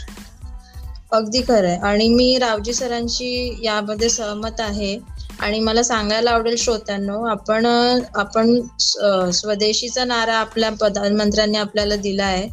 अगदी 1.12 1.40
खरंय 1.40 1.76
आणि 1.76 2.08
मी 2.08 2.38
रावजी 2.38 2.74
सरांशी 2.74 3.60
यामध्ये 3.62 4.08
सहमत 4.08 4.60
आहे. 4.60 4.98
आणि 5.40 5.60
मला 5.60 5.82
सांगायला 5.82 6.30
आवडेल 6.30 6.56
श्रोत्यांनो 6.56 7.22
आपण 7.22 7.66
आपण 8.14 8.60
स- 8.80 8.98
स्वदेशीचा 9.34 10.04
नारा 10.04 10.34
आपल्या 10.34 10.70
प्रधानमंत्र्यांनी 10.70 11.58
आपल्याला 11.58 11.96
दिला 11.96 12.24
आहे. 12.24 12.48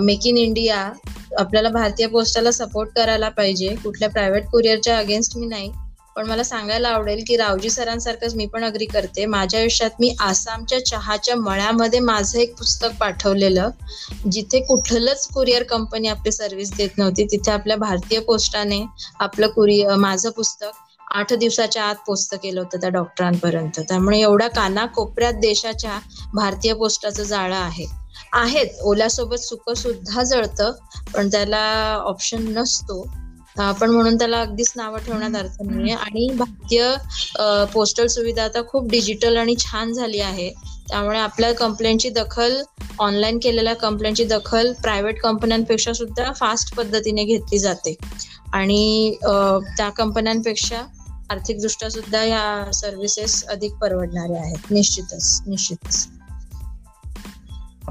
मेक 0.00 0.26
इन 0.26 0.36
इंडिया 0.36 0.92
आपल्याला 1.38 1.68
भारतीय 1.68 2.06
पोस्टाला 2.06 2.50
सपोर्ट 2.50 2.90
करायला 2.96 3.28
पाहिजे. 3.28 3.76
कुठल्या 3.84 4.10
प्रायव्हेट 4.10 4.46
कुरिअरच्या 4.46 4.98
अगेन्स्ट 4.98 5.36
मी 5.36 5.46
नाही. 5.46 5.72
पण 6.16 6.26
मला 6.26 6.42
सांगायला 6.42 6.88
आवडेल 6.88 7.24
की 7.26 7.36
रावजी 7.36 7.70
सरांसारखंच 7.70 8.34
मी 8.34 8.46
पण 8.46 8.64
अग्री 8.64 8.84
करते. 8.84 9.26
माझ्या 9.26 9.60
आयुष्यात 9.60 9.90
मी 10.00 10.16
आसामच्या 10.20 10.84
चहाच्या 10.86 11.36
मळ्यामध्ये 11.36 12.00
माझं 12.00 12.38
एक 12.38 12.56
पुस्तक 12.58 12.88
पाठवलेलं 13.00 13.70
जिथे 14.30 14.60
कुठलंच 14.60 15.28
कुरिअर 15.28 15.62
कंपनी 15.62 16.08
आपली 16.08 16.32
सर्व्हिस 16.32 16.74
देत 16.76 16.98
नव्हती. 16.98 17.24
तिथे 17.24 17.50
आपल्या 17.50 17.76
भारतीय 17.76 18.20
पोस्टाने 18.20 18.86
आपलं 19.20 19.46
कुरिअर 19.46 19.94
माझं 19.94 20.30
पुस्तक 20.30 20.66
आठ 21.10 21.32
दिवसाच्या 21.32 21.84
आत 21.84 21.94
पोस्ट 22.06 22.34
केलं 22.34 22.60
होतं 22.60 22.80
त्या 22.80 22.90
डॉक्टरांपर्यंत 22.90 23.80
त्यामुळे 23.80 24.20
एवढ्या 24.20 24.48
कानाकोपऱ्यात 24.48 25.32
देशाच्या 25.32 25.98
भारतीय 26.34 26.74
पोस्टाचं 26.74 27.22
जाळं 27.22 27.56
आहे. 27.56 27.86
आहेत. 28.32 28.66
ओल्यासोबत 28.82 29.36
सुकं 29.36 29.74
सुद्धा 29.74 30.22
जळतं 30.22 30.72
पण 31.14 31.28
त्याला 31.28 31.94
ऑप्शन 32.04 32.48
नसतो. 32.48 33.06
आपण 33.56 33.90
म्हणून 33.90 34.18
त्याला 34.18 34.40
अगदीच 34.40 34.72
नावं 34.76 34.98
ठेवण्यात 34.98 35.36
अर्थ 35.36 35.62
नाहीये. 35.62 35.94
आणि 35.94 36.28
भारतीय 36.36 36.94
पोस्टल 37.74 38.06
सुविधा 38.06 38.44
आता 38.44 38.62
खूप 38.68 38.88
डिजिटल 38.90 39.36
आणि 39.36 39.54
छान 39.58 39.92
झाली 39.92 40.20
आहे. 40.20 40.50
त्यामुळे 40.88 41.18
आपल्या 41.18 41.52
कंप्लेंटची 41.54 42.08
दखल 42.10 42.60
ऑनलाईन 42.98 43.38
केलेल्या 43.42 43.74
कंप्लेंटची 43.74 44.24
दखल 44.24 44.72
प्रायव्हेट 44.72 45.20
कंपन्यांपेक्षा 45.20 45.92
सुद्धा 45.92 46.32
फास्ट 46.32 46.74
पद्धतीने 46.74 47.24
घेतली 47.24 47.58
जाते. 47.58 47.94
आणि 48.52 49.14
त्या 49.76 49.88
कंपन्यांपेक्षा 49.88 50.82
आर्थिकदृष्ट्या 51.30 51.88
सुद्धा 51.90 52.22
या 52.24 52.70
सर्व्हिसेस 52.74 53.44
अधिक 53.44 53.74
परवडणाऱ्या 53.74 54.40
आहेत. 54.42 54.70
निश्चितच 54.70 55.42
निश्चितच. 55.46 56.06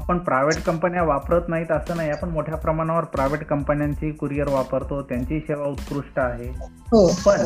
आपण 0.02 0.18
प्रायव्हेट 0.18 0.64
कंपन्या 0.64 1.02
वापरत 1.02 1.40
नाहीत 1.48 1.72
असं 1.72 1.96
नाही. 1.96 2.10
आपण 2.10 2.28
मोठ्या 2.28 2.56
प्रमाणावर 2.56 3.04
प्रायव्हेट 3.04 3.44
कंपन्यांची 3.44 4.12
कुरिअर 4.12 4.48
वापरतो. 4.48 5.02
त्यांची 5.02 5.40
सेवा 5.40 5.66
उत्कृष्ट 5.66 6.18
आहे. 6.18 6.48
हो. 6.66 7.08
पण 7.26 7.44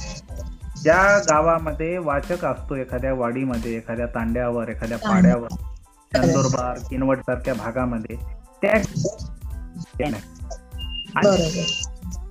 ज्या 0.82 1.18
गावामध्ये 1.18 1.98
वाचक 1.98 2.44
असतो 2.44 2.74
एखाद्या 2.76 3.14
वाडीमध्ये 3.14 3.76
एखाद्या 3.76 4.06
तांड्यावर 4.06 4.68
एखाद्या 4.68 4.98
पाड्यावर 4.98 5.48
नंदुरबार 6.18 6.78
किनवट 6.90 7.18
सारख्या 7.18 7.54
भागामध्ये 7.54 8.16
त्या. 8.62 8.72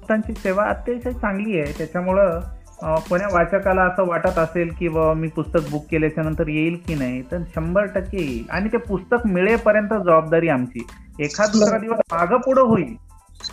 आणि 0.10 0.34
सेवा 0.38 0.64
अतिशय 0.64 1.12
चांगली 1.12 1.60
आहे. 1.60 1.74
त्याच्यामुळं 1.78 2.40
कोण्या 2.84 3.28
वाचकाला 3.34 3.82
असं 3.82 4.08
वाटत 4.08 4.40
असेल 4.40 4.74
की 4.80 4.88
बाबा 4.88 5.14
मी 5.14 5.28
पुस्तक 5.28 5.60
बुक 5.72 5.86
केल्याच्यानंतर 5.92 6.48
येईल 6.48 6.82
की 6.88 6.96
नाही 6.96 7.22
तर 7.22 7.38
शंभर 7.56 7.86
टक्के 7.86 8.18
येईल. 8.18 8.46
आणि 8.50 8.70
ते 8.70 8.78
पुस्तक 8.78 9.28
मिळेपर्यंत 9.28 9.90
जबाबदारी 9.90 10.48
आमची. 10.48 10.88
एखाद 11.20 11.50
दुसरा 11.50 11.78
दिवस 11.78 11.98
मागं 12.12 12.38
पुढं 12.38 12.62
होईल 12.62 12.96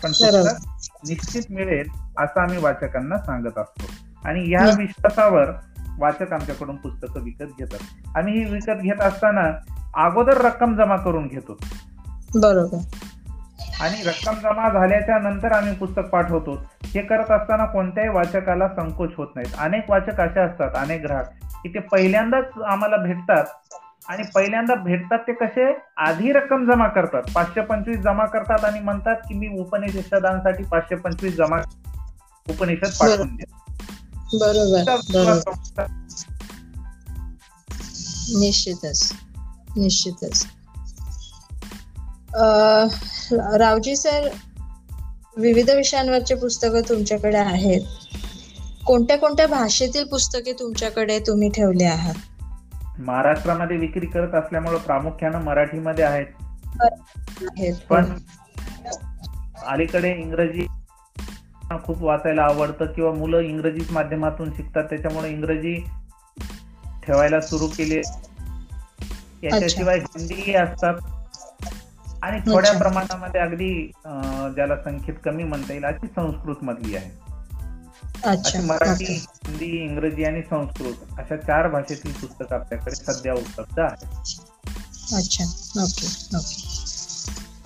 पण. 0.03 0.11
पुस्तक 0.11 0.67
निश्चित 1.07 1.43
मिळेल 1.49 1.87
असं 2.17 2.41
आम्ही 2.41 2.57
वाचकांना 2.57 3.17
सांगत 3.17 3.57
असतो. 3.57 3.85
आणि 4.25 4.51
या. 4.51 4.69
विश्वासावर 4.77 5.51
वाचक 5.99 6.33
आमच्याकडून 6.33 6.75
पुस्तकं 6.75 7.23
विकत 7.23 7.43
घेतात. 7.43 7.79
आम्ही 8.17 8.43
ही 8.43 8.53
विकत 8.53 8.81
घेत 8.81 9.01
असताना 9.01 9.51
अगोदर 10.05 10.45
रक्कम 10.45 10.75
जमा 10.75 10.95
करून 10.95 11.27
घेतो. 11.27 11.57
बरोबर. 12.35 12.77
आणि 13.81 14.03
रक्कम 14.03 14.33
जमा 14.33 14.69
झाल्याच्यानंतर 14.73 15.51
आम्ही 15.51 15.75
पुस्तक 15.75 16.01
पाठवतो. 16.01 16.53
हे 16.85 17.01
करत 17.01 17.31
असताना 17.31 17.65
कोणत्याही 17.65 18.09
वाचकाला 18.09 18.67
संकोच 18.67 19.09
होत 19.17 19.27
नाहीत. 19.35 19.53
अनेक 19.57 19.89
वाचक 19.89 20.19
असे 20.19 20.39
असतात 20.39 20.75
अनेक 20.75 21.01
ग्राहक 21.01 21.27
की 21.63 21.69
ते 21.69 21.79
पहिल्यांदाच 21.79 22.45
आम्हाला 22.67 22.97
भेटतात 22.97 23.45
आणि 24.09 24.23
पहिल्यांदा 24.35 24.75
भेटतात 24.75 25.19
ते 25.19 25.33
कसे? 25.33 25.73
आधी 25.97 26.31
रक्कम 26.31 26.71
जमा 26.71 26.87
करतात. 26.87 27.23
पाचशे 27.35 27.61
पंचवीस 27.61 27.97
जमा 27.97 28.25
करतात 28.25 28.65
आणि 28.65 28.79
म्हणतात 28.79 29.15
की 29.15 29.33
मी 29.33 29.47
उपनिषदांसाठी 29.59 30.63
पाचशे 30.63 30.95
पंचवीस 30.95 31.35
जमा 31.35 31.57
उपनिषद 32.49 32.89
पाठवून 32.99 33.35
द्या 33.35 33.51
निश्चितच 38.39 39.13
निश्चितच. 39.77 40.45
रावजी 43.57 43.95
सर 43.95 44.27
विविध 45.37 45.69
विषयांवरचे 45.69 46.35
पुस्तकं 46.35 46.81
तुमच्याकडे 46.89 47.37
आहेत. 47.37 47.81
कोणत्या 48.85 49.17
कोणत्या 49.17 49.47
भाषेतील 49.47 50.03
पुस्तके 50.03 50.53
तुमच्याकडे 50.53 51.19
तुम्ही 51.19 51.49
ठेवले 51.49 51.83
आहात? 51.83 52.13
महाराष्ट्रामध्ये 52.99 53.77
विक्री 53.77 54.05
करत 54.05 54.35
असल्यामुळे 54.35 54.77
प्रामुख्यानं 54.77 55.41
मराठीमध्ये 55.41 56.05
आहेत. 56.05 56.25
पण 57.89 58.05
अलीकडे 59.65 60.11
इंग्रजी 60.11 60.67
खूप 61.85 62.03
वाचायला 62.03 62.41
आवडतं 62.41 62.85
किंवा 62.85 63.13
मुलं 63.13 63.39
इंग्रजीच 63.39 63.91
माध्यमातून 63.91 64.53
शिकतात 64.53 64.83
त्याच्यामुळे 64.83 65.29
इंग्रजी 65.29 65.83
ठेवायला 67.07 67.41
सुरू 67.41 67.67
केली. 67.67 68.01
याच्याशिवाय 69.43 69.99
हिंदी 69.99 70.53
असतात. 70.53 70.93
आणि 72.23 72.39
थोड्या. 72.41 72.71
प्रमाणामध्ये 72.77 73.41
अगदी 73.41 73.91
ज्याला 74.55 74.75
संख्येत 74.75 75.15
कमी 75.25 75.43
म्हणता 75.43 75.73
येईल 75.73 75.85
अशी 75.85 76.07
संस्कृत 76.07 76.63
मधली 76.63 76.95
आहे. 76.95 77.11
अशी 78.25 78.57
मराठी. 78.59 79.05
हिंदी 79.05 79.65
इंग्रजी 79.83 80.23
आणि 80.23 80.41
संस्कृत 80.41 81.19
अशा 81.19 81.35
चार 81.37 81.67
भाषेतील 81.67 82.11
पुस्तक 82.11 82.53
आपल्याकडे 82.53 82.95
सध्या 82.95 83.33
उपलब्ध 83.33 83.79
आहेत. 83.79 84.05
अच्छा 85.13 85.43
ओके 85.83 86.07
ओके. 86.37 86.61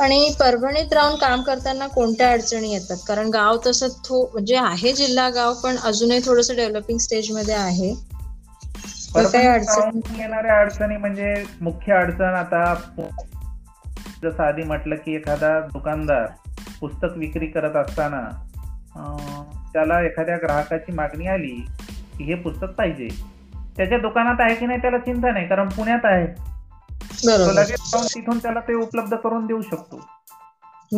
आणि 0.03 0.33
परभणीत 0.39 0.93
राहून 0.93 1.15
काम 1.15 1.41
करताना 1.41 1.87
कोणत्या 1.87 2.31
अडचणी 2.31 2.73
येतात? 2.73 2.97
कारण 3.07 3.29
गाव 3.29 3.57
तसं 3.65 3.87
थो 4.05 4.29
म्हणजे 4.33 4.55
आहे 4.55 4.93
जिल्हा 4.93 5.29
गाव 5.29 5.53
पण 5.53 5.77
अजूनही 5.77 6.19
थोडस 6.25 6.51
डेव्हलपिंग 6.51 6.97
स्टेजमध्ये 6.97 7.55
आहे. 7.55 7.89
येणाऱ्या 10.17 10.59
अडचणी 10.59 10.97
म्हणजे 10.97 11.33
मुख्य 11.61 11.93
अडचण 11.93 12.33
आता 12.35 12.73
जसं 14.23 14.43
आधी 14.43 14.63
म्हटलं 14.63 14.95
की 14.95 15.15
एखादा 15.15 15.59
दुकानदार 15.59 16.27
पुस्तक 16.81 17.07
विक्री 17.15 17.47
करत 17.47 17.75
असताना 17.75 18.43
त्याला 19.73 20.01
एखाद्या 20.01 20.37
ग्राहकाची 20.37 20.91
मागणी 20.91 21.27
आली 21.27 21.65
की 22.17 22.23
हे 22.23 22.35
पुस्तक 22.35 22.67
पाहिजे. 22.77 23.07
त्याच्या 23.77 23.97
दुकानात 23.97 24.35
आहे 24.39 24.55
की 24.55 24.65
नाही 24.65 24.81
त्याला 24.81 24.97
चिंता 24.97 25.31
नाही 25.31 25.47
कारण 25.47 25.69
पुण्यात 25.69 25.99
आहे. 26.03 26.27
लगेच 27.55 27.91
जाऊन 27.91 28.05
तिथून 28.05 28.37
त्याला 28.37 28.59
ते 28.59 28.73
उपलब्ध 28.73 29.15
करून 29.15 29.45
देऊ 29.45 29.61
शकतो. 29.61 29.97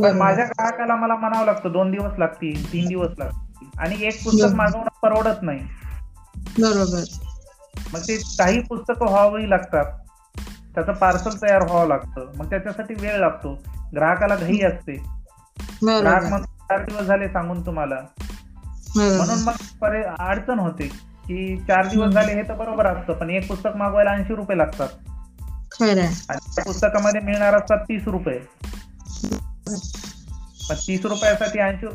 पण. 0.03 0.17
माझ्या 0.17 0.45
ग्राहकाला 0.45 0.95
मला 0.95 1.15
म्हणावं 1.15 1.45
लागतं 1.45 1.72
दोन 1.72 1.91
दिवस 1.91 2.11
लागतील 2.17 2.74
तीन 2.74 2.88
दिवस 2.88 3.11
लागतील. 3.17 3.80
आणि 3.80 3.95
एक 4.01 4.24
पुस्तक. 4.24 4.55
मागवणं 4.55 4.99
परवडत 5.03 5.38
नाही. 5.41 5.59
बरोबर. 6.38 7.03
मग 7.93 7.99
ते 7.99 8.17
काही 8.17 8.61
पुस्तकं 8.61 9.05
व्हावी 9.05 9.49
लागतात. 9.49 9.86
त्याचं 10.76 10.91
पार्सल 10.91 11.30
तयार 11.30 11.63
व्हावं 11.63 11.88
लागतं. 11.88 12.32
मग 12.38 12.49
त्याच्यासाठी 12.49 12.93
वेळ 12.93 13.17
लागतो. 13.17 13.63
ग्राहकाला 13.95 14.36
घाई 14.36 14.59
असते. 14.61 14.93
ग्राहक 16.01 16.24
मग 16.24 16.41
चार 16.41 16.86
दिवस 16.86 17.01
झाले 17.01 17.28
सांगून 17.28 17.65
तुम्हाला. 17.65 17.95
म्हणून 19.17 19.43
मग 19.43 19.53
परे 19.82 20.03
अडचण 20.20 20.59
होते 20.59 20.88
की 21.28 21.57
चार 21.57 21.88
दिवस 21.88 22.13
झाले 22.13 22.34
हे 22.34 22.41
तर 22.41 22.53
बरोबर 22.55 22.86
असतं 22.86 23.13
पण 23.13 23.30
एक 23.30 23.47
पुस्तक 23.47 23.70
मागवायला 23.76 24.11
ऐंशी 24.11 24.36
रुपये 24.36 24.57
लागतात. 24.57 24.88
आणि 26.30 26.51
त्या 26.55 26.63
पुस्तकामध्ये 26.63 27.22
मिळणार 27.22 27.55
असतात 27.55 27.78
तीस 27.78 28.07
रुपये. 28.07 28.39
पण 30.70 30.76
तीस 30.76 31.05
रुपयासाठी 31.05 31.59
ऐंशी 31.59 31.88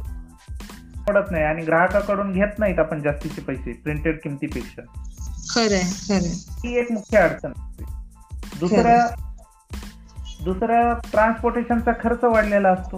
पडत 1.08 1.30
नाही 1.30 1.44
आणि 1.44 1.62
ग्राहकाकडून 1.62 2.32
घेत 2.32 2.58
नाहीत 2.58 2.78
आपण 2.78 3.02
जास्तीचे 3.02 3.40
पैसे 3.40 3.72
प्रिंटेड 3.72 4.18
किमतीपेक्षा. 4.22 4.82
ही 6.50 6.78
एक 6.78 6.92
मुख्य 6.92 7.18
अडचण 7.18 7.50
असते. 7.50 8.03
दुसऱ्या 8.60 9.06
दुसरं 10.44 10.94
ट्रान्सपोर्टेशनचा 11.12 11.92
खर्च 11.92 12.24
वाढलेला 12.24 12.68
असतो 12.68 12.96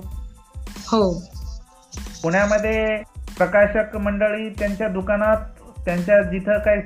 हो 0.89 1.13
पुण्यामध्ये 2.23 3.03
प्रकाशक 3.39 3.97
मंडळी 3.97 4.49
त्यांच्या 4.51 4.89
दुकानात 4.89 5.37
त्यांच्या 5.85 6.23
जिथं 6.23 6.59
काही 6.59 6.81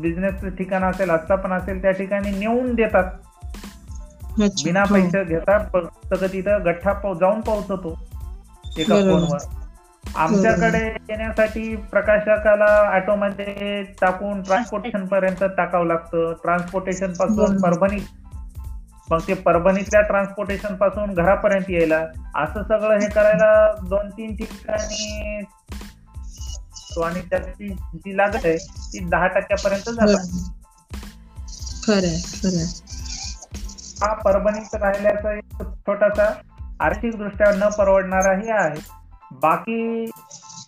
बिझनेस 0.00 0.44
ठिकाण 0.58 0.84
असेल 0.84 1.10
आस्थापन 1.10 1.52
असेल 1.52 1.82
त्या 1.82 1.90
ठिकाणी 1.90 2.30
नेऊन 2.30 2.74
देतात. 2.74 3.04
बिना 4.38 4.80
हो. 4.80 4.94
पैसे 4.94 5.24
घेता 5.24 5.58
पुस्तकं 5.58 6.26
तिथं 6.26 6.64
गठ्ठा 6.64 6.92
जाऊन 6.92 7.40
पोहोचतो 7.40 7.98
एका. 8.78 8.94
फोनवर 8.94 9.38
आमच्याकडे 10.04 10.78
येण्यासाठी 11.08 11.76
प्रकाशकाला 11.76 12.64
ऑटोमध्ये 12.96 13.82
टाकून 14.00 14.42
ट्रान्सपोर्टेशन 14.42 15.06
पर्यंत 15.06 15.44
टाकावं 15.56 15.86
लागतं. 15.86 16.32
ट्रान्सपोर्टेशनपासून. 16.32 17.60
परभणी 17.60 18.00
मग 19.10 19.18
ते 19.28 19.34
परभणीतल्या 19.34 20.00
ट्रान्सपोर्टेशनपासून 20.00 21.14
घरापर्यंत 21.14 21.70
यायला. 21.70 21.98
असं 22.36 22.62
सगळं 22.62 22.98
हे 22.98 23.08
करायला 23.08 23.72
दोन 23.88 24.08
तीन 24.08 24.34
ठिकाणी 24.36 25.42
तो 26.94 27.00
आणि 27.00 27.20
त्याची 27.20 27.68
जी 27.68 28.16
लागत 28.16 28.44
आहे 28.44 28.56
ती 28.92 29.04
दहा 29.04 29.26
टक्क्यापर्यंत 29.26 29.90
जातात 29.90 30.48
हा 34.02 34.12
परभणीत 34.14 34.74
राहिल्याचा 34.74 35.32
एक 35.34 35.62
छोटासा 35.62 36.32
आर्थिक 36.80 37.16
दृष्ट्या 37.16 37.50
न 37.56 37.68
परवडणारा 37.68 38.32
हे 38.32 38.50
आहे. 38.52 38.99
बाकी 39.32 40.10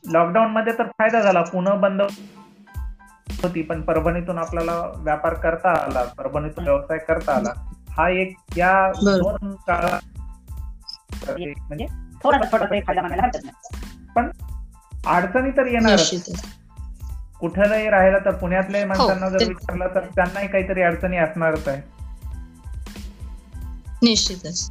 लॉकडाऊन 0.07 0.51
मध्ये 0.51 0.73
तर 0.73 0.85
फायदा 0.85 1.21
झाला. 1.21 1.43
पुणे 1.43 1.77
बंद 1.77 2.03
होती 3.43 3.63
पण 3.63 3.81
परभणीतून 3.81 4.39
आपल्याला 4.39 4.93
व्यापार 4.97 5.35
करता 5.35 5.71
आला 5.71 6.05
परभणीतून 6.05 6.65
व्यवसाय 6.65 6.99
करता 6.99 7.35
आला. 7.35 7.75
हा 7.91 8.09
एक 8.09 8.37
या. 8.57 8.93
दोन 8.93 9.55
काळात 9.55 10.01
म्हणजे 11.41 11.87
हरकत 12.25 12.73
नाही. 12.73 13.21
अडचणी 15.07 15.51
तर 15.51 15.67
येणार 15.67 16.01
कुठेही 17.41 17.91
राहिला 17.91 18.19
तर 18.19 18.31
पुण्यातल्या 18.31 18.87
माणसांना 18.87 19.29
जर 19.29 19.41
ते- 19.41 19.49
विचारलं 19.49 19.89
तर 19.95 20.01
त्यांनाही 20.01 20.49
काहीतरी 20.49 20.83
अडचणी 20.83 21.17
असणारच 21.17 21.69
आहे. 21.69 21.83
निश्चितच. 24.03 24.71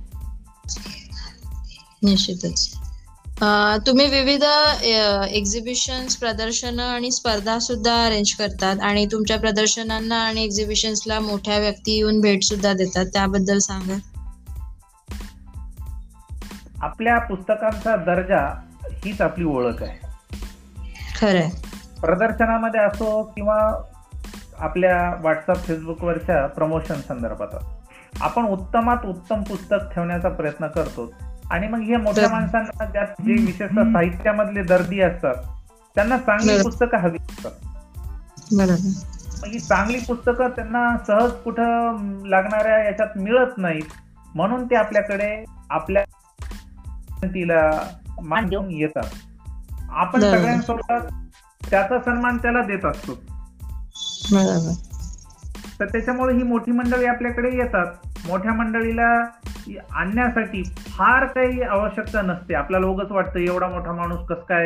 निश्चितच. 2.04 2.81
तुम्ही 3.88 4.08
विविध 4.08 4.44
एक्झिबिशन 5.30 6.08
प्रदर्शनं 6.20 6.84
आणि 6.84 7.12
स्पर्धा 7.12 7.60
सुद्धा 7.60 8.06
अरेंज 8.06 8.34
करतात 8.34 8.80
आणि 8.82 9.06
तुमच्या 9.06 9.40
प्रदर्शनांना 9.40 10.16
आणि 10.16 10.44
एक्झिबिशन्सला 10.44 11.20
मोठ्या 11.20 11.58
व्यक्ती 11.58 11.96
येऊन 11.98 12.22
भेट 12.22 12.44
सुद्धा 12.44 12.74
देतात. 12.74 13.06
त्याबद्दल 13.06 13.58
सांगा. 13.58 14.00
आपल्या 16.82 17.20
पुस्तकांचा 17.20 17.96
दर्जा 17.96 18.62
हीच 18.84 19.22
आपली 19.22 19.46
ओळख 19.46 19.84
आहे. 19.84 20.08
खरंय. 21.20 21.50
प्रदर्शनामध्ये 22.02 22.80
असो 22.80 23.24
किंवा 23.24 23.84
आपल्या 24.60 25.22
व्हॉट्सअप 25.22 25.68
फेसबुकवरच्या 25.68 26.48
प्रमोशन 26.48 27.02
संदर्भात 27.08 27.82
आपण 28.22 28.46
उत्तमात 28.46 29.06
उत्तम 29.06 29.44
पुस्तक 29.44 29.78
ठेवण्याचा 29.96 30.30
प्रयत्न 30.30 30.68
करतो 30.68 31.14
आणि 31.52 31.68
मग 31.68 31.80
हे 31.80 31.98
मोठ्या. 31.98 32.30
माणसांना 32.30 32.86
ज्यात 32.86 33.08
जे 33.08 33.34
विशेषतः 33.34 33.84
साहित्यामधले 33.84 34.64
दर्दी 34.64 35.02
असतात 35.02 35.36
त्यांना 35.96 36.18
चांगली. 36.18 36.64
पुस्तकं 36.64 36.98
हवी 36.98 37.18
असतात. 37.22 37.52
मग 39.42 39.48
ही 39.48 39.60
चांगली 39.60 40.00
पुस्तकं 40.00 40.50
त्यांना 40.50 40.98
सहज 41.08 41.32
कुठं 41.32 41.98
लागणाऱ्या 42.26 42.84
याच्यात 42.84 43.18
मिळत 43.18 43.58
नाहीत. 43.58 43.84
म्हणून 44.36 44.66
ते 44.66 44.76
आपल्याकडे 44.76 45.46
आपल्या 45.70 46.04
तिला 47.24 47.72
मान 48.22 48.48
देऊन 48.48 48.72
येतात. 48.72 49.08
आपण. 49.90 50.20
सगळ्यांसोबत 50.22 51.04
त्याचा 51.72 52.00
सन्मान 52.00 52.38
त्याला 52.38 52.62
देत 52.62 52.86
असतो. 52.86 53.14
तर 55.80 55.86
त्याच्यामुळे 55.86 56.36
ही 56.36 56.44
मोठी 56.44 56.72
मंडळी 56.72 57.06
आपल्याकडे 57.06 57.58
येतात. 57.58 57.86
मोठ्या 58.28 58.54
मंडळीला 58.54 59.24
आणण्यासाठी 59.92 60.64
फार 60.64 61.26
काही 61.26 61.62
आवश्यकता 61.62 62.22
नसते. 62.22 62.54
आपल्याला 62.54 62.88
उगच 62.88 63.12
वाटतं 63.12 63.40
एवढा 63.40 63.68
मोठा 63.68 63.92
माणूस 63.92 64.28
कसं 64.28 64.46
काय 64.50 64.66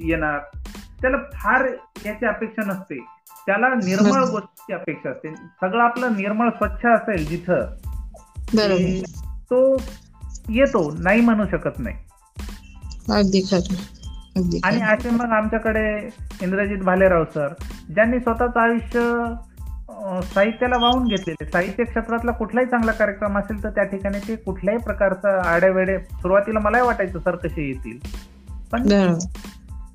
येणार? 0.00 0.38
त्याला 1.02 1.16
फार 1.34 1.66
याची 2.06 2.26
अपेक्षा 2.26 2.66
नसते. 2.66 2.98
त्याला 3.46 3.68
निर्मळ. 3.68 4.20
गोष्टीची 4.20 4.72
अपेक्षा 4.72 5.10
असते. 5.10 5.34
सगळं 5.34 5.82
आपलं 5.82 6.12
निर्मळ 6.12 6.48
स्वच्छ 6.48 6.86
असेल 6.86 7.26
जिथं 7.26 7.60
तो 9.50 9.82
येतो 10.48 10.92
नाही 10.98 11.20
म्हणू 11.20 11.46
शकत 11.50 11.78
नाही. 11.78 11.96
अगदी 14.36 14.60
आणि. 14.64 14.80
असे 14.82 15.10
मग 15.10 15.32
आमच्याकडे 15.32 16.08
इंद्रजित 16.42 16.78
भालेराव 16.78 17.24
सर 17.24 17.48
ज्यांनी 17.94 18.20
स्वतःचं 18.20 18.60
आयुष्य 18.60 18.98
साहित्याला 20.22 20.76
वाहून 20.76 21.04
घेतलेले. 21.04 21.44
साहित्य 21.44 21.84
क्षेत्रातला 21.84 22.32
कुठलाही 22.32 22.66
चांगला 22.66 22.92
कार्यक्रम 22.92 23.38
असेल 23.38 23.64
तर 23.64 23.70
त्या 23.70 23.84
ठिकाणी 23.84 24.18
ते 24.18 24.36
कुठल्याही 24.36 24.80
प्रकारचा 24.80 25.50
आडेवेडे 25.50 25.98
सुरुवातीला 25.98 26.58
मलाही 26.58 26.84
वाटायचं 26.84 27.18
सर 27.18 27.36
कसे 27.36 27.68
येतील? 27.68 27.98
पण 28.72 28.82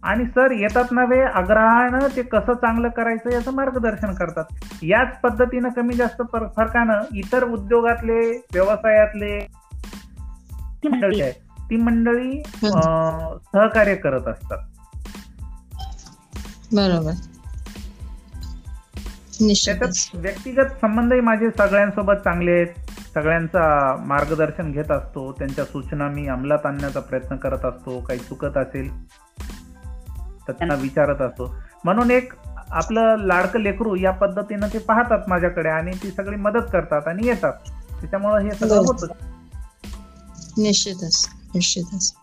आणि 0.04 0.26
सर 0.26 0.52
येतात 0.52 0.84
नव्हे 0.92 1.24
आग्रहानं 1.24 2.00
ते 2.16 2.22
कसं 2.22 2.54
चांगलं 2.54 2.90
करायचं 2.90 3.32
याचं 3.32 3.54
मार्गदर्शन 3.54 4.14
करतात. 4.14 4.44
याच 4.82 5.22
पद्धतीनं 5.22 5.70
कमी 5.70 5.94
जास्त 5.94 6.22
फर- 6.32 6.48
फरकानं 6.56 7.16
इतर 7.16 7.44
उद्योगातले 7.44 8.38
व्यवसायातले 8.54 9.40
ती 10.84 10.88
मंडळी 10.88 11.22
आहे 11.22 11.32
ती 11.70 11.76
मंडळी 11.76 12.44
अं, 12.64 13.38
सहकार्य 13.54 13.96
करत 13.96 14.28
असतात. 14.28 14.58
बरोबर. 16.74 17.12
त्याच्यात 19.40 20.22
व्यक्तिगत 20.22 20.66
संबंधही 20.82 21.20
माझे 21.20 21.50
सगळ्यांसोबत 21.58 22.14
चांगले 22.14 22.52
आहेत. 22.52 22.68
सगळ्यांचा 23.14 23.96
मार्गदर्शन 24.00 24.72
घेत 24.72 24.92
असतो. 24.92 25.32
त्यांच्या 25.32 25.66
सूचना 25.66 26.08
मी 26.08 26.28
अंमलात 26.28 26.66
आणण्याचा 26.66 27.00
प्रयत्न 27.00 27.36
करत 27.36 27.66
असतो. 27.66 28.02
काही 28.02 28.20
चुकत 28.20 28.58
असेल 28.58 29.06
तर 30.48 30.52
त्यांना 30.52 30.76
विचारत 30.76 31.22
असतो. 31.22 31.56
म्हणून 31.84 32.12
एक 32.12 32.34
आपलं 32.70 33.16
लाडकं 33.18 33.60
लेकरू 33.60 33.96
या 33.96 34.12
पद्धतीनं 34.12 34.68
ते 34.74 34.78
पाहतात 34.78 35.20
माझ्याकडे 35.28 35.70
आणि 35.70 35.92
ती 36.04 36.12
सगळी 36.12 36.36
मदत 36.36 36.66
करतात 36.74 37.08
आणि 37.08 37.28
येतात. 37.28 37.54
त्याच्यामुळे 38.02 38.44
हे 38.44 38.52
सगळं. 38.52 38.78
होतं. 38.78 39.08
निश्चितच 40.58 41.30
निश्चितच. 41.56 42.14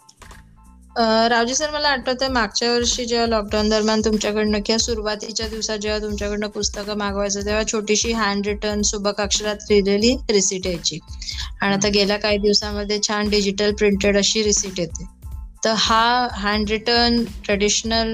रावजी 1.28 1.54
सर 1.54 1.70
मला 1.70 1.88
आठवतंय 1.90 2.28
मागच्या 2.28 2.70
वर्षी 2.72 3.04
जेव्हा 3.04 3.26
लॉकडाऊन 3.26 3.68
दरम्यान 3.68 4.00
तुमच्याकडनं 4.00 4.60
किंवा 4.66 4.78
सुरुवातीच्या 4.78 5.48
दिवसात 5.48 5.78
जेव्हा 5.78 5.98
तुमच्याकडनं 6.00 6.48
पुस्तकं 6.50 6.98
मागवायचं 6.98 7.44
तेव्हा 7.46 7.62
छोटीशी 7.66 8.12
हँड 8.14 8.46
रिटर्न 8.46 8.82
सुबक 8.84 9.20
अक्षरात 9.20 9.70
लिहिलेली 9.70 10.14
रिसिट 10.30 10.66
यायची. 10.66 10.98
आणि 11.60 11.74
आता 11.74 11.88
गेल्या 11.90 12.16
काही 12.18 12.38
दिवसामध्ये 12.38 12.98
छान 13.02 13.28
डिजिटल 13.30 13.72
प्रिंटेड 13.74 14.16
अशी 14.18 14.42
रिसिट 14.42 14.78
येते. 14.78 15.06
तर 15.64 15.74
हा 15.78 16.28
हँड 16.34 16.70
रिटर्न 16.70 17.22
ट्रेडिशनल 17.44 18.12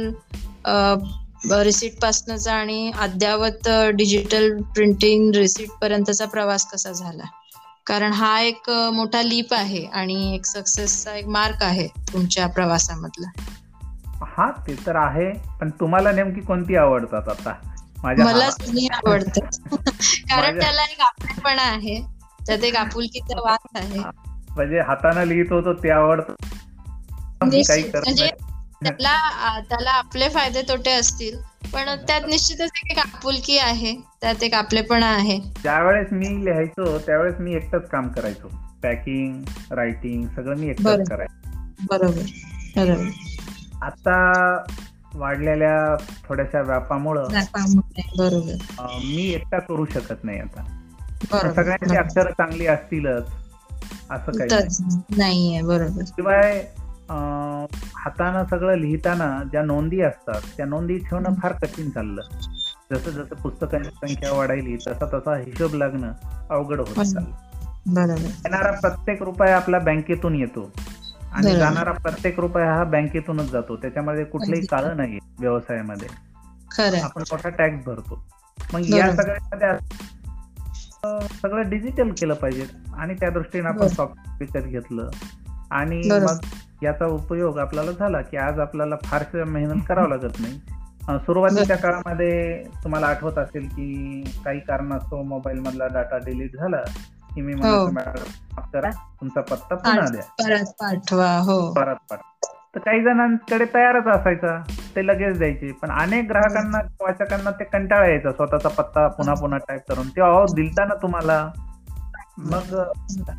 रिसिट 1.62 2.00
पासनचा 2.00 2.52
आणि 2.54 2.90
अद्यावत 2.98 3.68
डिजिटल 3.94 4.50
प्रिंटिंग 4.74 5.34
रिसिट 5.34 5.70
पर्यंतचा 5.80 6.24
प्रवास 6.26 6.66
कसा 6.66 6.92
झाला? 6.92 7.24
कारण 7.86 8.12
हा 8.12 8.40
एक 8.40 8.70
मोठा 8.70 9.22
लीप 9.22 9.54
आहे 9.54 9.84
आणि 9.84 10.34
एक 10.34 10.46
सक्सेसचा 10.46 11.14
एक 11.14 11.26
मार्क 11.26 11.62
आहे 11.62 11.88
तुमच्या 12.12 12.46
प्रवासामधला. 12.46 13.30
हा 14.24 14.50
ते 14.50 14.74
तर 14.86 14.96
आहे 14.96 15.32
पण 15.60 15.70
तुम्हाला 15.70 16.12
नेमकी 16.12 16.40
कोणती 16.40 16.76
आवडतात 16.76 17.28
आता? 17.28 17.54
मला 18.04 18.48
जुनी 18.48 18.88
आवडतं 18.92 19.40
कारण 20.30 20.60
त्याला 20.60 20.82
एक 20.82 21.00
आपलेपणा 21.00 21.62
आहे. 21.62 22.00
त्यात 22.46 22.58
एक 22.58 22.76
आपुलकीचा 22.76 23.40
वास 23.40 23.66
आहे. 23.74 24.00
म्हणजे 24.50 24.80
हाताने 24.80 25.28
लिहित 25.28 25.52
होतो 25.52 25.72
ते 25.72 25.90
आवडतं. 25.90 26.34
काही 27.42 27.82
त्याला 28.82 29.60
त्याला 29.60 29.90
आपले 29.90 30.28
फायदे 30.28 30.62
तोटे 30.62 30.90
असतील 30.90 31.38
पण 31.72 31.84
त्यात 32.06 32.20
निश्चितच 32.28 32.70
एक 32.90 32.98
आपुलकी 32.98 33.58
आहे 33.58 33.94
त्यात 34.20 34.42
एक 34.42 34.54
आपलेपणा 34.54 35.06
आहे. 35.06 35.38
ज्यावेळेस 35.38 36.08
मी 36.12 36.44
लिहायचो 36.44 36.98
त्यावेळेस 36.98 37.34
मी 37.40 37.54
एकटंच 37.54 37.88
काम 37.88 38.08
करायचो. 38.08 38.50
पॅकिंग 38.82 39.42
रायटिंग 39.70 40.28
सगळं 40.36 40.56
मी. 40.56 40.68
एकटंच 40.68 41.08
करायचो. 41.08 41.50
बरोबर 41.90 42.22
बरोबर. 42.76 43.04
आता 43.82 44.16
वाढलेल्या 45.14 45.96
थोड्याशा 46.28 46.60
व्यापामुळं 46.60 47.28
मी 49.04 49.30
एकटा 49.34 49.58
करू 49.58 49.84
शकत 49.84 50.24
नाही 50.24 50.38
आता. 50.38 50.62
सगळ्यांची 51.54 51.96
अक्षर 51.96 52.30
चांगली 52.30 52.66
असतीलच 52.66 53.24
असं 54.10 54.32
काही 54.32 54.48
नाहीये 55.16 55.62
बरोबर. 55.62 56.02
शिवाय 56.06 56.66
हातानं 57.10 58.44
सगळं 58.50 58.76
लिहिताना 58.76 59.26
ज्या 59.50 59.62
नोंदी 59.62 60.00
असतात 60.00 60.40
त्या 60.56 60.66
नोंदी 60.66 60.98
ठेवणं 60.98 61.34
फार 61.34 61.52
कठीण 61.52 61.90
चाललं 61.90 62.22
जसं 62.92 63.10
जसं 63.10 63.34
पुस्तकांची 63.34 63.90
संख्या 63.90 64.32
वाढायली 64.32 64.76
तसा 64.76 65.06
तसा 65.14 65.36
हिशोब 65.36 65.74
लागणं 65.74 66.12
अवघड 66.50 66.80
होत. 66.80 66.94
चाललं 66.94 67.34
येणारा 68.46 68.70
प्रत्येक 68.80 69.22
रुपया 69.22 69.56
आपला 69.56 69.78
बँकेतून 69.78 70.34
येतो 70.34 70.70
आणि. 71.32 71.56
जाणारा 71.56 71.92
प्रत्येक 71.92 72.40
रुपया 72.40 72.74
हा 72.74 72.84
बँकेतूनच 72.84 73.50
जातो 73.50 73.76
त्याच्यामध्ये 73.76 74.24
कुठलंही. 74.24 74.66
काळं 74.66 74.96
नाही 74.96 75.18
व्यवसायामध्ये 75.40 76.08
आपण 77.00 77.22
मोठा 77.30 77.48
टॅक्स 77.48 77.84
भरतो 77.86 78.22
मग 78.72 78.80
या. 78.88 79.10
सगळ्यामध्ये 79.16 79.78
सगळं 81.42 81.68
डिजिटल 81.70 82.10
केलं 82.10 82.34
पाहिजे 82.34 82.66
आणि 82.94 83.14
त्या 83.14 83.30
दृष्टीने 83.30 83.68
आपण. 83.68 83.86
सॉफ्टवेअर 83.88 84.36
विकत 84.40 84.66
घेतलं 84.70 85.10
आणि. 85.70 86.00
मग 86.10 86.38
याचा 86.82 87.06
उपयोग 87.06 87.58
आपल्याला 87.58 87.90
झाला 87.90 88.20
की 88.20 88.36
आज 88.36 88.58
आपल्याला 88.60 88.96
फारसं 89.04 89.44
मेहनत 89.44 89.82
करावं 89.88 90.08
लागत 90.08 90.40
नाही. 90.40 90.60
सुरुवातीच्या 91.18 91.76
काळामध्ये 91.76 92.62
तुम्हाला 92.84 93.06
आठवत 93.06 93.38
असेल 93.38 93.68
की 93.68 94.24
काही 94.44 94.60
कारणास्तव 94.60 95.22
मोबाईल 95.22 95.58
मधला 95.58 95.86
डाटा 95.86 96.18
डिलीट 96.18 96.56
झाला 96.56 96.80
की 97.34 97.40
मी 97.40 97.52
हो. 97.52 97.86
करा 98.72 98.90
तुमचा 98.90 99.40
पत्ता 99.40 99.74
पुन्हा 99.74 100.06
द्या. 100.10 100.22
परत 100.22 100.72
पाठवा 100.80 101.38
हो. 101.38 101.72
परत 101.72 101.96
पाठ 102.10 102.20
तर 102.74 102.80
काही 102.80 103.02
जणांकडे 103.02 103.64
तयारच 103.74 104.06
असायचा 104.06 104.62
ते 104.96 105.06
लगेच 105.06 105.38
द्यायचे 105.38 105.72
पण 105.72 105.90
अनेक 105.90 106.28
ग्राहकांना 106.28 106.78
वाचकांना 107.00 107.50
ते 107.50 107.64
कंटाळा 107.64 108.06
यायचा 108.06 108.32
स्वतःचा 108.32 108.68
पत्ता 108.68 109.06
पुन्हा 109.08 109.34
पुन्हा 109.34 109.58
टाईप 109.58 109.80
करून. 109.88 110.08
ते 110.08 110.20
अहो 110.20 110.44
दिलता 110.54 110.84
ना 110.84 110.94
तुम्हाला? 110.94 111.48
मग 112.38 112.74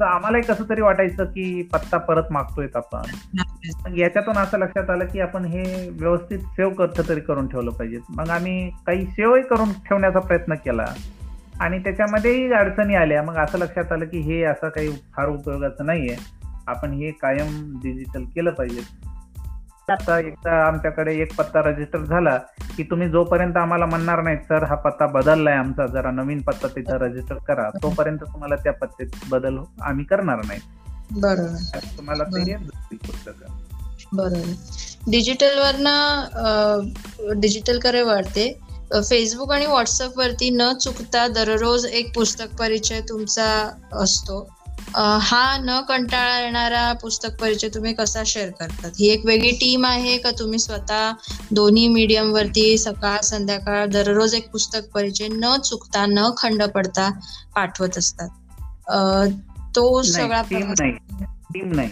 आम्हालाही 0.01 0.43
कसं 0.43 0.63
तरी 0.69 0.81
वाटायचं 0.81 1.25
की 1.25 1.63
पत्ता 1.63 1.97
परत 1.97 2.23
मागतोय 2.31 2.67
आपण. 2.75 3.01
याच्यातून 3.97 4.37
असं 4.37 4.59
लक्षात 4.59 4.89
आलं 4.89 5.05
की 5.05 5.19
आपण 5.19 5.45
हे 5.45 5.89
व्यवस्थित 5.89 6.39
सेव्ह 6.39 6.85
कसं 6.85 7.09
तरी 7.09 7.19
करून 7.19 7.47
ठेवलं 7.47 7.71
पाहिजे 7.71 7.97
मग 8.09 8.29
आम्ही 8.29 8.69
काही 8.69 9.05
सेव्हही 9.05 9.43
करून 9.43 9.71
ठेवण्याचा 9.71 10.19
प्रयत्न 10.19 10.53
केला. 10.53 10.85
आणि 11.59 11.79
त्याच्यामध्येही 11.79 12.53
अडचणी 12.53 12.95
आल्या. 12.95 13.23
मग 13.23 13.35
असं 13.35 13.57
लक्षात 13.57 13.91
आलं 13.91 14.05
की 14.05 14.19
हे 14.19 14.43
असं 14.43 14.69
काही 14.69 14.89
फार 14.89 15.29
उपयोगाचं 15.29 15.85
नाहीये. 15.85 16.15
आपण 16.67 16.91
हे 16.91 17.11
कायम 17.11 17.79
डिजिटल 17.83 18.23
केलं 18.23 18.51
पाहिजे 18.51 18.81
आता 19.89 20.19
एकदा 20.19 20.67
आमच्याकडे 20.67 21.15
एक 21.15 21.35
पत्ता 21.35 21.59
रजिस्टर 21.59 22.05
झाला 22.05 22.37
की 22.77 22.83
तुम्ही 22.83 23.09
जोपर्यंत 23.09 23.57
आम्हाला 23.57 23.85
म्हणणार 23.85 24.21
नाही 24.21 24.37
सर 24.37 24.63
हा 24.63 24.75
पत्ता 24.75 25.05
बदललाय 25.07 25.53
आमचा 25.53 25.87
जरा 25.87 26.11
नवीन 26.11 26.41
पत्ता 26.41 26.67
तिथं 26.67 26.97
रजिस्टर 26.97 27.35
करा 27.35 27.69
तोपर्यंत 27.69 28.19
तुम्हाला 28.19 28.55
त्या 28.55 28.73
पत्त्यात 28.73 29.19
बदल 29.29 29.57
आम्ही 29.81 30.05
करणार 30.05 30.37
नाही. 30.45 30.59
बरोबर. 31.11 31.79
तुम्हाला 31.97 32.23
ते 32.23 32.55
बरोबर. 34.13 34.53
डिजिटल 35.11 35.59
वरनं 35.59 36.91
डिजिटल 37.39 37.79
करे 37.79 38.01
वाढते. 38.01 38.59
फेसबुक 39.09 39.51
आणि 39.51 39.65
व्हॉट्सअप 39.65 40.17
वरती 40.17 40.49
न 40.49 40.73
चुकता 40.73 41.27
दररोज 41.27 41.85
एक 41.85 42.15
पुस्तक 42.15 42.59
परिचय 42.59 43.01
तुमचा 43.09 43.71
असतो. 43.93 44.56
हा 44.95 45.57
न 45.57 45.81
कंटाळा 45.81 46.39
येणारा 46.39 46.93
पुस्तक 46.93 47.29
परिचय 47.41 47.67
तुम्ही 47.67 47.93
कसा 47.93 48.23
शेअर 48.25 48.49
करतात? 48.49 48.91
ही 48.99 49.09
एक 49.09 49.25
वेगळी 49.25 49.51
टीम 49.51 49.85
आहे 49.85 50.17
का 50.17 50.31
तुम्ही 50.39 50.59
स्वतः 50.59 51.11
दोन्ही 51.51 51.87
मीडियम 51.87 52.31
वरती 52.31 52.77
सकाळ 52.77 53.21
संध्याकाळ 53.21 53.85
दररोज 53.85 54.33
एक 54.33 54.51
पुस्तक 54.51 54.79
परिचय 54.93 55.27
न 55.31 55.57
चुकता 55.57 56.05
न 56.05 56.19
खंड 56.37 56.63
पडता 56.63 57.11
पाठवत 57.55 57.97
असतात? 57.97 58.29
तो 59.75 60.01
सगळा 60.01 60.41
टीम 60.49 60.59
प्रवास- 60.59 60.85
नाही. 60.85 61.25
टीम 61.53 61.71
नाही. 61.71 61.89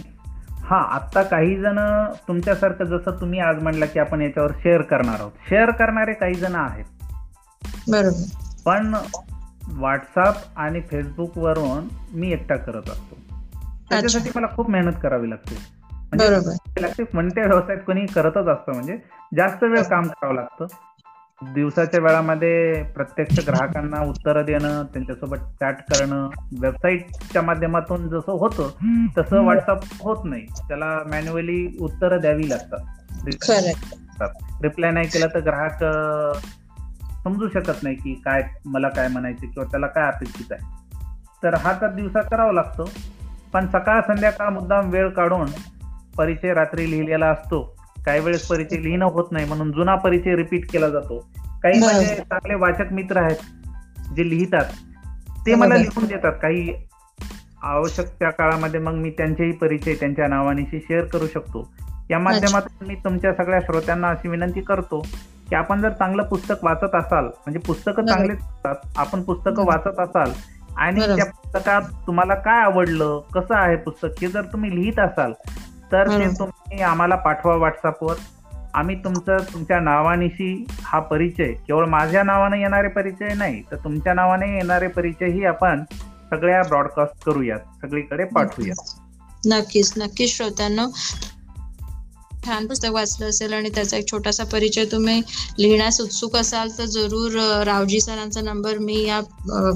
हा 0.62 0.96
आता 0.96 1.22
काही 1.22 1.56
जण 1.56 2.06
तुमच्यासारखं 2.28 2.86
जसं 2.86 3.12
तुम्ही 3.12 3.40
आज 3.40 3.64
म्हणला 3.64 3.86
की 3.86 4.00
आपण 4.00 4.22
याच्यावर 4.22 4.52
शेअर 4.52 4.82
करणार 4.82 5.20
आहोत. 5.20 5.32
शेअर 5.50 5.72
करणारे 5.72 6.14
काही 6.14 6.34
जण 6.34 6.56
आहेत. 6.56 6.86
बरोबर. 7.90 8.24
पण 8.66 8.96
व्हॉट्सअप 9.76 10.36
आणि 10.56 10.82
फेसबुक 10.82 11.38
वरून 11.38 11.88
मी 12.14 12.32
एकटा 12.32 12.56
करत 12.56 12.90
असतो. 12.90 13.18
त्याच्यासाठी 13.90 14.30
मला 14.36 14.48
खूप 14.56 14.70
मेहनत 14.70 14.94
करावी 15.04 15.30
लागते. 15.30 15.58
म्हणजे 15.92 17.04
कोणत्या 17.04 17.44
व्यवसायात 17.46 17.82
कोणी 17.86 18.06
करतच 18.06 18.48
असतं 18.48 18.74
म्हणजे 18.74 18.98
जास्त 19.38 19.64
वेळ 19.64 19.82
काम 19.82 20.08
करावं 20.08 20.36
लागतं. 20.36 20.66
दिवसाच्या 21.54 22.02
वेळामध्ये 22.02 22.84
प्रत्यक्ष 22.84 23.48
ग्राहकांना 23.48 24.02
उत्तर 24.02 24.42
देणं 24.42 24.84
त्यांच्यासोबत 24.84 25.38
चॅट 25.60 25.76
करणं 25.80 26.30
वेबसाईटच्या 26.60 27.42
माध्यमातून 27.42 28.10
जसं 28.10 28.32
होतं 28.32 28.70
तसं 29.18 29.42
व्हॉट्सअप 29.42 29.80
होत 30.02 30.18
नाही. 30.26 30.46
त्याला 30.46 31.00
मॅन्युअली 31.08 31.78
उत्तरं 31.82 32.22
द्यावी 32.22 32.50
लागतात. 32.50 32.80
रिप्लाय 34.64 34.92
नाही 34.92 35.08
केला 35.08 35.26
तर 35.28 35.40
ग्राहक 35.40 35.84
समजू 37.26 37.50
शकत 37.50 37.84
नाही 37.84 37.96
की 37.96 38.22
काय 38.26 38.44
मला 38.66 38.90
काय 38.90 39.08
म्हणायचं 39.08 39.42
किंवा 39.42 39.64
त्याला 39.64 39.88
काय 39.88 40.08
अपेक्षित 40.08 40.52
आहे. 40.52 40.66
तर 41.44 41.54
हा 41.54 41.74
तर 41.74 41.92
दिवसा 41.92 42.22
करावा 42.22 42.52
लागतो. 42.52 42.90
पण 43.54 43.68
सकाळ 43.68 44.02
संध्याकाळ 44.02 44.50
मुद्दाम 44.50 44.90
वेळ 44.90 45.10
काढून 45.10 45.48
परिचय 46.18 46.54
रात्री 46.54 46.92
लिहिलेला 46.92 47.28
असतो. 47.28 47.76
काही 48.06 48.20
वेळेस 48.20 48.48
परिचय 48.48 48.84
लिहिणं 48.84 49.06
होत 49.06 49.24
नाही 49.32 49.46
म्हणून 49.46 49.72
जुना 49.72 49.96
परिचय 49.96 50.36
रिपीट 50.36 50.72
केला 50.72 50.90
जातो. 50.90 51.30
काही. 51.64 51.80
माझे 51.80 52.16
चांगले 52.16 52.56
वाचक 52.56 52.92
मित्र 52.92 53.18
आहेत 53.18 53.38
जे 54.16 54.30
लिहितात. 54.30 54.66
ते 55.46 55.56
मला. 55.56 55.76
लिहून 55.76 56.06
देतात. 56.06 56.34
काही 56.42 56.88
आवश्यक 57.62 58.06
त्या 58.08 58.30
काळामध्ये 58.30 58.80
मग 58.80 58.94
मी 58.94 59.10
त्यांचेही 59.10 59.52
परिचय 59.52 59.94
त्यांच्या 59.94 60.28
नावानिशी 60.28 60.80
शेअर 60.80 61.06
करू 61.06 61.28
शकतो. 61.28 61.74
या 62.10 62.20
माध्यमातून 62.20 62.88
मी 62.88 62.96
तुमच्या 62.96 63.34
सगळ्या 63.34 63.60
श्रोत्यांना 63.60 64.10
अशी 64.10 64.28
विनंती 64.28 64.62
करतो 64.62 65.08
की 65.50 65.56
आपण 65.56 65.82
जर 65.82 65.90
चांगलं 65.90 66.24
पुस्तक 66.24 66.64
वाचत 66.64 66.96
असाल 66.96 67.26
म्हणजे 67.26 67.60
पुस्तकं. 67.60 68.06
चांगले 68.06 68.34
असतात 68.34 68.76
आपण 68.98 69.22
पुस्तकं. 69.22 69.66
वाचत 69.66 70.00
असाल 70.00 70.32
आणि. 70.78 71.02
त्या 71.02 71.26
पुस्तकात 71.26 71.82
तुम्हाला 72.08 72.36
काय 72.36 72.62
आवडलं 72.62 73.20
कसं 73.34 73.56
आहे 73.56 73.76
पुस्तक 73.76 74.22
हे 74.22 74.28
जर 74.28 74.42
तुम्ही 74.42 74.76
लिहित 74.76 75.00
असाल 75.00 75.34
तर 75.92 76.08
ते. 76.08 76.28
तुम्ही 76.40 76.82
आम्हाला 76.82 77.16
पाठवा 77.16 77.56
व्हॉट्सअपवर 77.56 78.16
आम्ही 78.74 78.96
तुमचं 79.04 79.38
तुमच्या 79.54 79.80
नावानिशी 79.80 80.66
हा 80.84 81.00
परिचय 81.00 81.52
केवळ 81.68 81.86
माझ्या 81.86 82.24
नावाने 82.24 82.60
येणारे 82.60 82.88
परिचय 82.88 83.34
नाही 83.34 83.62
तर 83.72 83.76
तुमच्या 83.76 84.14
नावाने 84.14 84.54
येणारे 84.56 84.88
परिचयही 84.88 85.46
आपण 85.46 85.84
सगळ्या 86.30 86.62
ब्रॉडकास्ट 86.62 87.26
करूयात 87.26 87.60
सगळीकडे 87.82 88.24
पाठवूयात 88.24 88.96
नक्कीच 89.48 89.94
नक्कीच 89.98 90.38
श्रोत्यांनो 90.38 90.88
छान 92.46 92.68
पुस्तक 92.68 92.90
वाचलं 92.90 93.30
असेल 93.30 93.54
आणि 93.54 93.70
त्याचा 93.70 93.98
एक 93.98 94.10
छोटासा 94.12 94.44
परिचय 94.44 94.86
तुम्ही 94.86 95.22
लिहिण्यास 95.60 96.00
उत्सुक 96.02 96.36
असाल 96.36 96.70
तर 96.78 96.86
जरूर 96.86 97.32
रावजी 97.64 98.00
सरांचा 98.00 98.42
नंबर 98.42 98.78
मी 98.78 99.02
या 99.04 99.20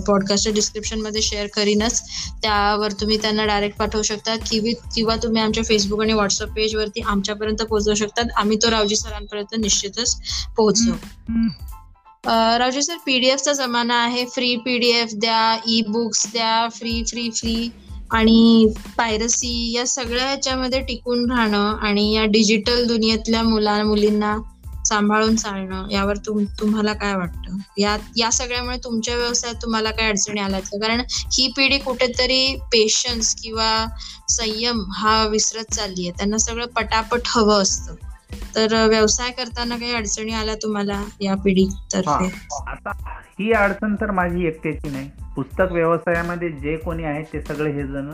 पॉडकास्टच्या 0.08 0.54
डिस्क्रिप्शनमध्ये 0.54 1.22
शेअर 1.22 1.48
करीनच. 1.48 2.02
त्यावर 2.44 2.92
तुम्ही 2.92 3.18
त्यांना 3.18 3.46
डायरेक्ट 3.46 3.78
पाठवू 3.78 4.02
शकता. 4.02 4.36
किंवा 4.50 4.90
किंवा 4.96 5.16
तुम्ही 5.24 5.42
आमच्या 5.42 5.64
फेसबुक 5.64 6.02
आणि 6.02 6.14
व्हॉट्सअप 6.14 6.50
पेज 6.50 6.76
वरती 6.76 7.02
आमच्यापर्यंत 7.02 7.62
पोहोचवू 7.62 7.96
शकतात. 7.96 8.26
आम्ही 8.38 8.58
तो 8.58 8.72
रावजी 8.72 8.96
सरांपर्यंत 8.96 9.56
निश्चितच 9.60 10.16
पोहोचू 10.58 10.92
अं, 12.26 12.56
रावजी 12.58 12.82
सर 12.82 12.96
पीडीएफचा 13.06 13.54
जमाना 13.54 13.96
आहे. 14.04 14.26
फ्री 14.26 14.56
पीडीएफ 14.56 15.10
द्या 15.14 15.58
ई 15.68 15.82
बुक्स 15.88 16.26
द्या 16.34 16.68
फ्री 16.76 17.04
फ्री 17.08 17.30
फ्री 17.36 17.70
आणि 18.12 18.74
पायरसी 18.98 19.72
या 19.72 19.86
सगळ्या 19.88 20.26
ह्याच्यामध्ये 20.26 20.80
टिकून 20.80 21.32
राहणं 21.32 21.76
आणि 21.82 22.12
या 22.14 22.26
डिजिटल 22.26 22.86
दुनियेतल्या 22.88 23.44
मुला 23.44 23.84
मुलींना 23.84 24.38
सांभाळून 24.86 25.36
चालणं 25.36 25.88
यावर 25.92 26.18
तुम 26.18 26.44
तुम्हाला 26.60 26.94
काय 26.94 27.16
वाटतं? 27.16 27.58
या 27.78 27.98
या 28.18 28.30
सगळ्यामुळे 28.32 28.78
तुमच्या 28.78 29.16
व्यवसायात 29.16 29.56
तुम्हाला 29.62 29.92
काय 29.92 30.10
अडचणी 30.10 30.40
आल्या 30.42 30.60
का 30.60 30.80
कारण 30.80 31.02
ही 31.34 31.48
पिढी 31.58 31.78
कुठेतरी 31.78 32.56
पेशन्स 32.72 33.34
किंवा 33.36 33.86
संयम 34.30 34.84
हा 34.92 35.24
विसरत 35.28 35.74
चालली 35.74 36.08
आहे 36.08 36.18
त्यांना 36.18 36.38
सगळं 36.38 36.66
पटापट 36.68 37.22
हवं 37.26 37.62
असतं. 37.62 37.96
तर 38.56 38.88
व्यवसाय 38.88 39.32
करताना 39.32 39.78
काही 39.78 39.96
अडचणी 39.96 40.34
आल्या 40.34 40.56
तुम्हाला 40.56 41.04
या 41.22 41.36
पिढीतर्फे? 41.36 42.32
आता 42.68 42.92
ही 43.40 43.52
अडचण 43.52 43.96
तर 43.96 44.12
माझी 44.12 44.48
एकट्याची 44.48 44.90
नाही. 44.90 45.12
पुस्तक 45.36 45.72
व्यवसायामध्ये 45.72 46.50
जे 46.50 46.78
कोणी 46.78 47.04
आहेत 47.04 47.26
ते 47.34 47.42
सगळे 47.42 47.72
हे 47.72 47.84
जण 47.84 48.12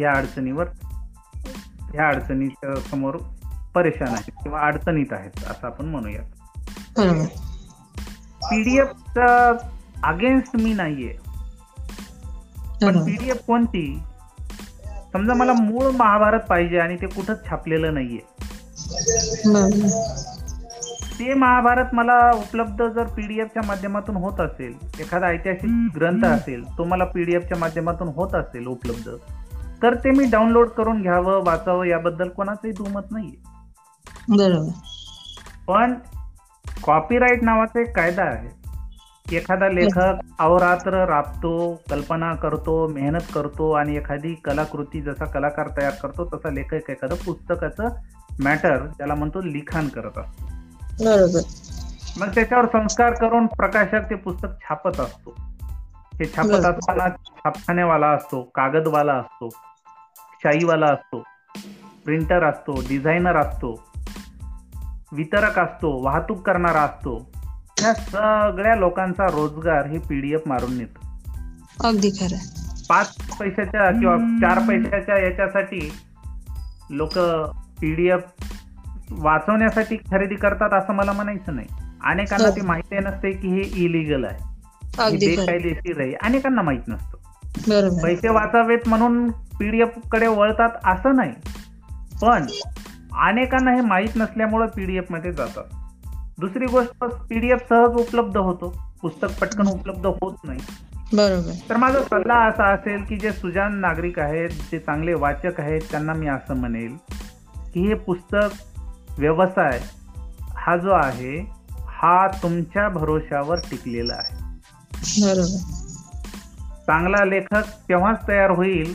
या 0.00 0.12
अडचणीवर 0.12 0.66
ह्या 1.92 2.08
अडचणीच्या 2.08 2.80
समोर 2.90 3.16
परेशान 3.74 4.08
आहेत 4.08 4.30
किंवा 4.42 4.60
अडचणीत 4.60 5.12
आहेत 5.12 5.44
असं 5.50 5.66
आपण 5.66 5.86
म्हणूयात. 5.86 6.24
पीडीएफचा 8.44 9.52
अगेन्स्ट 10.02 10.56
मी 10.56 10.72
नाहीये. 10.74 11.16
पण 12.82 13.04
पीडीएफ 13.04 13.36
कोणती? 13.36 13.98
समजा 15.12 15.34
मला 15.34 15.52
मूळ 15.52 15.90
महाभारत 15.90 16.40
पाहिजे 16.40 16.78
आणि 16.78 16.96
ते 16.96 17.06
कुठंच 17.06 17.48
छापलेलं 17.48 17.94
नाहीये. 17.94 18.20
ते 21.18 21.34
महाभारत 21.34 21.84
मला 21.92 22.30
उपलब्ध 22.30 22.82
जर 22.82 23.04
पीडीएफच्या 23.04 23.62
माध्यमातून 23.66 24.16
होत 24.16 24.40
असेल 24.40 24.74
एखादा 25.00 25.26
ऐतिहासिक 25.26 25.96
ग्रंथ 25.96 26.24
असेल 26.24 26.78
तो 26.78 26.84
मला 26.84 27.04
पीडीएफच्या 27.04 27.58
माध्यमातून 27.58 28.08
होत 28.08 28.34
असेल 28.34 28.66
उपलब्ध 28.66 29.10
तर 29.82 29.94
ते 29.94 30.10
मी 30.10 30.24
डाउनलोड 30.24 30.68
करून 30.68 31.02
घ्यावं 31.02 31.44
वाचावं 31.44 31.84
याबद्दल 31.84 32.28
कोणाचंही 32.28 32.72
दुमत 32.72 33.02
नाहीये. 33.10 33.42
बरोबर. 34.28 34.70
पण 35.68 35.94
कॉपीराईट 36.82 37.42
नावाचा 37.42 37.80
एक 37.80 37.96
कायदा 37.96 38.22
आहे. 38.22 38.58
एखादा 39.36 39.68
लेखक 39.68 40.12
अहोरात्र 40.38 41.04
राबतो 41.04 41.82
कल्पना 41.90 42.34
करतो 42.34 42.88
मेहनत 42.88 43.32
करतो 43.34 43.72
आणि 43.72 43.96
एखादी 43.96 44.34
कलाकृती 44.34 45.00
जसा 45.00 45.24
कलाकार 45.24 45.68
तयार 45.68 45.92
करतो 46.02 46.24
तसा 46.24 46.50
लेखक 46.50 46.90
एखादं 46.90 47.14
पुस्तकाचं 47.14 47.88
मॅटर 48.44 48.86
त्याला 48.86 49.14
म्हणतो 49.14 49.40
लिखाण 49.40 49.88
करत 49.88 50.18
असतो. 50.18 50.46
बरोबर. 51.04 51.40
मग 52.16 52.34
त्याच्यावर 52.34 52.66
संस्कार 52.66 53.14
करून 53.14 53.46
प्रकाशक 53.46 54.10
ते 54.10 54.14
पुस्तक 54.14 54.48
छापत 54.62 55.00
असतो. 55.00 55.34
हे 56.14 56.32
छापत. 56.36 56.66
असताना 56.66 57.08
छापखानेवाला 57.08 58.06
असतो 58.06 58.42
कागदवाला 58.42 59.14
असतो 59.14 59.48
शाईवाला 60.42 60.86
असतो 60.86 61.22
प्रिंटर 62.04 62.44
असतो 62.44 62.80
डिझायनर 62.80 63.36
असतो 63.36 63.84
वितरक 65.12 65.58
असतो 65.58 66.02
वाहतूक 66.04 66.46
करणारा 66.46 66.82
असतो. 66.82 67.30
ह्या 67.80 67.94
सगळ्या 67.94 68.74
लोकांचा 68.74 69.26
रोजगार 69.26 69.86
हे 69.86 69.98
पीडीएफ 69.98 70.40
मारून 70.46 70.78
नेत. 70.78 70.98
अगदी 71.84 72.10
खरं. 72.10 72.36
पाच 72.88 73.16
पैशाच्या 73.40 73.90
किंवा 73.90 74.16
चार 74.16 74.58
पैशाच्या 74.68 75.18
याच्यासाठी 75.18 75.92
लोक 76.90 77.18
पीडीएफ 77.80 78.22
वाचवण्यासाठी 79.10 79.96
खरेदी 79.96 80.34
करतात 80.34 80.70
असं 80.72 80.92
मला 80.92 81.12
म्हणायचं 81.12 81.54
नाही. 81.54 81.66
अनेकांना 82.04 82.48
हो. 82.48 82.56
ते 82.56 82.60
माहिती 82.60 82.98
नसते 82.98 83.32
की 83.32 83.48
हे 83.48 83.60
इलिगल 83.60 84.24
आहे. 84.24 84.38
हे 85.10 85.16
बेकायदेशीर 85.16 86.00
आहे. 86.00 86.14
अनेकांना 86.14 86.62
माहीत 86.62 86.88
नसतं. 86.88 87.16
पैसे 88.02 88.28
वाचावेत 88.28 88.78
म्हणून 88.86 89.30
पीडीएफकडे 89.30 90.26
वळतात 90.26 90.70
असं 90.84 91.14
नाही. 91.14 91.32
पण 92.22 92.46
अनेकांना 93.18 93.70
हे 93.70 93.80
माहीत 93.80 94.08
नसल्यामुळे 94.16 94.66
पीडीएफमध्ये 94.76 95.32
जातात. 95.32 95.64
दुसरी 96.38 96.66
गोष्ट 96.66 97.04
पीडीएफ 97.04 97.58
सहज 97.68 97.88
उपलब्ध 97.88 98.36
होतो. 98.36 98.92
पुस्तक 99.02 99.28
पटकन 99.40 99.66
उपलब्ध 99.66 100.06
होत 100.06 100.34
नाही. 100.44 100.58
बरोबर. 101.12 101.52
तर 101.70 101.76
माझा 101.76 102.02
सल्ला 102.02 102.34
असा 102.34 102.64
असेल 102.64 103.02
की 103.02 103.16
जे 103.16 103.32
सुजान 103.32 103.74
नागरिक 103.74 104.18
आहेत 104.18 104.48
जे 104.48 104.78
चांगले 104.78 105.14
वाचक 105.14 105.60
आहेत 105.60 105.80
त्यांना 105.90 106.12
मी 106.12 106.26
असं 106.26 106.56
म्हणेल 106.56 106.96
की 107.78 107.88
हे 107.88 107.94
पुस्तक 107.94 108.78
व्यवसाय 109.18 109.80
हा 110.40 110.76
जो 110.76 110.90
आहे 110.90 111.52
हा 111.86 112.26
तुमच्या 112.42 112.88
भरोशावर 112.88 113.58
टिकलेला 113.58 114.14
आहे. 114.14 114.36
चांगला 116.86 117.24
लेखक 117.24 117.62
तेव्हाच 117.88 118.28
तयार 118.28 118.50
होईल 118.50 118.94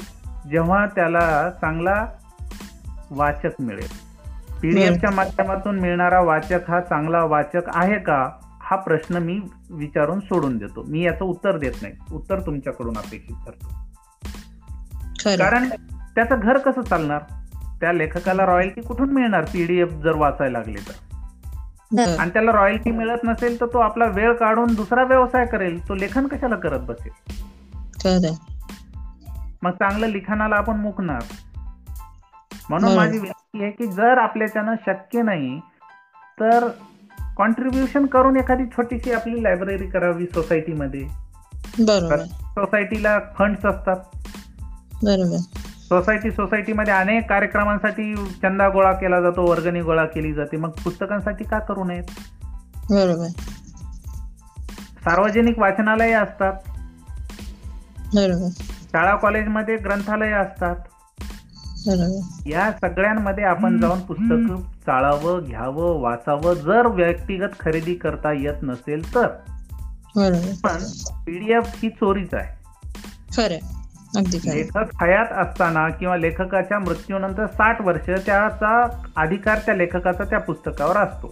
जेव्हा 0.51 0.85
त्याला 0.85 1.49
चांगला 1.61 2.07
वाचक 3.11 3.61
मिळेल. 3.61 3.87
पीडीएफच्या 4.61 5.11
माध्यमातून 5.11 5.79
मिळणारा 5.79 6.21
वाचक 6.21 6.69
हा 6.69 6.81
चांगला 6.81 7.23
वाचक 7.23 7.61
आहे 7.67 7.99
का 7.99 8.29
हा 8.61 8.75
प्रश्न 8.75 9.17
मी 9.17 9.39
विचारून 9.69 10.19
सोडून 10.19 10.57
देतो. 10.57 10.83
मी 10.83 11.01
याचं 11.01 11.25
उत्तर 11.25 11.57
देत 11.57 11.73
नाही. 11.81 11.93
उत्तर 12.11 12.39
तुमच्याकडून 12.39 12.97
अपेक्षित 12.97 13.35
करतो. 13.45 13.67
कारण 15.43 15.69
त्याचं 16.15 16.39
घर 16.39 16.57
कसं 16.57 16.81
चालणार? 16.81 17.21
त्या 17.83 17.93
लेखकाला 17.93 18.45
रॉयल्टी 18.45 18.81
कुठून 18.81 19.13
मिळणार? 19.13 19.45
पीडीएफ 19.45 19.89
जर 19.91 20.15
वाचायला 20.15 20.57
लागले 20.57 20.79
तर. 20.79 20.91
आणि 22.17 22.29
त्याला 22.29 22.51
रॉयल्टी 22.51 22.91
मिळत 22.91 23.17
नसेल 23.23 23.61
तर 23.61 23.65
तो 23.65 23.79
आपला 23.79 24.05
वेळ 24.05 24.33
काढून 24.33 24.73
दुसरा 24.73 25.03
व्यवसाय 25.03 25.45
करेल. 25.45 25.89
तो 25.89 25.95
लेखन 25.95 26.27
कशाला 26.27 26.55
करत 26.55 26.79
बसेल? 26.79 27.11
मग 29.61 29.71
चांगलं 29.71 30.07
लिखाणाला 30.07 30.55
आपण 30.55 30.77
मुकणार. 30.77 31.21
म्हणून. 32.69 32.95
माझी 32.95 33.17
विनंती 33.17 33.63
आहे 33.63 33.71
की 33.71 33.87
जर 33.87 34.17
आपल्याच्यानं 34.17 34.75
शक्य 34.85 35.21
नाही 35.21 35.59
तर 36.39 36.67
कॉन्ट्रीब्युशन 37.37 38.05
करून 38.05 38.37
एखादी 38.37 38.63
छोटीशी 38.65 39.11
आपली 39.11 39.43
लायब्ररी 39.43 39.87
करावी 39.87 40.25
सोसायटीमध्ये 40.25 41.01
बरोबर. 41.79 42.17
सोसायटीला 42.25 43.19
फंड्स 43.37 43.65
असतात. 43.65 43.97
बरोबर. 45.03 45.37
सोसायटी 45.83 46.31
सोसायटीमध्ये 46.31 46.93
अनेक 46.93 47.29
कार्यक्रमांसाठी 47.29 48.15
चंदा 48.15 48.69
गोळा 48.69 48.93
केला 48.93 49.21
जातो 49.21 49.49
वर्गणी 49.49 49.81
गोळा 49.81 50.05
केली 50.05 50.33
जाते. 50.33 50.57
मग 50.57 50.69
पुस्तकांसाठी 50.69 51.43
का 51.43 51.59
करू 51.59 51.83
नयेत? 51.83 52.03
बरोबर. 52.89 53.27
सार्वजनिक 55.05 55.59
वाचनालय 55.59 56.11
असतात. 56.11 56.53
बरोबर. 58.15 58.47
शाळा 58.61 59.15
कॉलेजमध्ये 59.15 59.77
ग्रंथालय 59.77 60.31
असतात. 60.31 60.75
या 62.45 62.71
सगळ्यांमध्ये 62.81 63.43
आपण 63.43 63.79
जाऊन 63.79 63.99
पुस्तक 63.99 64.55
चाळावं 64.85 65.43
घ्यावं 65.43 66.01
वाचावं. 66.01 66.53
जर 66.53 66.87
व्यक्तिगत 66.87 67.59
खरेदी 67.59 67.95
करता 67.95 68.31
येत 68.31 68.63
नसेल 68.63 69.15
तर. 69.15 69.27
पण 70.63 70.83
पीडीएफ 71.25 71.79
ही 71.83 71.89
चोरीच 71.89 72.33
आहे. 72.33 72.63
खरं 73.37 73.82
लेखक 74.53 75.03
हयात 75.03 75.31
असताना 75.31 75.89
किंवा 75.89 76.17
लेखकाच्या 76.17 76.79
मृत्यूनंतर 76.79 77.45
साठ 77.45 77.81
वर्ष 77.81 78.09
त्याचा 78.25 78.87
अधिकार 79.15 79.57
त्या 79.57 79.75
लेखकाचा 79.75 80.23
त्या 80.23 80.39
पुस्तकावर 80.39 80.97
असतो. 80.97 81.27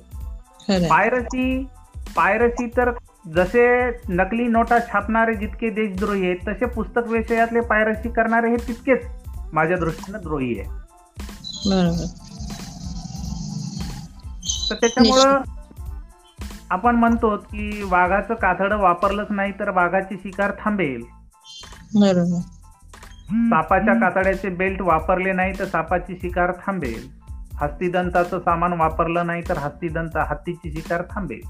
पायरसी 0.89 1.67
पायरसी 2.15 2.67
तर 2.67 2.91
जसे 3.35 3.89
नकली 4.09 4.47
नोटा 4.47 4.79
छापणारे 4.79 5.33
जितके 5.35 5.69
देशद्रोही 5.69 6.25
आहेत 6.25 6.47
तसे 6.47 6.65
पुस्तक 6.65 7.07
विषयातले 7.07 7.59
पायरसी 7.59 8.09
करणारे 8.09 8.49
हे 8.49 8.55
तितकेच 8.67 9.05
माझ्या 9.53 9.77
दृष्टीनं 9.77 10.19
द्रोही 10.23 10.59
आहे 10.59 10.69
तर 14.69 14.75
त्याच्यामुळं 14.75 15.41
आपण 16.69 16.95
म्हणतो 16.95 17.37
की 17.37 17.83
वाघाचं 17.83 18.33
कातडं 18.33 18.77
वापरलंच 18.77 19.27
नाही 19.29 19.51
तर 19.51 19.69
वाघाची 19.69 20.15
शिकार 20.15 20.51
थांबेल. 20.59 21.01
बरोबर. 21.95 22.39
सापाच्या 23.31 23.93
कातड्याचे 23.93 24.49
बेल्ट 24.49 24.81
वापरले 24.81 25.33
नाही 25.33 25.53
तर 25.59 25.65
सापाची 25.65 26.15
शिकार 26.21 26.51
थांबेल. 26.51 27.21
हस्तिदंताचं 27.55 28.39
सामान 28.39 28.73
वापरलं 28.73 29.27
नाही 29.27 29.41
तर 29.49 29.57
हस्तिदंत 29.57 30.17
हत्तीची 30.17 30.71
शिकार 30.71 31.03
थांबेल. 31.11 31.41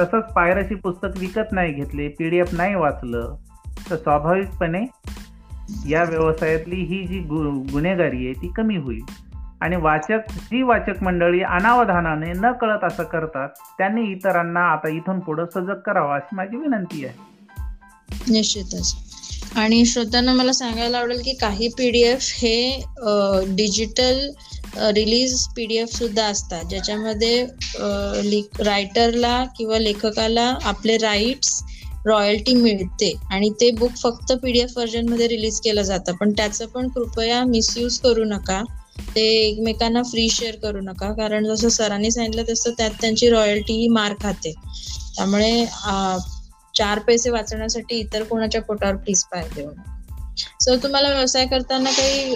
तसंच 0.00 0.32
पायरशी 0.32 0.74
पुस्तक 0.74 1.08
विकत 1.18 1.52
नाही 1.52 1.72
घेतले 1.72 2.08
पीडीएफ 2.08 2.54
नाही 2.54 2.74
वाचलं 2.74 3.36
तर 3.90 3.96
स्वाभाविकपणे 3.96 4.86
या 5.88 6.02
व्यवसायातली 6.02 6.76
ही 6.76 7.06
जी 7.06 7.18
गु 7.18 7.50
गुन्हेगारी 7.72 8.24
आहे 8.24 8.32
ती 8.32 8.52
कमी 8.56 8.76
होईल. 8.76 9.04
आणि 9.60 9.76
वाचक 9.76 10.20
जी 10.30 10.62
वाचक 10.62 11.02
मंडळी 11.02 11.40
अनावधानाने 11.40 12.32
न 12.32 12.52
कळत 12.52 12.84
असं 12.84 13.02
करतात 13.02 13.48
त्यांनी 13.78 14.02
इतरांना 14.02 14.60
आता 14.60 14.88
इथून 14.88 15.20
पुढे 15.20 15.42
सजग 15.54 15.74
करावं 15.74 16.14
अशी 16.14 16.36
माझी 16.36 16.56
विनंती 16.56 17.06
आहे. 17.06 17.14
निश्चितच. 18.32 19.09
आणि 19.52 19.84
श्रोत्यांना 19.86 20.32
मला 20.32 20.52
सांगायला 20.52 20.98
आवडेल 20.98 21.20
की 21.22 21.32
काही 21.36 21.68
पीडीएफ 21.78 22.28
हे 22.34 22.80
डिजिटल 23.56 24.28
रिलीज 24.94 25.46
पीडीएफ 25.56 25.88
सुद्धा 25.90 26.24
असतात. 26.26 26.64
ज्याच्यामध्ये 26.64 27.44
रायटरला 28.64 29.44
किंवा 29.56 29.78
लेखकाला 29.78 30.46
आपले 30.64 30.96
राईट्स 30.98 31.62
रॉयल्टी 32.04 32.54
मिळते. 32.54 33.12
आणि 33.30 33.50
ते 33.60 33.70
बुक 33.78 33.96
फक्त 33.96 34.32
पीडीएफ 34.42 34.72
व्हर्जनमध्ये 34.76 35.26
रिलीज 35.28 35.60
केलं 35.60 35.82
जातं. 35.82 36.16
पण 36.16 36.32
त्याचं 36.32 36.66
पण 36.68 36.88
कृपया 36.90 37.42
मिसयूज 37.46 37.98
करू 38.00 38.24
नका. 38.26 38.62
ते 39.16 39.22
एकमेकांना 39.38 40.02
फ्री 40.04 40.28
शेअर 40.30 40.56
करू 40.58 40.80
नका. 40.82 41.12
कारण 41.14 41.46
जसं 41.46 41.68
सरांनी 41.70 42.10
सांगितलं 42.10 42.42
तसं 42.48 42.72
त्यात 42.78 42.90
त्यांची 43.00 43.28
रॉयल्टी 43.30 43.72
ही 43.74 43.88
मार 43.90 44.14
खाते. 44.20 44.52
त्यामुळे 45.14 45.52
चार 46.74 46.98
पैसे 46.98 47.30
वाचण्यासाठी 47.30 47.96
इतर 47.96 48.22
कोणाच्या 48.22 48.62
पोटावर 48.62 48.96
प्लीज 48.96 49.24
पाय 49.24 49.44
देऊ 49.56 49.70
सो 50.60 50.76
तुम्हाला 50.76 51.08
व्यवसाय 51.08 51.46
करताना 51.46 51.90
काही 51.90 52.34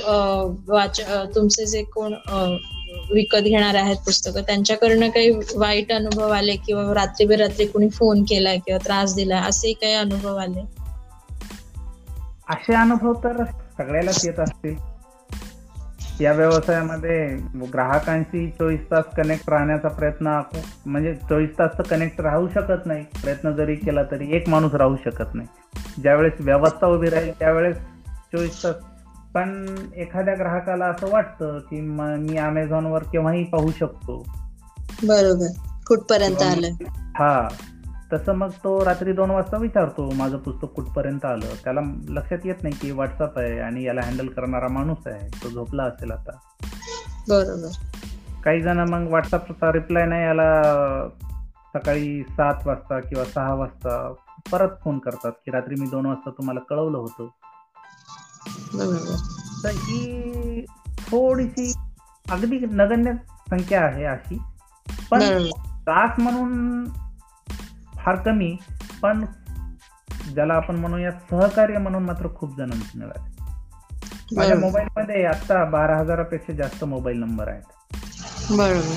वाच 0.69 1.01
तुमचे 1.35 1.67
जे 1.67 1.83
कोण 1.83 2.15
विकत 3.13 3.39
घेणार 3.39 3.75
आहेत 3.75 3.97
पुस्तकं 3.97 4.43
त्यांच्याकडनं 4.43 5.09
काही 5.09 5.31
वाईट 5.57 5.93
अनुभव 5.93 6.31
आले 6.31 6.57
किंवा 6.57 6.95
रात्री 6.95 7.27
बेरात्री 7.27 7.67
कोणी 7.67 7.89
फोन 7.89 8.23
केलाय 8.23 8.59
किंवा 8.59 8.79
त्रास 8.85 9.15
दिलाय 9.15 9.41
असे 9.41 9.73
काही 9.73 9.95
अनुभव 9.95 10.37
आले? 10.37 10.61
असे 12.49 12.75
अनुभव 12.75 13.13
तर 13.13 13.45
सगळ्यालाच 13.79 14.27
येत 14.27 14.41
असतील. 14.41 14.94
या 16.21 16.33
व्यवसायामध्ये 16.33 17.37
ग्राहकांशी 17.73 18.51
चोवीस 18.51 18.81
तास 18.91 19.05
कनेक्ट 19.17 19.51
राहण्याचा 19.51 19.89
प्रयत्न 19.89 20.41
म्हणजे 20.87 21.15
चोवीस 21.15 21.51
तास 21.59 21.71
तर 21.79 21.83
कनेक्ट 21.83 22.21
राहू 22.21 22.49
शकत 22.49 22.87
नाही. 22.87 23.05
प्रयत्न 23.23 23.53
जरी 23.53 23.75
केला 23.75 24.03
तरी 24.03 24.37
एक 24.37 24.49
माणूस 24.49 24.75
राहू 24.75 24.97
शकत 25.05 25.35
नाही. 25.35 25.49
ज्यावेळेस 26.03 26.33
व्यवस्था 26.41 26.87
उभी 26.87 27.11
राहील 27.11 27.39
त्यावेळेस 27.39 27.77
चोवीस 28.07 28.65
तास. 28.65 28.75
पण 29.35 29.77
एखाद्या 29.97 30.35
ग्राहकाला 30.35 30.85
असं 30.85 31.11
वाटतं 31.11 31.59
की 31.59 31.81
मी 31.81 32.37
अमेझॉनवर 32.37 33.03
केव्हाही 33.03 33.45
पाहू 33.45 33.71
शकतो. 33.71 34.27
बरोबर. 35.05 35.47
कुठपर्यंत 35.87 36.43
आलं? 36.43 36.69
हा. 36.91 37.49
तसं 38.15 38.33
मग 38.33 38.51
तो 38.51 38.85
रात्री 38.85 39.13
दोन 39.13 39.31
वाजता 39.31 39.57
विचारतो 39.57 40.11
माझं 40.15 40.37
पुस्तक 40.37 40.69
कुठपर्यंत 40.69 41.25
आलं? 41.25 41.47
त्याला 41.65 41.81
लक्षात 42.09 42.39
येत 42.45 42.55
नाही 42.63 42.75
की 42.75 42.91
व्हॉट्सअप 42.91 43.39
आहे 43.39 43.61
आणि 43.61 43.83
याला 43.83 44.01
हँडल 44.05 44.29
करणारा 44.29 44.69
माणूस 44.69 45.07
आहे 45.07 45.29
तो 45.29 45.49
झोपला 45.49 45.83
असेल 45.83 46.11
आता. 46.11 46.31
बरोबर. 47.29 47.69
काही 48.45 48.63
जण 48.63 48.89
मग 48.89 49.07
व्हॉट्सअपचा 49.09 49.73
रिप्लाय 49.73 50.07
नाही 50.07 50.25
याला 50.25 50.63
सकाळी 51.75 52.23
सात 52.23 52.55
वाजता 52.67 53.01
किंवा 53.01 53.25
सहा 53.25 53.55
वाजता 53.55 54.13
परत 54.53 54.69
फोन 54.85 54.99
करतात 54.99 55.33
की 55.33 55.51
रात्री 55.51 55.75
मी 55.81 55.87
दोन 55.87 56.07
वाजता 56.07 56.31
तुम्हाला 56.31 56.61
कळवलं 56.61 56.99
होतं. 56.99 57.27
तर 59.65 59.71
ही 59.73 60.65
थोडीशी 60.89 61.73
अगदी 62.31 62.59
नगण्य 62.59 63.13
संख्या 63.51 63.85
आहे 63.85 64.05
अशी. 64.05 64.39
पण 65.11 65.47
त्रास 65.85 66.21
म्हणून 66.21 66.85
फार 68.05 68.17
कमी 68.17 68.57
पण 69.03 69.25
ज्याला 70.35 70.55
आपण 70.55 70.77
म्हणूया 70.77 71.11
सहकार्य 71.11 71.79
म्हणून 71.79 72.03
मात्र 72.03 72.29
खूप 72.35 72.57
जण 72.57 72.71
मिळाले. 72.95 73.35
माझ्या 74.37 74.57
मोबाईल 74.57 74.89
मध्ये 74.97 75.25
आता 75.25 75.65
बारा 75.65 75.97
हजारापेक्षा 75.99 76.53
जास्त 76.53 76.85
मोबाईल 76.85 77.19
नंबर 77.19 77.49
आहेत. 77.49 77.63
बरोबर. 78.59 78.97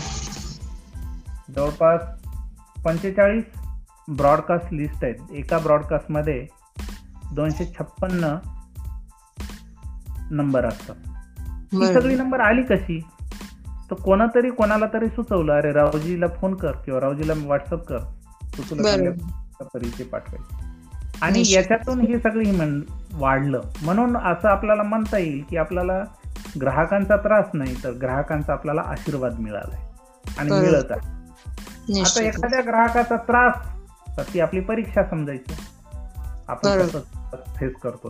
जवळपास 1.55 2.01
पंचेचाळीस 2.84 3.43
ब्रॉडकास्ट 4.08 4.74
लिस्ट 4.74 5.03
आहेत. 5.03 5.16
एका 5.32 5.58
ब्रॉडकास्टमध्ये 5.58 6.47
दोनशे 7.32 7.66
छप्पन्न 7.66 8.36
नंबर 10.32 10.66
असतात. 10.66 10.95
ही 11.74 11.93
सगळी 11.93 12.16
नंबर 12.16 12.39
आली 12.39 12.64
कशी? 12.64 13.03
तर 13.91 13.95
कोणातरी 13.95 14.49
कोणाला 14.49 14.86
तरी 14.93 15.08
सुचवलं 15.08 15.53
अरे 15.53 15.72
रावजीला 15.72 16.28
फोन 16.28 16.55
कर 16.55 16.72
किंवा 16.72 16.99
रावजीला 16.99 17.34
व्हॉट्सअप 17.36 17.88
कर. 17.88 17.97
चांगल्या 18.64 19.66
परिचय 19.74 20.03
पाठवेल 20.03 20.41
आणि. 21.22 21.39
याच्यातून 21.53 22.01
हे 22.01 22.20
सगळी 22.20 22.51
म्हण 22.51 22.82
वाढलं. 23.14 23.62
म्हणून 23.82 24.18
असं 24.18 24.47
आपल्याला 24.47 24.84
म्हणता 24.84 25.18
येईल 25.18 25.43
की 25.49 25.58
आपल्याला 25.58 26.03
ग्राहकांचा 26.62 27.18
त्रास 27.18 27.45
नाही 27.53 27.76
तर 27.84 27.91
ग्राहकांचा 27.91 28.53
आपल्याला 28.53 28.82
आशीर्वाद 28.82 29.39
मिळालाय 29.39 29.80
आणि. 30.38 30.51
मिळत 30.60 30.91
आहे. 30.91 30.99
आता 32.01 32.22
एखाद्या 32.28 32.62
ग्राहकाचा 32.62 33.16
त्रास 33.16 33.53
तर 34.18 34.24
ती 34.34 34.39
आपली 34.39 34.60
परीक्षा 34.60 35.03
समजायची. 35.03 35.53
आपण 36.47 36.70
फेस 37.55 37.74
करतो. 37.84 38.10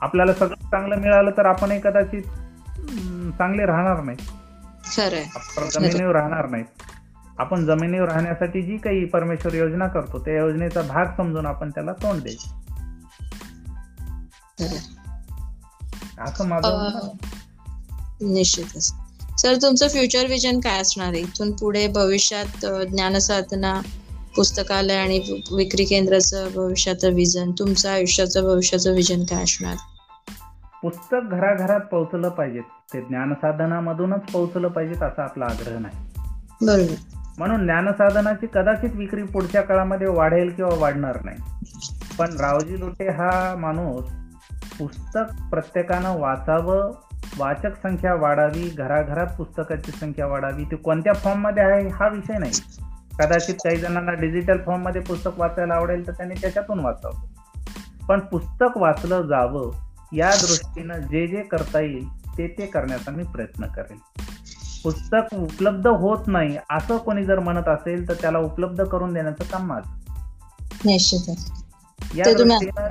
आपल्याला 0.00 0.34
सगळं 0.34 0.54
चांगलं 0.54 0.96
मिळालं 0.96 1.30
तर 1.30 1.46
आपणही 1.46 1.80
कदाचित 1.80 2.22
चांगले 3.38 3.66
राहणार 3.66 4.02
नाही 4.02 4.16
जमिनीवर 5.70 6.12
राहणार 6.12 6.48
नाहीत. 6.48 6.64
आपण 7.38 7.66
जमिनीवर 7.66 8.08
राहण्यासाठी 8.08 8.62
जी 8.62 8.76
काही 8.76 9.04
परमेश्वर 9.04 9.54
योजना 9.54 9.86
करतो 9.88 10.18
त्या 10.18 10.36
योजनेचा 10.38 10.82
भाग 10.82 11.06
समजून 11.16 11.46
आपण 11.46 11.70
त्याला 11.70 11.92
तोंड 11.92 12.22
द्यायचं 12.22 12.64
असं 16.18 16.48
माझं. 16.48 17.08
निश्चितच. 18.20 18.92
सर 19.38 19.54
तुमचं 19.54 19.88
फ्युचर 19.88 20.26
विजन 20.26 20.60
काय 20.60 20.80
असणार 20.80 21.08
आहे? 21.08 21.20
इथून 21.20 21.52
पुढे 21.52 21.86
भविष्यात 21.88 22.66
ज्ञानसाधना 22.86 23.80
पुस्तकालय 24.36 24.96
आणि 24.96 25.18
विक्री 25.52 25.84
केंद्राचं 25.84 26.48
भविष्याचं 26.54 27.14
विजन 27.14 27.50
तुमचं 27.50 27.90
आयुष्याचं 27.90 28.42
भविष्याचं 28.42 28.94
विजन 28.94 29.24
काय 29.24 29.42
असणार? 29.42 29.76
पुस्तक 30.82 31.30
घराघरात 31.30 31.80
पोहोचलं 31.80 32.28
पाहिजे 32.28 32.60
ते 32.60 33.00
ज्ञानसाधनामधूनच 33.00 34.20
पोहोचलं 34.32 34.68
पाहिजेत 34.68 35.02
असा 35.02 35.22
आपला 35.22 35.44
आग्रह 35.44 35.78
नाही. 35.78 35.96
बरोबर. 36.62 37.13
म्हणून 37.38 37.64
ज्ञानसाधनाची 37.64 38.46
कदाचित 38.54 38.90
विक्री 38.94 39.22
पुढच्या 39.22 39.62
काळामध्ये 39.62 40.06
वाढेल 40.06 40.50
किंवा 40.50 40.74
वाढणार 40.78 41.18
नाही. 41.24 41.38
पण 42.18 42.36
रावजी 42.40 42.80
लोटे 42.80 43.08
हा 43.08 43.54
माणूस 43.58 44.04
पुस्तक 44.78 45.50
प्रत्येकानं 45.50 46.18
वाचावं 46.18 46.92
वाचक 47.38 47.82
संख्या 47.82 48.14
वाढावी 48.14 48.74
घराघरात 48.78 49.26
पुस्तकाची 49.26 49.92
संख्या 49.92 50.26
वाढावी 50.26 50.64
ती 50.64 50.76
कोणत्या 50.76 51.12
फॉर्ममध्ये 51.12 51.62
आहे 51.62 51.88
हा 51.88 52.08
विषय 52.08 52.38
नाही. 52.38 52.52
कदाचित 53.18 53.54
काही 53.54 53.76
जणांना 53.76 54.12
डिजिटल 54.12 54.58
फॉर्ममध्ये 54.66 55.00
पुस्तक 55.00 55.30
वाचायला 55.36 55.74
आवडेल 55.74 56.06
तर 56.06 56.12
त्यांनी 56.12 56.34
त्याच्यातून 56.40 56.80
वाचावं. 56.80 57.26
पण 58.06 58.20
पुस्तक 58.20 58.76
वाचलं 58.76 59.22
जावं 59.22 59.70
या 60.12 60.30
दृष्टीनं 60.30 60.98
जे 60.98 61.26
जे 61.26 61.42
करता 61.42 61.80
येईल 61.80 62.08
ते 62.38 62.54
ते 62.58 62.66
करण्याचा 62.66 63.10
मी 63.10 63.22
प्रयत्न 63.22 63.66
करेन. 63.66 63.98
पुस्तक 64.84 65.34
उपलब्ध 65.34 65.86
होत 65.86 66.18
नाही 66.26 66.56
असं 66.70 66.96
कोणी 66.96 67.24
जर 67.24 67.38
म्हणत 67.38 67.68
असेल 67.68 68.08
तर 68.08 68.14
त्याला 68.14 68.38
उपलब्ध 68.38 68.84
करून 68.84 69.14
देण्याचं 69.14 69.44
काम 69.44 69.66
माझं 69.66 70.00
या 72.14 72.32
दृष्टीनं 72.32 72.86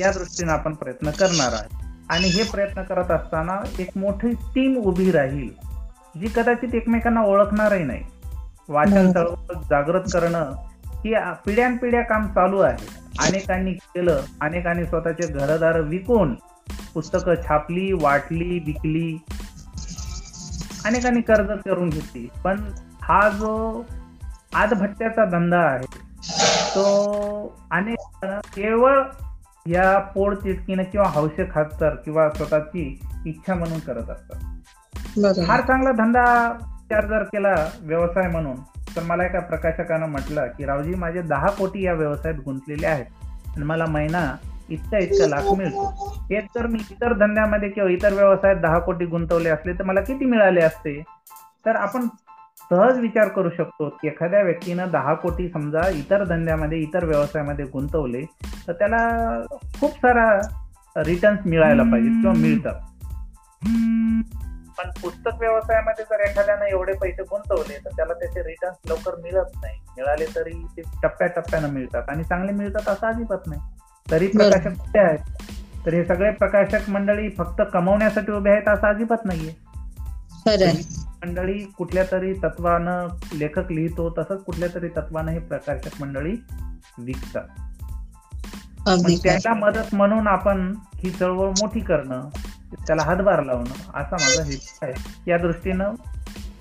या 0.00 0.12
दृष्टीनं 0.12 0.52
आपण 0.52 0.74
प्रयत्न 0.74 1.10
करणार 1.10 1.52
आहे 1.52 1.86
आणि 2.08 2.28
हे 2.28 2.42
प्रयत्न 2.42 2.82
करत 2.82 3.10
असताना 3.10 3.60
एक 3.78 3.88
मोठी 3.96 4.32
टीम 4.32 4.76
उभी 4.76 5.10
राहील 5.10 5.48
जी 6.20 6.26
कदाचित 6.36 6.74
एकमेकांना 6.74 7.22
ओळखणारही 7.22 7.84
नाही. 7.84 8.02
वाचन. 8.68 9.12
चळवळ 9.12 9.54
जागृत 9.70 10.00
करणं 10.00 10.52
ही 10.86 11.14
पिढ्यानपिढ्या 11.46 12.02
काम 12.02 12.26
चालू 12.26 12.58
आहे. 12.58 13.06
अनेकांनी 13.18 13.72
केलं 13.72 14.20
अनेकांनी 14.40 14.84
स्वतःचे 14.84 15.26
घरदार 15.26 15.80
विकून 15.80 16.34
पुस्तकं 16.94 17.34
छापली 17.34 17.92
वाटली 17.92 18.58
विकली 18.58 19.18
अनेकांनी 20.86 21.20
कर्ज 21.20 21.50
करून 21.64 21.88
घेतली. 21.88 22.28
पण 22.44 22.60
हा 23.02 23.28
जो 23.28 23.84
आदभट्ट्याचा 24.54 25.24
धंदा 25.24 25.58
आहे 25.58 25.86
तो 26.74 26.84
अनेक 27.70 28.26
केवळ 28.26 29.02
या 29.66 29.98
पोड 29.98 30.34
तिटकीनं 30.34 30.82
किंवा 30.82 31.08
हौशे 31.08 31.44
खातर 31.54 31.94
किंवा 31.94 32.28
स्वतःची 32.30 33.00
इच्छा 33.26 33.54
म्हणून 33.54 33.78
करत 33.78 34.10
असतात. 34.10 34.36
फार 35.46 35.60
चांगला 35.60 35.92
धंदा 35.92 36.24
विचार 36.62 37.06
जर 37.06 37.22
केला 37.22 37.54
व्यवसाय 37.80 38.28
म्हणून 38.28 38.56
तर 38.96 39.02
मला 39.02 39.24
एका 39.24 39.40
प्रकाशकानं 39.40 40.06
म्हटलं 40.06 40.46
की 40.46 40.64
रावजी 40.64 40.94
माझे 40.94 41.22
दहा 41.22 41.50
कोटी 41.50 41.84
या 41.84 41.92
व्यवसायात 41.92 42.36
गुंतलेले 42.44 42.86
आहेत 42.86 43.06
आणि 43.56 43.64
मला 43.64 43.86
महिना 43.86 44.36
इतका 44.70 44.98
इतका 44.98 45.26
लाख 45.26 45.52
मिळतो. 45.56 45.88
हेच 46.30 46.44
जर 46.54 46.66
मी 46.66 46.78
इतर 46.90 47.12
धंद्यामध्ये 47.12 47.68
किंवा 47.68 47.90
इतर 47.90 48.12
व्यवसायात 48.12 48.56
दहा 48.56 48.78
कोटी 48.78 49.04
गुंतवले 49.04 49.48
असले 49.48 49.72
तर 49.72 49.82
मला 49.82 50.00
किती 50.00 50.24
मिळाले 50.24 50.60
असते? 50.60 51.02
तर 51.66 51.76
आपण 51.76 52.08
सहज 52.70 52.98
विचार 52.98 53.28
करू 53.28 53.50
शकतो 53.50 53.88
की 53.88 54.08
एखाद्या 54.08 54.42
व्यक्तीनं 54.42 54.90
दहा 54.92 55.14
कोटी 55.14 55.48
समजा 55.48 55.88
इतर 55.88 56.24
धंद्यामध्ये 56.24 56.78
इतर 56.78 57.04
व्यवसायामध्ये 57.04 57.64
गुंतवले 57.64 58.22
तर 58.68 58.72
त्याला 58.72 58.98
खूप 59.80 59.90
सारा 59.90 60.40
रिटर्न्स 60.96 61.40
मिळायला 61.46 61.82
पाहिजे 61.82 62.08
किंवा 62.08 62.32
मिळतात. 62.32 62.74
पण 64.78 64.90
पुस्तक 65.02 65.40
व्यवसायामध्ये 65.40 66.04
जर 66.04 66.20
एखाद्यानं 66.20 66.64
एवढे 66.64 66.92
पैसे 66.92 67.22
गुंतवले 67.22 67.78
तर 67.84 67.90
त्याला 67.90 68.14
त्याचे 68.14 68.42
रिटर्न्स 68.42 68.78
लवकर 68.88 69.20
मिळत 69.22 69.54
नाही. 69.54 69.78
मिळाले 69.96 70.26
तरी 70.36 70.66
ते 70.76 70.82
टप्प्याटप्प्यानं 71.02 71.68
मिळतात 71.68 72.02
आणि 72.08 72.24
चांगले 72.24 72.52
मिळतात 72.52 72.88
असं 72.88 73.06
अजिबात 73.06 73.46
नाही. 73.46 73.60
तरी. 74.10 74.26
प्रकाशक 74.26 74.78
कुठे 74.78 74.98
आहेत? 74.98 75.18
तर 75.86 75.94
हे 75.94 76.04
सगळे 76.04 76.30
प्रकाशक 76.30 76.90
मंडळी 76.90 77.28
फक्त 77.28 77.62
कमवण्यासाठी 77.72 78.32
उभे 78.32 78.50
आहेत 78.50 78.68
असं 78.68 78.86
अजिबात 78.86 79.24
नाहीये. 79.24 79.54
मंडळी 81.26 81.58
कुठल्या 81.78 82.04
तरी 82.12 82.32
तत्वानं 82.32 83.08
लेखक 83.34 83.72
लिहितो 83.72 84.14
तसंच 84.18 84.44
कुठल्या 84.44 84.68
तरी 84.74 84.88
तत्वानं 84.88 85.32
हे 85.32 85.38
प्रकाशक 85.38 86.02
मंडळी 86.02 86.36
विकतात. 86.98 87.42
त्याला 89.22 89.54
मदत 89.54 89.94
म्हणून 89.94 90.26
आपण 90.26 90.74
ही 90.94 91.10
चळवळ 91.10 91.48
मोठी 91.48 91.80
करणं 91.80 92.28
त्याला 92.86 93.02
हातभार 93.02 93.42
लावणं 93.42 93.74
असा 93.94 94.16
माझा 94.20 94.42
हेतू 94.42 94.86
आहे. 94.86 94.94
या 95.30 95.38
दृष्टीनं 95.38 95.92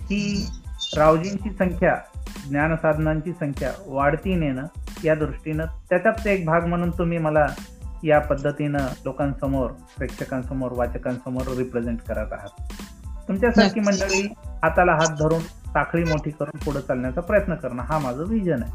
ही 0.01 0.49
रावजींची 0.97 1.49
संख्या 1.49 1.97
ज्ञानसाधनांची 2.49 3.31
संख्या 3.31 3.71
वाढती 3.87 4.35
नेणं 4.35 4.63
या 5.05 5.15
दृष्टीनं 5.15 5.65
त्याचाच 5.89 6.27
एक 6.27 6.45
भाग 6.45 6.65
म्हणून 6.65 6.89
तुम्ही 6.89 7.17
मला 7.17 7.47
या 8.03 8.19
पद्धतीनं 8.19 8.77
लोकांसमोर 8.77 9.71
प्रेक्षकांसमोर 9.97 10.71
वाचकांसमोर 10.71 11.57
रिप्रेझेंट 11.57 11.99
करत 12.07 12.33
आहात. 12.33 12.61
तुमच्यासारखी. 13.27 13.79
मंडळी 13.79 14.33
हाताला 14.41 14.91
हात 14.91 15.17
धरून 15.19 15.39
साखळी 15.39 16.03
मोठी 16.03 16.31
करून 16.31 16.57
पुढे 16.57 16.81
चालण्याचा 16.81 17.21
प्रयत्न 17.21 17.55
करणं 17.55 17.83
हा 17.83 17.99
माझं 17.99 18.23
विजन 18.23 18.63
आहे. 18.63 18.71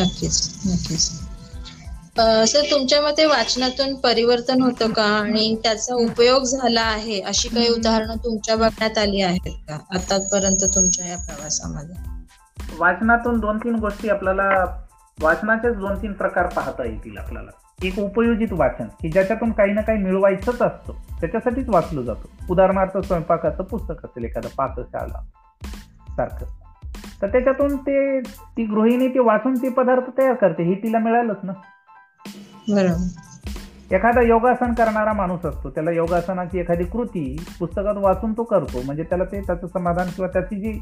नक्कीच 0.00 0.60
नक्कीच. 0.66 1.28
सर 2.52 2.60
तुमच्या 2.70 3.02
मते 3.02 3.24
वाचनातून 3.24 3.94
परिवर्तन 3.94 4.62
होतं 4.62 4.92
का? 4.92 5.02
आणि 5.02 5.56
त्याचा 5.62 5.94
उपयोग 5.94 6.42
झाला 6.42 6.80
आहे 6.80 7.20
अशी 7.20 7.48
काही 7.48 7.68
उदाहरणं 7.68 8.14
तुमच्या 8.16 8.56
बघण्यात 8.56 8.98
आली 8.98 9.20
आहेत 9.20 9.50
का? 9.68 9.74
आतापर्यंत 9.74 10.64
तुमच्या 10.74 11.06
या 11.06 11.16
प्रवासामध्ये? 11.16 11.94
वाचनातून 12.78 13.40
दोन 13.40 13.58
तीन 13.58 13.74
गोष्टी 13.74 14.08
आपल्याला 14.08 14.64
वाचनाचेच 15.22 15.76
दोन 15.76 16.02
तीन 16.02 16.12
प्रकार 16.12 16.46
पाहता 16.46 16.84
येतील 16.84 17.18
आपल्याला. 17.18 17.50
एक 17.82 17.98
उपयोजित 17.98 18.48
वाचन 18.52 18.84
की 18.84 19.10
ज्याच्यातून 19.10 19.52
काही 19.52 19.72
ना 19.72 19.80
काही 19.80 20.02
मिळवायचंच 20.02 20.62
असतं. 20.62 20.92
त्याच्यासाठीच 21.20 21.68
वाचलं 21.68 22.02
जातं. 22.02 22.28
उदाहरणार्थ 22.50 22.98
स्वयंपाकाचं 22.98 23.64
पुस्तक 23.64 24.04
असेल 24.04 24.24
एखादं 24.24 24.48
पाकशाळा 24.58 25.22
सारखं. 26.16 26.46
तर 27.22 27.28
त्याच्यातून 27.28 27.76
ते 27.76 28.20
ती 28.20 28.64
गृहिणी 28.64 29.08
ते 29.08 29.18
वाचून 29.18 29.54
ते 29.54 29.68
पदार्थ 29.68 30.18
तयार 30.18 30.34
करते. 30.34 30.62
हे 30.62 30.74
तिला 30.74 30.98
मिळालंच 30.98 31.36
ना. 31.42 31.52
एखादा 33.92 34.20
योगासन 34.20 34.72
करणारा 34.72 35.12
माणूस 35.12 35.46
असतो. 35.46 35.70
त्याला 35.70 35.90
योगासनाची 35.90 36.58
एखादी 36.58 36.84
कृती 36.84 37.46
पुस्तकात 37.58 37.94
वाचून 37.96 38.32
तो 38.32 38.44
करतो. 38.44 38.82
म्हणजे 38.86 39.02
त्याला 39.02 39.24
ते 39.24 39.40
त्याचं 39.40 39.66
समाधान 39.66 40.08
किंवा 40.08 40.28
त्याची 40.28 40.56
जी 40.56 40.80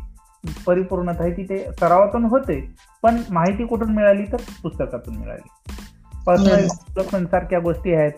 परिपूर्णता 0.66 1.22
आहे 1.22 1.32
ती 1.32 1.44
ते 1.44 1.72
सरावातून 1.80 2.24
होते 2.24 2.74
पण 3.02 3.22
माहिती 3.30 3.66
कुठून 3.66 3.94
मिळाली 3.94 4.24
तर 4.24 4.36
पुस्तकातून 4.62 5.16
मिळाली. 5.16 5.48
पर्सनल. 6.26 6.56
डेव्हलपमेंट 6.56 7.30
सारख्या 7.30 7.58
गोष्टी 7.58 7.94
आहेत 7.94 8.12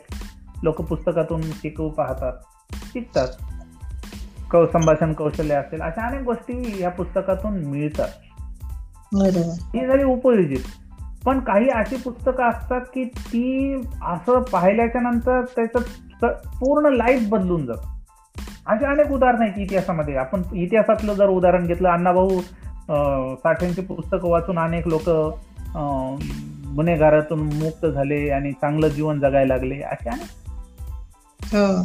लोक 0.63 0.81
पुस्तकातून 0.83 1.41
शिकवू 1.43 1.89
पाहतात 1.89 2.33
शिकतात. 2.73 3.29
कौ 4.51 4.67
संभाषण 4.67 5.13
कौशल्य 5.13 5.55
असेल 5.55 5.81
अशा 5.81 6.07
अनेक 6.07 6.21
गोष्टी 6.21 6.83
या 6.83 6.91
पुस्तकातून 6.91 7.65
मिळतात. 7.65 8.09
ही 9.77 9.87
झाली 9.87 10.05
उपयोजित 10.05 10.65
पण 11.25 11.41
काही 11.41 11.69
अशी 11.69 11.97
पुस्तकं 11.97 12.45
असतात 12.45 12.81
की 12.81 13.05
ती 13.05 13.75
असं 14.03 14.43
पाहिल्याच्या 14.43 15.01
नंतर 15.01 15.45
त्याचं 15.45 15.79
पूर्ण 16.33 16.95
लाईफ 16.95 17.29
बदलून 17.29 17.67
जात. 17.67 17.98
अशी 18.69 18.85
अनेक 18.85 19.13
उदाहरणं 19.13 19.45
आहेत 19.45 19.59
इतिहासामध्ये. 19.59 20.17
आपण 20.17 20.43
इतिहासातलं 20.55 21.13
जर 21.13 21.29
उदाहरण 21.29 21.67
घेतलं 21.67 21.89
अण्णाभाऊ 21.89 22.41
अं, 22.91 23.35
साठेंची 23.37 23.81
पुस्तकं 23.81 24.29
वाचून 24.29 24.59
अनेक 24.59 24.89
लोक 24.89 25.09
गुन्हेगारातून 26.77 27.39
मुक्त 27.39 27.87
झाले 27.87 28.31
आणि 28.31 28.53
चांगलं 28.53 28.89
जीवन 28.89 29.21
जगायला 29.21 29.55
लागले 29.55 29.83
असे 29.83 30.11
अनेक. 30.11 30.29
हो. 31.55 31.83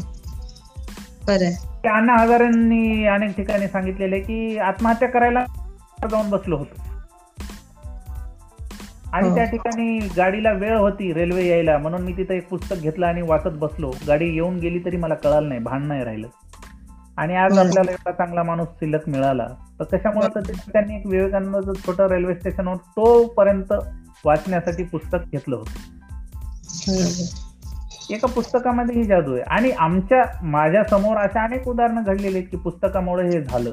अण्णा 1.89 2.13
हजारेंनी 2.13 3.05
अनेक 3.05 3.35
ठिकाणी 3.35 3.67
सांगितलेले 3.67 4.19
की 4.19 4.57
आत्महत्या 4.57 5.09
करायला 5.09 5.45
जाऊन 6.11 6.29
बसलो 6.29 6.57
होतो. 6.57 6.81
आणि 9.13 9.29
हो. 9.29 9.35
त्या 9.35 9.43
ठिकाणी 9.43 9.99
गाडीला 10.17 10.51
वेळ 10.51 10.77
होती 10.77 11.13
रेल्वे 11.13 11.47
यायला 11.47 11.77
म्हणून 11.77 12.01
मी 12.01 12.13
तिथं 12.17 12.33
एक 12.33 12.49
पुस्तक 12.49 12.75
घेतलं 12.79 13.05
आणि 13.05 13.21
वाचत 13.21 13.53
बसलो. 13.53 13.91
गाडी 14.07 14.25
येऊन 14.25 14.59
गेली 14.59 14.79
तरी 14.85 14.97
मला 14.97 15.13
कळालं 15.13 15.47
नाही 15.49 15.59
भान 15.59 15.87
नाही 15.87 16.03
राहिलं. 16.03 16.27
आणि 17.17 17.35
आज. 17.35 17.51
आपल्याला 17.59 17.91
एवढा 17.91 18.11
चांगला 18.11 18.43
माणूस 18.43 18.67
शिल्लक 18.67 19.09
मिळाला 19.09 19.47
तर 19.79 19.83
कशामुळे 19.83 20.27
तर 20.35 20.39
ते- 20.39 20.71
त्यांनी 20.73 20.95
एक 20.95 21.05
विवेकानंद 21.05 21.75
छोटं 21.87 22.07
रेल्वे 22.07 22.35
स्टेशनवर 22.35 22.75
तोपर्यंत 22.75 23.73
वाचण्यासाठी 24.25 24.83
पुस्तक 24.83 25.17
घेतलं 25.31 25.55
होतं. 25.55 25.93
एका 28.09 28.27
पुस्तकामध्ये 28.27 28.95
ही 28.95 29.03
जादू 29.03 29.33
आहे. 29.33 29.41
आणि 29.41 29.71
आमच्या 29.71 30.23
माझ्यासमोर 30.41 31.17
अशा 31.17 31.43
अनेक 31.43 31.67
उदाहरणं 31.67 32.03
घडलेली 32.05 32.37
आहेत 32.37 32.47
की 32.51 32.57
पुस्तकामुळे 32.57 33.29
हे 33.29 33.41
झालं. 33.41 33.71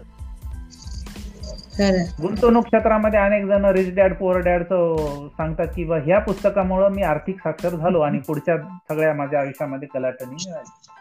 गुंतवणूक 2.22 2.64
क्षेत्रामध्ये 2.64 3.20
अनेक 3.20 3.45
जण 3.45 3.64
रिच 3.64 3.95
डॅड 3.95 4.14
पुअर 4.14 4.36
डॅडचं 4.36 4.97
सांगतात 5.36 5.66
की 5.76 5.84
बा 5.84 5.97
ह्या 5.97 6.18
पुस्तकामुळे 6.18 6.88
मी 6.88 7.03
आर्थिक 7.03 7.38
साक्षर 7.38 7.68
झालो 7.68 8.01
आणि 8.01 8.18
पुढच्या 8.18 8.57
सगळ्या 8.88 9.14
माझ्या 9.14 9.41
आयुष्यामध्ये 9.41 9.88
कलाटणी 9.95 10.34
मिळाली. 10.34 11.00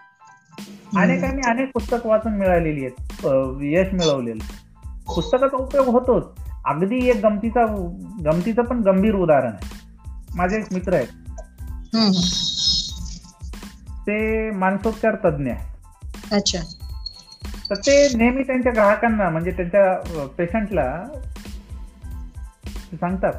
अनेकांनी 0.96 1.42
अनेक 1.50 1.72
पुस्तक 1.74 2.06
वाचून 2.06 2.34
मिळालेली 2.34 2.86
आहेत. 2.86 3.10
यश 3.62 3.94
मिळवलेलं. 3.94 4.44
पुस्तकाचा 5.16 5.58
उपयोग 5.58 5.88
होतोच. 5.88 6.24
अगदी 6.66 7.10
एक 7.10 7.26
गमतीचा 7.26 7.66
गमतीचं 8.26 8.62
पण 8.62 8.80
गंभीर 8.80 9.16
उदाहरण 9.16 9.52
आहे. 9.52 9.80
माझे 10.36 10.58
एक 10.58 10.66
मित्र 10.72 10.94
आहेत. 10.94 11.08
ते 14.08 14.50
मानसोपचार 14.52 15.16
तज्ज्ञ 15.16 15.52
आहेत. 15.52 16.34
अच्छा. 16.34 16.60
तर 17.70 17.76
ते 17.76 18.18
नेहमी 18.18 18.44
त्यांच्या 18.44 18.72
ग्राहकांना 18.72 19.30
म्हणजे 19.30 19.52
त्यांच्या 19.52 20.26
पेशंटला 20.38 21.06
सांगतात 22.94 23.34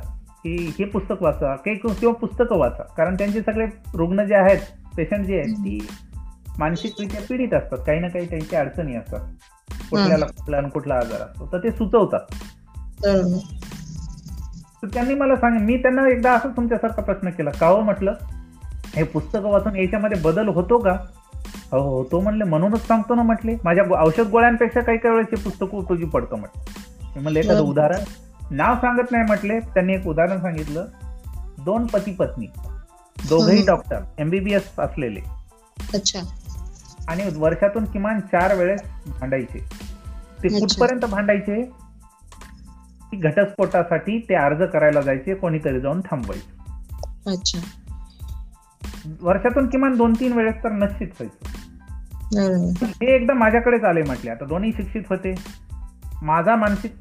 की 0.45 0.75
हे 0.79 0.85
पुस्तक 0.85 1.23
वाचा 1.23 1.57
किंवा 1.57 2.13
पुस्तकं 2.13 2.59
वाचा. 2.59 2.83
कारण 2.83 3.15
त्यांचे 3.15 3.41
सगळे 3.41 3.67
रुग्ण 3.95 4.25
जे 4.25 4.35
आहेत 4.35 4.59
पेशंट 4.97 5.27
जे 5.27 5.37
आहेत 5.37 5.57
ती 5.57 5.87
मानसिकरित्या 6.61 7.21
पीडित 7.29 7.55
असतात. 7.55 7.79
काही 7.87 8.01
ना 8.01 8.09
काही 8.09 8.29
त्यांच्या 8.31 8.61
अडचणी 8.61 8.97
असतात. 8.97 9.21
कुठल्याला 9.91 10.27
कुठला 10.27 10.61
कुठला 10.61 10.95
आजार 10.95 11.21
असतो. 11.21 11.49
तर 11.53 11.59
ते 11.59 11.71
सुचवतात. 11.71 12.21
तर 14.83 14.87
त्यांनी 14.95 15.15
मला 15.15 15.37
सांग 15.37 15.61
मी 15.61 15.77
त्यांना 15.77 16.09
एकदा 16.09 16.33
असं 16.33 16.49
तुमच्यासारखा 16.49 17.03
प्रश्न 17.03 17.31
केला. 17.31 17.51
का 17.51 17.67
हो 17.67 17.81
म्हटलं 17.81 18.15
हे 18.97 19.03
पुस्तकं 19.03 19.51
वाचून 19.51 19.77
याच्यामध्ये 19.77 20.21
बदल 20.21 20.49
होतो 20.49 20.79
का? 20.79 20.93
हो 21.71 21.99
होतो 21.99 22.21
म्हणले 22.21 22.45
म्हणूनच 22.45 22.87
सांगतो 22.87 23.15
ना 23.15 23.23
म्हटले. 23.23 23.57
माझ्या 23.65 23.85
औषध 24.05 24.31
गोळ्यांपेक्षा 24.31 24.81
काही 24.81 24.99
काही 24.99 25.15
वेळेस 25.15 25.39
हे 25.39 25.45
पुस्तक 25.45 25.75
उपयोगी 25.75 26.05
पडतं 26.05 26.37
म्हटलं. 26.37 27.21
म्हणलं 27.21 27.39
एखादं. 27.39 27.61
उदाहरण. 27.61 28.01
नाव 28.51 28.75
सांगत 28.75 29.13
नाही 29.13 29.25
म्हटले. 29.25 29.61
त्यांनी 29.61 29.95
एक 29.95 30.07
उदाहरण 30.07 30.41
सांगितलं. 30.41 30.87
दोन 31.65 31.87
पती 31.87 32.13
पत्नी. 32.15 32.47
दोघेही. 33.29 33.67
डॉक्टर 33.67 34.01
एमबीबीएस 34.19 34.79
असलेले. 34.79 35.21
अच्छा. 35.95 36.21
आणि 37.11 37.23
वर्षातून 37.37 37.85
किमान 37.85 38.21
चार 38.21 38.55
वेळेस 38.55 38.83
भांडायचे. 39.07 39.59
ते. 40.43 40.61
कुठपर्यंत 40.61 41.05
भांडायचे? 41.05 41.71
घटस्फोटासाठी 43.15 44.27
ते 44.29 44.35
अर्ज 44.35 44.63
करायला 44.73 45.01
जायचे 45.01 45.35
कोणीतरी 45.35 45.81
जाऊन 45.81 46.01
थांबवायचे. 46.01 46.61
अच्छा. 47.31 47.59
वर्षातून 49.21 49.69
किमान 49.69 49.97
दोन 49.97 50.13
तीन 50.13 50.33
वेळेस 50.33 50.55
तर 50.65 50.73
निश्चित 50.73 51.09
व्हायचं. 51.21 51.51
हे 52.87 53.17
एकदा 53.17 53.35
माझ्याकडेच 53.35 53.85
आले 53.85 54.03
म्हटले. 54.03 54.31
आता 54.31 54.45
दोन्ही 54.45 54.73
शिक्षित 54.73 55.03
होते. 55.11 55.35
माझा 56.23 56.57
मानसिक 56.57 56.95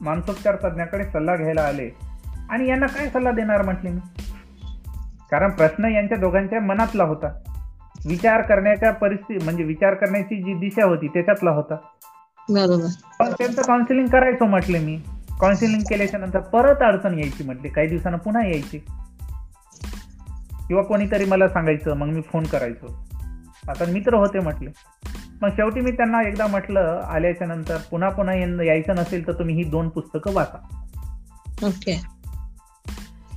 मानसोपचार 0.00 0.56
तज्ञाकडे 0.56 1.04
सल्ला 1.04 1.36
घ्यायला 1.36 1.62
आले. 1.62 1.90
आणि 2.50 2.68
यांना 2.68 2.86
काय 2.86 3.08
सल्ला 3.08 3.30
देणार 3.30 3.62
म्हटले 3.62 3.90
मी? 3.90 4.00
कारण 5.30 5.50
प्रश्न 5.50 5.84
यांच्या 5.84 6.18
दोघांच्या 6.18 6.60
मनातला 6.60 7.04
होता. 7.04 7.49
विचार 8.06 8.42
करण्याच्या 8.42 8.92
परिस्थिती 8.92 9.44
म्हणजे 9.44 9.62
विचार 9.62 9.94
करण्याची 9.94 10.42
जी 10.42 10.54
दिशा 10.54 10.84
होती 10.84 11.08
त्याच्यातला 11.08 11.50
होता. 11.50 11.74
पण 13.18 13.32
त्यांचं 13.32 13.62
काउन्सिलिंग 13.62 14.06
करायचो 14.06 14.46
म्हटले 14.46 14.78
मी. 14.78 15.00
काउन्सिलिंग 15.40 15.80
केल्याच्यानंतर 15.80 16.38
परत 16.38 16.82
अडचण 16.82 17.14
यायची 17.18 17.44
म्हटले. 17.44 17.68
काही 17.68 17.88
दिवसानं 17.88 18.16
पुन्हा 18.16 18.46
यायची. 18.46 18.78
किंवा 20.68 20.82
कोणीतरी 20.82 21.24
मला 21.24 21.48
सांगायचं 21.48 21.96
मग 21.96 22.06
मी 22.06 22.20
फोन 22.20 22.42
करायचो. 22.42 23.08
आता 23.68 23.84
मित्र 23.92 24.14
होते 24.14 24.40
म्हटले. 24.40 24.70
मग 25.42 25.48
शेवटी 25.48 25.80
मी 25.80 25.90
त्यांना 25.90 26.22
एकदा 26.22 26.46
म्हटलं 26.46 27.02
आल्याच्यानंतर 27.08 27.76
पुन्हा 27.90 28.08
पुन्हा 28.08 28.34
यायचं 28.64 28.94
नसेल 28.94 29.26
तर 29.26 29.32
तुम्ही 29.32 29.54
ही 29.54 29.64
दोन 29.64 29.88
पुस्तकं 29.88 30.34
वाचा. 30.34 30.86
ओके. 31.66 32.06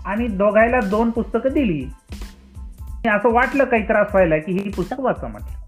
आणि 0.06 0.28
दोघायला 0.28 0.80
दोन 0.80 1.10
पुस्तकं 1.10 1.50
दिली. 1.50 1.90
असं 3.10 3.34
वाटलं 3.34 3.64
काही 3.64 3.84
त्रास 3.84 4.08
व्हायला 4.12 4.38
की 4.38 4.52
ही 4.52 4.70
पुस्तक 4.70 5.00
वाचा 5.00 5.28
म्हटलं. 5.28 5.64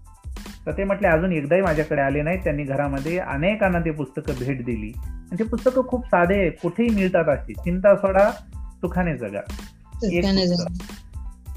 तर 0.66 0.72
ते 0.72 0.84
म्हटले 0.84 1.08
अजून 1.08 1.32
एकदाही 1.32 1.62
माझ्याकडे 1.62 2.00
आले 2.00 2.22
नाही 2.22 2.38
त्यांनी 2.44 2.64
घरामध्ये 2.64 3.18
अनेकांना 3.18 3.80
ते 3.80 3.90
पुस्तकं 3.90 4.32
भेट 4.38 4.64
दिली. 4.64 4.92
आणि 4.96 5.38
ते 5.38 5.44
पुस्तकं 5.44 5.82
खूप 5.88 6.06
साधे 6.06 6.50
कुठेही 6.50 6.88
मिळतात 6.88 7.28
अशी. 7.28 7.52
चिंता 7.54 7.96
सोडा 7.96 8.30
सुखाने 8.60 9.16
जगा. 9.16 9.40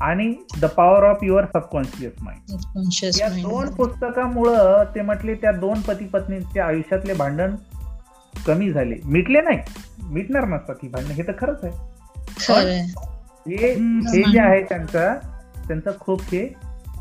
आणि 0.01 0.33
the 0.61 0.65
power 0.65 1.03
of 1.03 1.17
your 1.23 1.45
subconscious 1.53 2.13
mind 2.21 2.57
या 3.21 3.29
दोन 3.29 3.73
पुस्तकामुळं 3.73 4.83
ते 4.95 5.01
म्हटले 5.01 5.35
त्या 5.35 5.51
दोन 5.51 5.81
पती 5.81 6.05
पत्नीच्या 6.05 6.65
आयुष्यातले 6.65 7.13
भांडण 7.13 7.55
कमी 8.47 8.71
झाले. 8.71 8.95
मिटले 9.05 9.41
नाही. 9.41 9.59
मिटणार 10.03 10.45
नसतात 10.45 10.75
ही 10.83 10.89
भांडणं. 10.89 11.13
हे 11.13 11.23
तर 11.23 11.31
खरंच 11.39 11.63
आहे. 11.63 11.73
हे 13.47 13.73
हे 13.99 14.31
जे 14.31 14.41
आहे 14.41 14.63
त्यांचं 14.63 15.13
त्यांचं 15.69 15.91
खूप 15.99 16.21
हे 16.23 16.41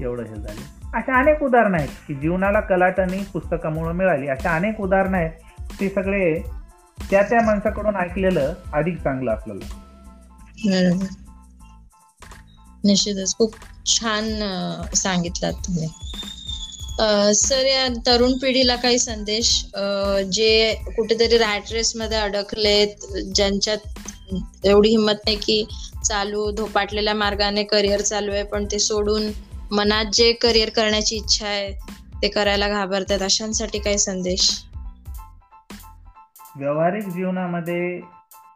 एवढं 0.01 0.25
हे 0.25 0.35
झालं. 0.35 0.61
अशा 0.95 1.19
अनेक 1.19 1.43
उदाहरणं 1.43 1.77
आहेत 1.77 1.89
की 2.09 2.15
जीवनाला 2.15 2.61
कलाटणी 2.61 3.23
पुस्तकामुळे 3.33 3.93
मिळाली. 3.93 4.29
अशा 4.29 4.55
अनेक 4.57 4.81
उदाहरणं 4.81 5.17
आहेत 5.17 5.71
ते 5.81 5.89
सगळे 5.89 6.41
त्या 6.99 7.23
त्या 7.23 7.41
माणसाकडून 7.43 7.97
ऐकलेलं 7.97 8.55
अधिक 8.73 9.03
चांगलं 9.03 9.31
आपल्याला. 9.31 9.67
निश्चितच. 12.85 13.35
खूप 13.39 13.55
छान 13.87 14.25
सांगितलं 14.95 15.51
तुम्ही. 15.67 15.89
सर 17.35 17.65
या 17.67 17.89
तरुण 18.07 18.33
पिढीला 18.33 18.77
काही 18.77 18.99
संदेश 18.99 19.51
जे 20.33 20.75
कुठेतरी 20.97 21.39
रॅट 21.39 21.73
रेस 21.73 21.93
मध्ये 21.97 22.19
अडकलेत 22.19 23.23
ज्यांच्यात 23.35 23.79
एवढी 24.65 24.89
हिंमत 24.89 25.19
नाही 25.25 25.37
की 25.37 25.67
चालू 26.05 26.51
धोपाटलेल्या 26.51 27.15
मार्गाने 27.15 27.65
करिअर 27.65 28.01
चालू 28.01 28.33
आहे 28.33 28.43
पण 28.43 28.65
ते 28.65 28.79
सोडून 28.79 29.23
मनात 29.71 30.05
जे 30.13 30.33
करिअर 30.33 30.69
करण्याची 30.69 31.17
इच्छा 31.17 31.47
आहे 31.47 31.73
ते 32.23 32.29
करायला 32.29 32.69
घाबरतात. 32.69 33.23
अशांसाठी 33.23 33.79
काही 33.79 33.99
संदेश? 33.99 34.65
व्यावहारिक 36.57 37.09
जीवनामध्ये 37.09 38.01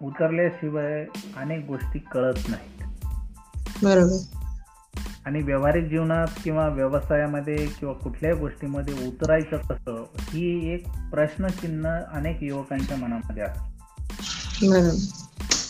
उतरल्याशिवाय 0.03 1.05
अनेक 1.37 1.65
गोष्टी 1.67 1.99
कळत 1.99 2.39
नाहीत. 2.49 2.83
बरोबर. 3.83 4.39
आणि 5.25 5.43
व्यावहारिक 5.43 5.85
जीवनात 5.85 6.27
किंवा 6.45 6.69
व्यवसायामध्ये 6.69 7.57
किंवा 7.57 7.95
कुठल्याही 7.95 8.39
गोष्टीमध्ये 8.39 9.07
उतरायचं 9.07 9.57
कसं 9.57 10.05
ही 10.19 10.75
एक 10.75 10.87
प्रश्नचिन्ह 11.13 11.91
अनेक 12.13 12.39
युवकांच्या 12.43 12.97
मनामध्ये 12.97 13.43
असते. 13.43 13.73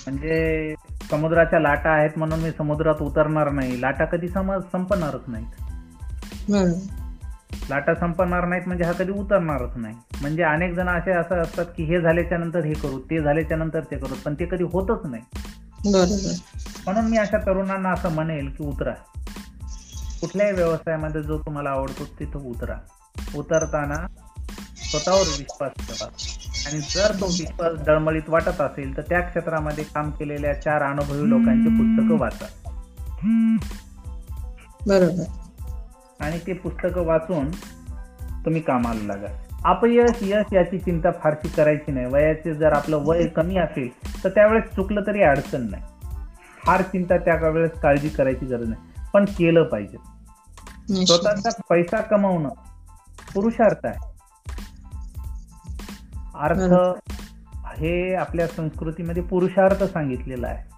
म्हणजे 0.06 0.74
समुद्राच्या 1.10 1.60
लाटा 1.60 1.90
आहेत 1.90 2.10
म्हणून 2.16 2.40
मी 2.40 2.50
समुद्रात 2.50 3.02
उतरणार 3.02 3.50
नाही. 3.50 3.80
लाटा 3.80 4.04
कधी 4.04 4.28
संपणारच 4.28 5.22
नाहीत. 5.28 5.62
लाटा 7.70 7.94
संपणार 7.94 8.44
नाहीत 8.44 8.62
म्हणजे 8.66 8.84
हा 8.84 8.92
कधी 8.92 9.12
उतरणारच 9.12 9.76
नाही. 9.76 9.96
म्हणजे 10.20 10.42
अनेक 10.42 10.74
जण 10.74 10.88
असे 10.88 11.12
असं 11.12 11.34
असतात 11.34 11.64
की 11.76 11.84
हे 11.84 12.00
झाल्याच्यानंतर 12.00 12.64
हे 12.64 12.74
करू 12.74 12.98
ते 12.98 13.22
झाल्याच्यानंतर 13.22 13.80
ते 13.80 13.96
करू 13.96 14.14
पण 14.24 14.34
ते 14.34 14.46
कधी 14.46 14.64
होतच 14.64 15.06
नाही. 15.06 15.22
म्हणून 16.84 17.04
मी 17.04 17.16
अशा 17.16 17.38
तरुणांना 17.38 17.90
असं 17.90 18.12
म्हणेल 18.12 18.48
की 18.48 18.64
उतरा. 18.64 18.94
कुठल्याही 20.20 20.52
व्यवसायामध्ये 20.52 21.22
जो 21.22 21.38
तुम्हाला 21.38 21.70
आवडतो 21.70 22.04
तिथं 22.20 22.38
उतरा. 22.38 22.74
उतरताना 23.34 24.06
स्वतःवर 24.90 25.26
विश्वास 25.38 25.72
ठेवा. 25.78 26.08
आणि 26.66 26.80
जर 26.80 27.20
तो 27.20 27.26
विश्वास 27.26 27.86
डळमळीत 27.86 28.28
वाटत 28.28 28.60
असेल 28.60 28.96
तर 28.96 29.02
त्या 29.02 29.20
क्षेत्रामध्ये 29.20 29.84
काम 29.84 30.10
केलेल्या 30.10 30.62
चार 30.62 30.82
अनुभवी 30.82 31.30
लोकांची 31.30 31.68
पुस्तकं 31.68 32.18
वाचा. 32.18 32.46
बरोबर. 34.86 35.24
आणि 36.20 36.38
ते 36.46 36.52
पुस्तकं 36.52 37.06
वाचून 37.06 37.50
तुम्ही 38.44 38.60
कामाला 38.60 39.06
लागा. 39.06 39.26
अपयश 39.64 40.18
यश 40.22 40.52
याची 40.52 40.78
चिंता 40.78 41.10
फारशी 41.10 41.48
करायची 41.48 41.92
नाही. 41.92 42.06
वयाचे 42.06 42.54
जर 42.54 42.72
आपलं 42.72 42.96
वय 42.96 43.26
कमी 43.26 43.56
असेल 43.56 43.88
तर 44.24 44.28
त्यावेळेस 44.28 44.64
चुकलं 44.64 45.02
तरी 45.06 45.22
अडचण 45.22 45.66
नाही. 45.70 45.82
फार 46.66 46.82
चिंता 46.82 47.16
त्या 47.16 47.48
वेळेस 47.48 47.80
काळजी 47.80 48.08
करायची 48.08 48.46
गरज 48.46 48.68
नाही. 48.68 49.06
पण 49.14 49.24
केलं 49.24 49.64
पाहिजे. 49.64 49.96
स्वतःचा 51.06 51.50
पैसा 51.70 52.00
कमवणं 52.00 52.48
पुरुषार्थ 53.34 53.86
आहे. 53.86 54.11
अर्थ 56.34 56.72
हे 57.78 58.14
आपल्या 58.14 58.46
संस्कृतीमध्ये 58.46 59.22
पुरुषार्थ 59.22 59.84
सांगितलेला 59.84 60.46
आहे. 60.46 60.72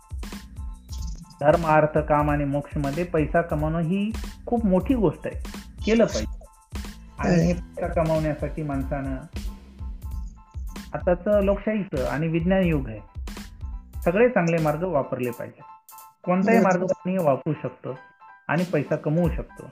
धर्म 1.40 1.66
अर्थ 1.66 1.98
काम 1.98 2.30
आणि 2.30 2.44
मोक्षमध्ये 2.44 3.04
पैसा 3.04 3.40
कमवणं 3.40 3.78
ही 3.78 4.10
खूप 4.46 4.66
मोठी 4.66 4.94
गोष्ट 4.94 5.26
आहे. 5.26 5.42
केलं 5.86 6.04
पाहिजे. 6.04 6.44
आणि 7.18 7.46
हे 7.46 7.52
पैसा 7.54 7.86
कमवण्यासाठी 7.86 8.62
माणसानं 8.62 9.16
आताच 10.94 11.44
लोकशाहीचं 11.44 12.06
आणि 12.06 12.28
विज्ञान 12.28 12.62
युग 12.62 12.88
आहे. 12.88 13.00
सगळे 14.04 14.28
चांगले 14.28 14.62
मार्ग 14.62 14.82
वापरले 14.82 15.30
पाहिजे 15.30 15.62
कोणताही 16.24 16.58
मार्ग 16.58 16.86
कोणी 16.86 17.16
वापरू 17.16 17.52
शकतो 17.62 17.98
आणि 18.48 18.64
पैसा 18.72 18.96
कमवू 18.96 19.28
शकतो. 19.36 19.70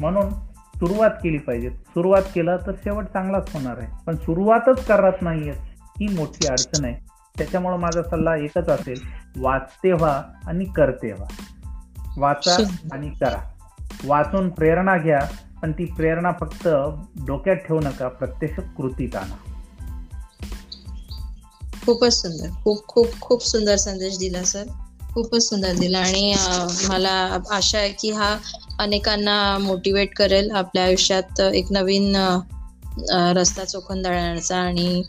म्हणून 0.00 0.49
सुरुवात 0.80 1.10
केली 1.10 1.38
पाहिजे. 1.38 1.70
सुरुवात 1.70 2.22
केलं 2.34 2.56
तर 2.56 2.72
शेवट 2.72 3.04
चांगलाच 3.04 3.54
होणार 3.54 3.78
आहे. 3.78 3.86
पण 4.06 4.16
सुरुवातच 4.16 4.84
करत 4.84 5.12
नाहीयेत 5.22 5.56
ही 6.00 6.08
मोठी 6.14 6.46
अडचण 6.46 6.84
आहे. 6.84 6.94
त्याच्यामुळे 7.38 7.76
माझा 7.76 8.02
सल्ला 8.02 8.36
एकच 8.36 8.68
असेल 8.68 9.00
वाचते 9.36 9.92
व्हा 9.92 10.22
आणि 10.46 10.64
करते 10.64 11.12
व्हा. 11.12 11.26
वाचा 12.16 12.56
आणि 12.92 13.10
करा. 13.10 13.50
वाचून 14.04 14.48
प्रेरणा 14.48 14.96
घ्या 14.98 15.20
पण 15.62 15.72
ती 15.72 15.84
प्रेरणा 15.84 16.32
फक्त 16.40 16.68
डोक्यात 17.26 17.56
ठेवू 17.56 17.80
नका 17.80 18.08
प्रत्यक्ष 18.08 18.60
कृतीत 18.76 19.16
आणा. 19.16 19.36
खूपच 21.86 22.12
सुंदर. 22.12 22.46
खूप 22.64 22.86
खूप 22.86 23.06
खूप 23.20 23.44
सुंदर 23.44 23.76
संदेश 23.76 24.18
दिला 24.18 24.42
सर. 24.42 24.64
खूपच 25.14 25.42
सुंदर 25.42 25.74
दिला 25.74 25.98
आणि 26.00 26.34
मला 26.84 27.12
आशा 27.50 27.78
आहे 27.78 27.92
की 27.92 28.10
हा 28.12 28.36
अनेकांना 28.78 29.36
मोटिवेट 29.60 30.14
करेल 30.16 30.50
आपल्या 30.52 30.84
आयुष्यात 30.84 31.40
एक 31.42 31.66
नवीन 31.70 32.14
रस्ता 32.16 32.44
चोखून 32.96 33.36
रस्ता 33.36 33.64
चोखंदळण्याचा 33.64 34.56
आणि 34.58 35.02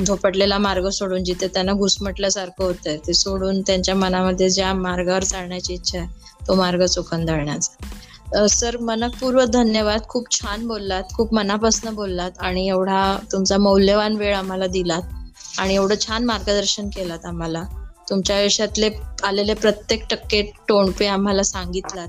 झोपटलेला 0.00 0.58
मार्ग 0.58 0.88
सोडून 0.90 1.24
जिथे 1.24 1.46
त्यांना 1.48 1.72
घुसमटल्यासारखं 1.74 2.64
होतंय 2.64 2.96
ते 3.06 3.14
सोडून 3.14 3.60
त्यांच्या 3.62 3.94
मनामध्ये 3.94 4.48
ज्या 4.50 4.72
मार्गावर 4.74 5.24
चालण्याची 5.24 5.74
इच्छा 5.74 5.98
आहे 5.98 6.08
तो 6.40 6.54
मार्ग 6.54 6.84
चोखंदळण्याचा 6.86 7.72
दळण्याचा 7.74 8.46
सर 8.50 8.76
मनपूर्वक 8.80 9.48
धन्यवाद. 9.50 10.00
खूप 10.08 10.30
छान 10.32 10.66
बोललात 10.66 11.12
खूप 11.14 11.34
मनापासून 11.34 11.94
बोललात 11.94 12.38
आणि 12.40 12.66
एवढा 12.68 13.02
तुमचा 13.32 13.58
मौल्यवान 13.58 14.16
वेळ 14.16 14.34
आम्हाला 14.36 14.66
दिलात 14.68 15.58
आणि 15.58 15.74
एवढं 15.74 15.94
छान 16.00 16.24
मार्गदर्शन 16.24 16.88
केलात 16.90 17.26
आम्हाला. 17.26 17.64
तुमच्या 18.12 18.36
आयुष्यातले 18.36 18.90
आलेले 19.24 19.54
प्रत्येक 19.54 20.04
टक्के 20.10 20.42
टोणपे 20.68 21.06
आम्हाला 21.06 21.42
सांगितलात. 21.42 22.08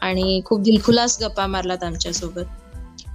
आणि 0.00 0.40
खूप 0.44 0.60
दिलखुलास 0.60 1.18
गप्पा 1.22 1.46
मारलात 1.46 1.84
आमच्यासोबत. 1.84 2.40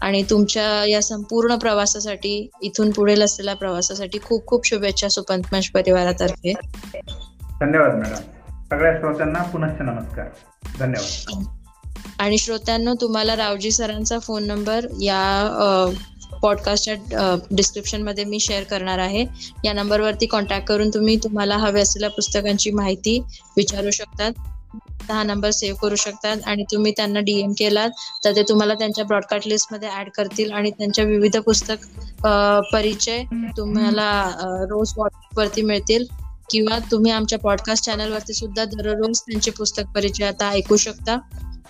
आणि 0.02 0.23
तुमच्या 0.23 0.85
या 0.89 1.02
संपूर्ण 1.02 1.56
प्रवासासाठी 1.56 2.49
इथून 2.61 2.91
पुढील 2.91 3.22
असलेल्या 3.22 3.56
प्रवासासाठी 3.56 4.19
खूप 4.23 4.47
खूप 4.47 4.68
शुभेच्छा 4.68 5.07
सुपंतमंच 5.07 5.69
परिवारातर्फे. 5.69 6.53
धन्यवाद 7.60 7.91
मॅडम. 7.95 8.15
सगळ्या 8.69 8.99
श्रोत्यांना 8.99 9.43
पुनश्च 9.43 9.81
नमस्कार. 9.81 10.26
धन्यवाद. 10.80 11.43
आणि 12.19 12.38
श्रोत्यांनो 12.38 12.93
तुम्हाला 13.02 13.35
रावजी 13.35 13.72
सरांचा 13.72 14.19
फोन 14.19 14.43
नंबर 14.43 14.88
या 15.02 15.49
पॉडकास्टच्या 16.41 17.38
डिस्क्रिप्शनमध्ये 17.52 18.24
मी 18.24 18.40
शेअर 18.40 18.64
करणार 18.64 18.99
आहे. 18.99 19.26
या 19.66 19.74
नंबरवरती 19.74 20.26
कॉन्टॅक्ट 20.26 20.68
करून 20.68 20.90
तुम्ही 20.90 21.16
तुम्हाला 21.16 21.57
हव्या 21.57 21.82
असलेल्या 21.82 22.10
पुस्तकांची 22.10 22.72
माहिती 22.72 23.20
विचारू 23.57 23.91
शकतात. 23.91 24.32
हा 25.12 25.24
नंबर 25.24 25.49
सेव्ह 25.49 25.78
करू 25.80 25.95
शकतात 25.95 26.38
आणि 26.45 26.64
तुम्ही 26.64 26.91
त्यांना 26.98 27.20
डीएम 27.20 27.52
केलात 27.52 27.90
तर 28.26 28.36
ते 28.36 28.44
तुम्हाला 28.44 28.74
त्यांच्या 28.74 29.06
ब्रॉडकास्ट 29.06 29.48
लिस्टमध्ये 29.48 29.90
ऍड 29.99 30.10
करतील 30.10 30.52
आणि 30.52 30.72
त्यांच्या 30.72 31.06
विविध 31.06 31.38
पुस्तक 31.38 31.86
परिचय 32.74 33.24
तुम्हाला 33.57 34.22
रोज 34.70 34.94
वरती 35.38 35.62
मिळतील. 35.62 36.06
किंवा 36.52 36.78
तुम्ही 36.91 37.12
आमच्या 37.12 37.40
पॉडकास्ट 37.40 37.86
चॅनलवरती 37.86 38.34
सुद्धा 38.34 38.66
दररोज 38.66 39.20
त्यांचे 39.20 39.52
पुस्तक 39.52 39.84
परिचय 39.95 40.26
आता 40.26 40.49
ऐकू 40.49 40.76
शकता. 40.76 41.18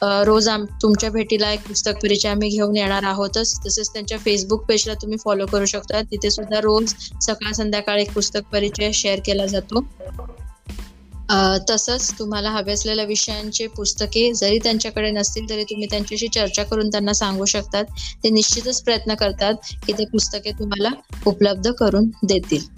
रोज 0.01 0.47
आम 0.47 0.65
तुमच्या 0.81 1.09
भेटीला 1.09 1.51
एक 1.51 1.67
पुस्तक 1.67 1.97
परिचय 2.03 2.29
आम्ही 2.29 2.49
घेऊन 2.49 2.75
येणार 2.77 3.03
आहोतच. 3.03 3.59
तसेच 3.65 3.89
त्यांच्या 3.93 4.17
फेसबुक 4.17 4.65
पेजला 4.65 4.93
तुम्ही 4.93 5.17
फॉलो 5.17 5.45
करू 5.47 5.65
शकता. 5.65 6.01
तिथे 6.01 6.31
सुद्धा 6.31 6.59
रोज 6.59 6.93
सकाळ 7.21 7.51
संध्याकाळ 7.51 7.99
एक 7.99 8.13
पुस्तक 8.13 8.51
परिचय 8.51 8.91
शेअर 8.93 9.19
केला 9.25 9.45
जातो. 9.45 9.85
तसंच 11.69 12.13
तुम्हाला 12.19 12.49
हवे 12.49 12.71
असलेल्या 12.71 13.05
विषयांचे 13.05 13.67
पुस्तके 13.67 14.31
जरी 14.33 14.59
त्यांच्याकडे 14.59 15.11
नसतील 15.11 15.49
तरी 15.49 15.63
तुम्ही 15.63 15.87
त्यांच्याशी 15.89 16.27
चर्चा 16.27 16.63
करून 16.63 16.89
त्यांना 16.89 17.13
सांगू 17.13 17.45
शकतात. 17.45 17.85
ते 18.23 18.29
निश्चितच 18.29 18.83
प्रयत्न 18.83 19.13
करतात 19.15 19.53
की 19.87 19.93
ते 19.93 20.05
पुस्तके 20.05 20.51
तुम्हाला 20.51 20.89
उपलब्ध 21.25 21.71
करून 21.71 22.09
देतील. 22.23 22.74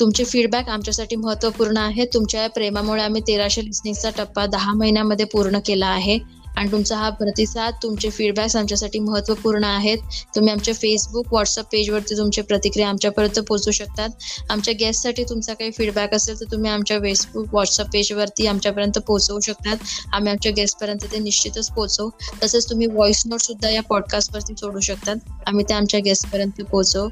तुमचे 0.00 0.24
फीडबॅक 0.24 0.68
आमच्यासाठी 0.68 1.16
महत्त्वपूर्ण 1.16 1.76
आहे 1.76 2.04
तुमच्या 2.06 2.42
या 2.42 2.48
प्रेमामुळे 2.48 3.02
आम्ही 3.02 3.22
तेराशे 3.26 3.64
लिस्निंगचा 3.64 4.10
टप्पा 4.10 4.46
दहा 4.46 4.72
महिन्यामध्ये 4.72 5.26
पूर्ण 5.26 5.58
केला 5.66 5.86
आहे. 5.86 6.18
आणि 6.56 6.72
तुमचा 6.72 6.96
हा 6.96 7.08
प्रतिसाद 7.10 7.74
तुमचे 7.82 8.10
फीडबॅक्स 8.10 8.56
आमच्यासाठी 8.56 8.98
महत्त्वपूर्ण 8.98 9.64
आहेत. 9.64 9.98
तुम्ही 10.34 10.52
आमच्या 10.52 10.74
फेसबुक 10.74 11.26
व्हॉट्सअप 11.32 11.64
पेजवरती 11.72 12.16
तुमचे 12.16 12.42
प्रतिक्रिया 12.42 12.88
आमच्यापर्यंत 12.88 13.38
पोहोचू 13.38 13.70
शकतात. 13.70 14.08
आमच्या 14.50 14.74
गेस्टसाठी 14.74 15.24
तुमचा 15.24 15.54
काही 15.54 15.70
फीडबॅक 15.70 16.14
असेल 16.14 16.40
तर 16.40 16.44
तुम्ही 16.52 16.70
आमच्या 16.70 16.98
फेसबुक 16.98 17.46
व्हॉट्सअप 17.52 17.86
पेजवरती 17.92 18.46
आमच्यापर्यंत 18.46 18.98
पोहोचवू 18.98 19.40
शकतात. 19.40 19.76
आम्ही 20.12 20.30
आमच्या 20.32 20.52
गेस्टपर्यंत 20.52 21.04
ते 21.12 21.18
निश्चितच 21.18 21.70
पोहोचवू. 21.70 22.10
तसेच 22.42 22.70
तुम्ही 22.70 22.86
व्हॉइस 22.86 23.22
नोट 23.26 23.40
सुद्धा 23.40 23.70
या 23.70 23.82
पॉडकास्टवरती 23.82 24.54
सोडू 24.56 24.80
शकतात. 24.80 25.16
आम्ही 25.46 25.64
ते 25.68 25.74
आमच्या 25.74 26.00
गेस्टपर्यंत 26.00 26.62
पोहोचवू. 26.62 27.08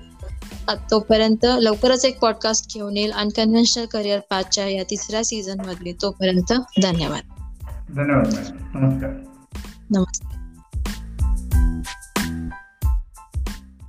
तोपर्यंत 0.90 1.44
लवकरच 1.44 2.04
एक 2.04 2.18
पॉडकास्ट 2.20 2.74
घेऊन 2.74 2.96
येईल 2.96 3.12
अनकन्व्हेन्शनल 3.12 3.86
करिअर 3.86 4.18
पाचच्या 4.18 4.68
या 4.68 4.82
तिसऱ्या 4.82 5.24
सीझन 5.24 5.60
मधले. 5.60 5.92
तोपर्यंत 5.92 6.52
धन्यवाद. 6.82 7.22
धन्यवाद 7.94 8.26
नमस्कार. 8.74 9.12
नमस्कार. 9.90 10.30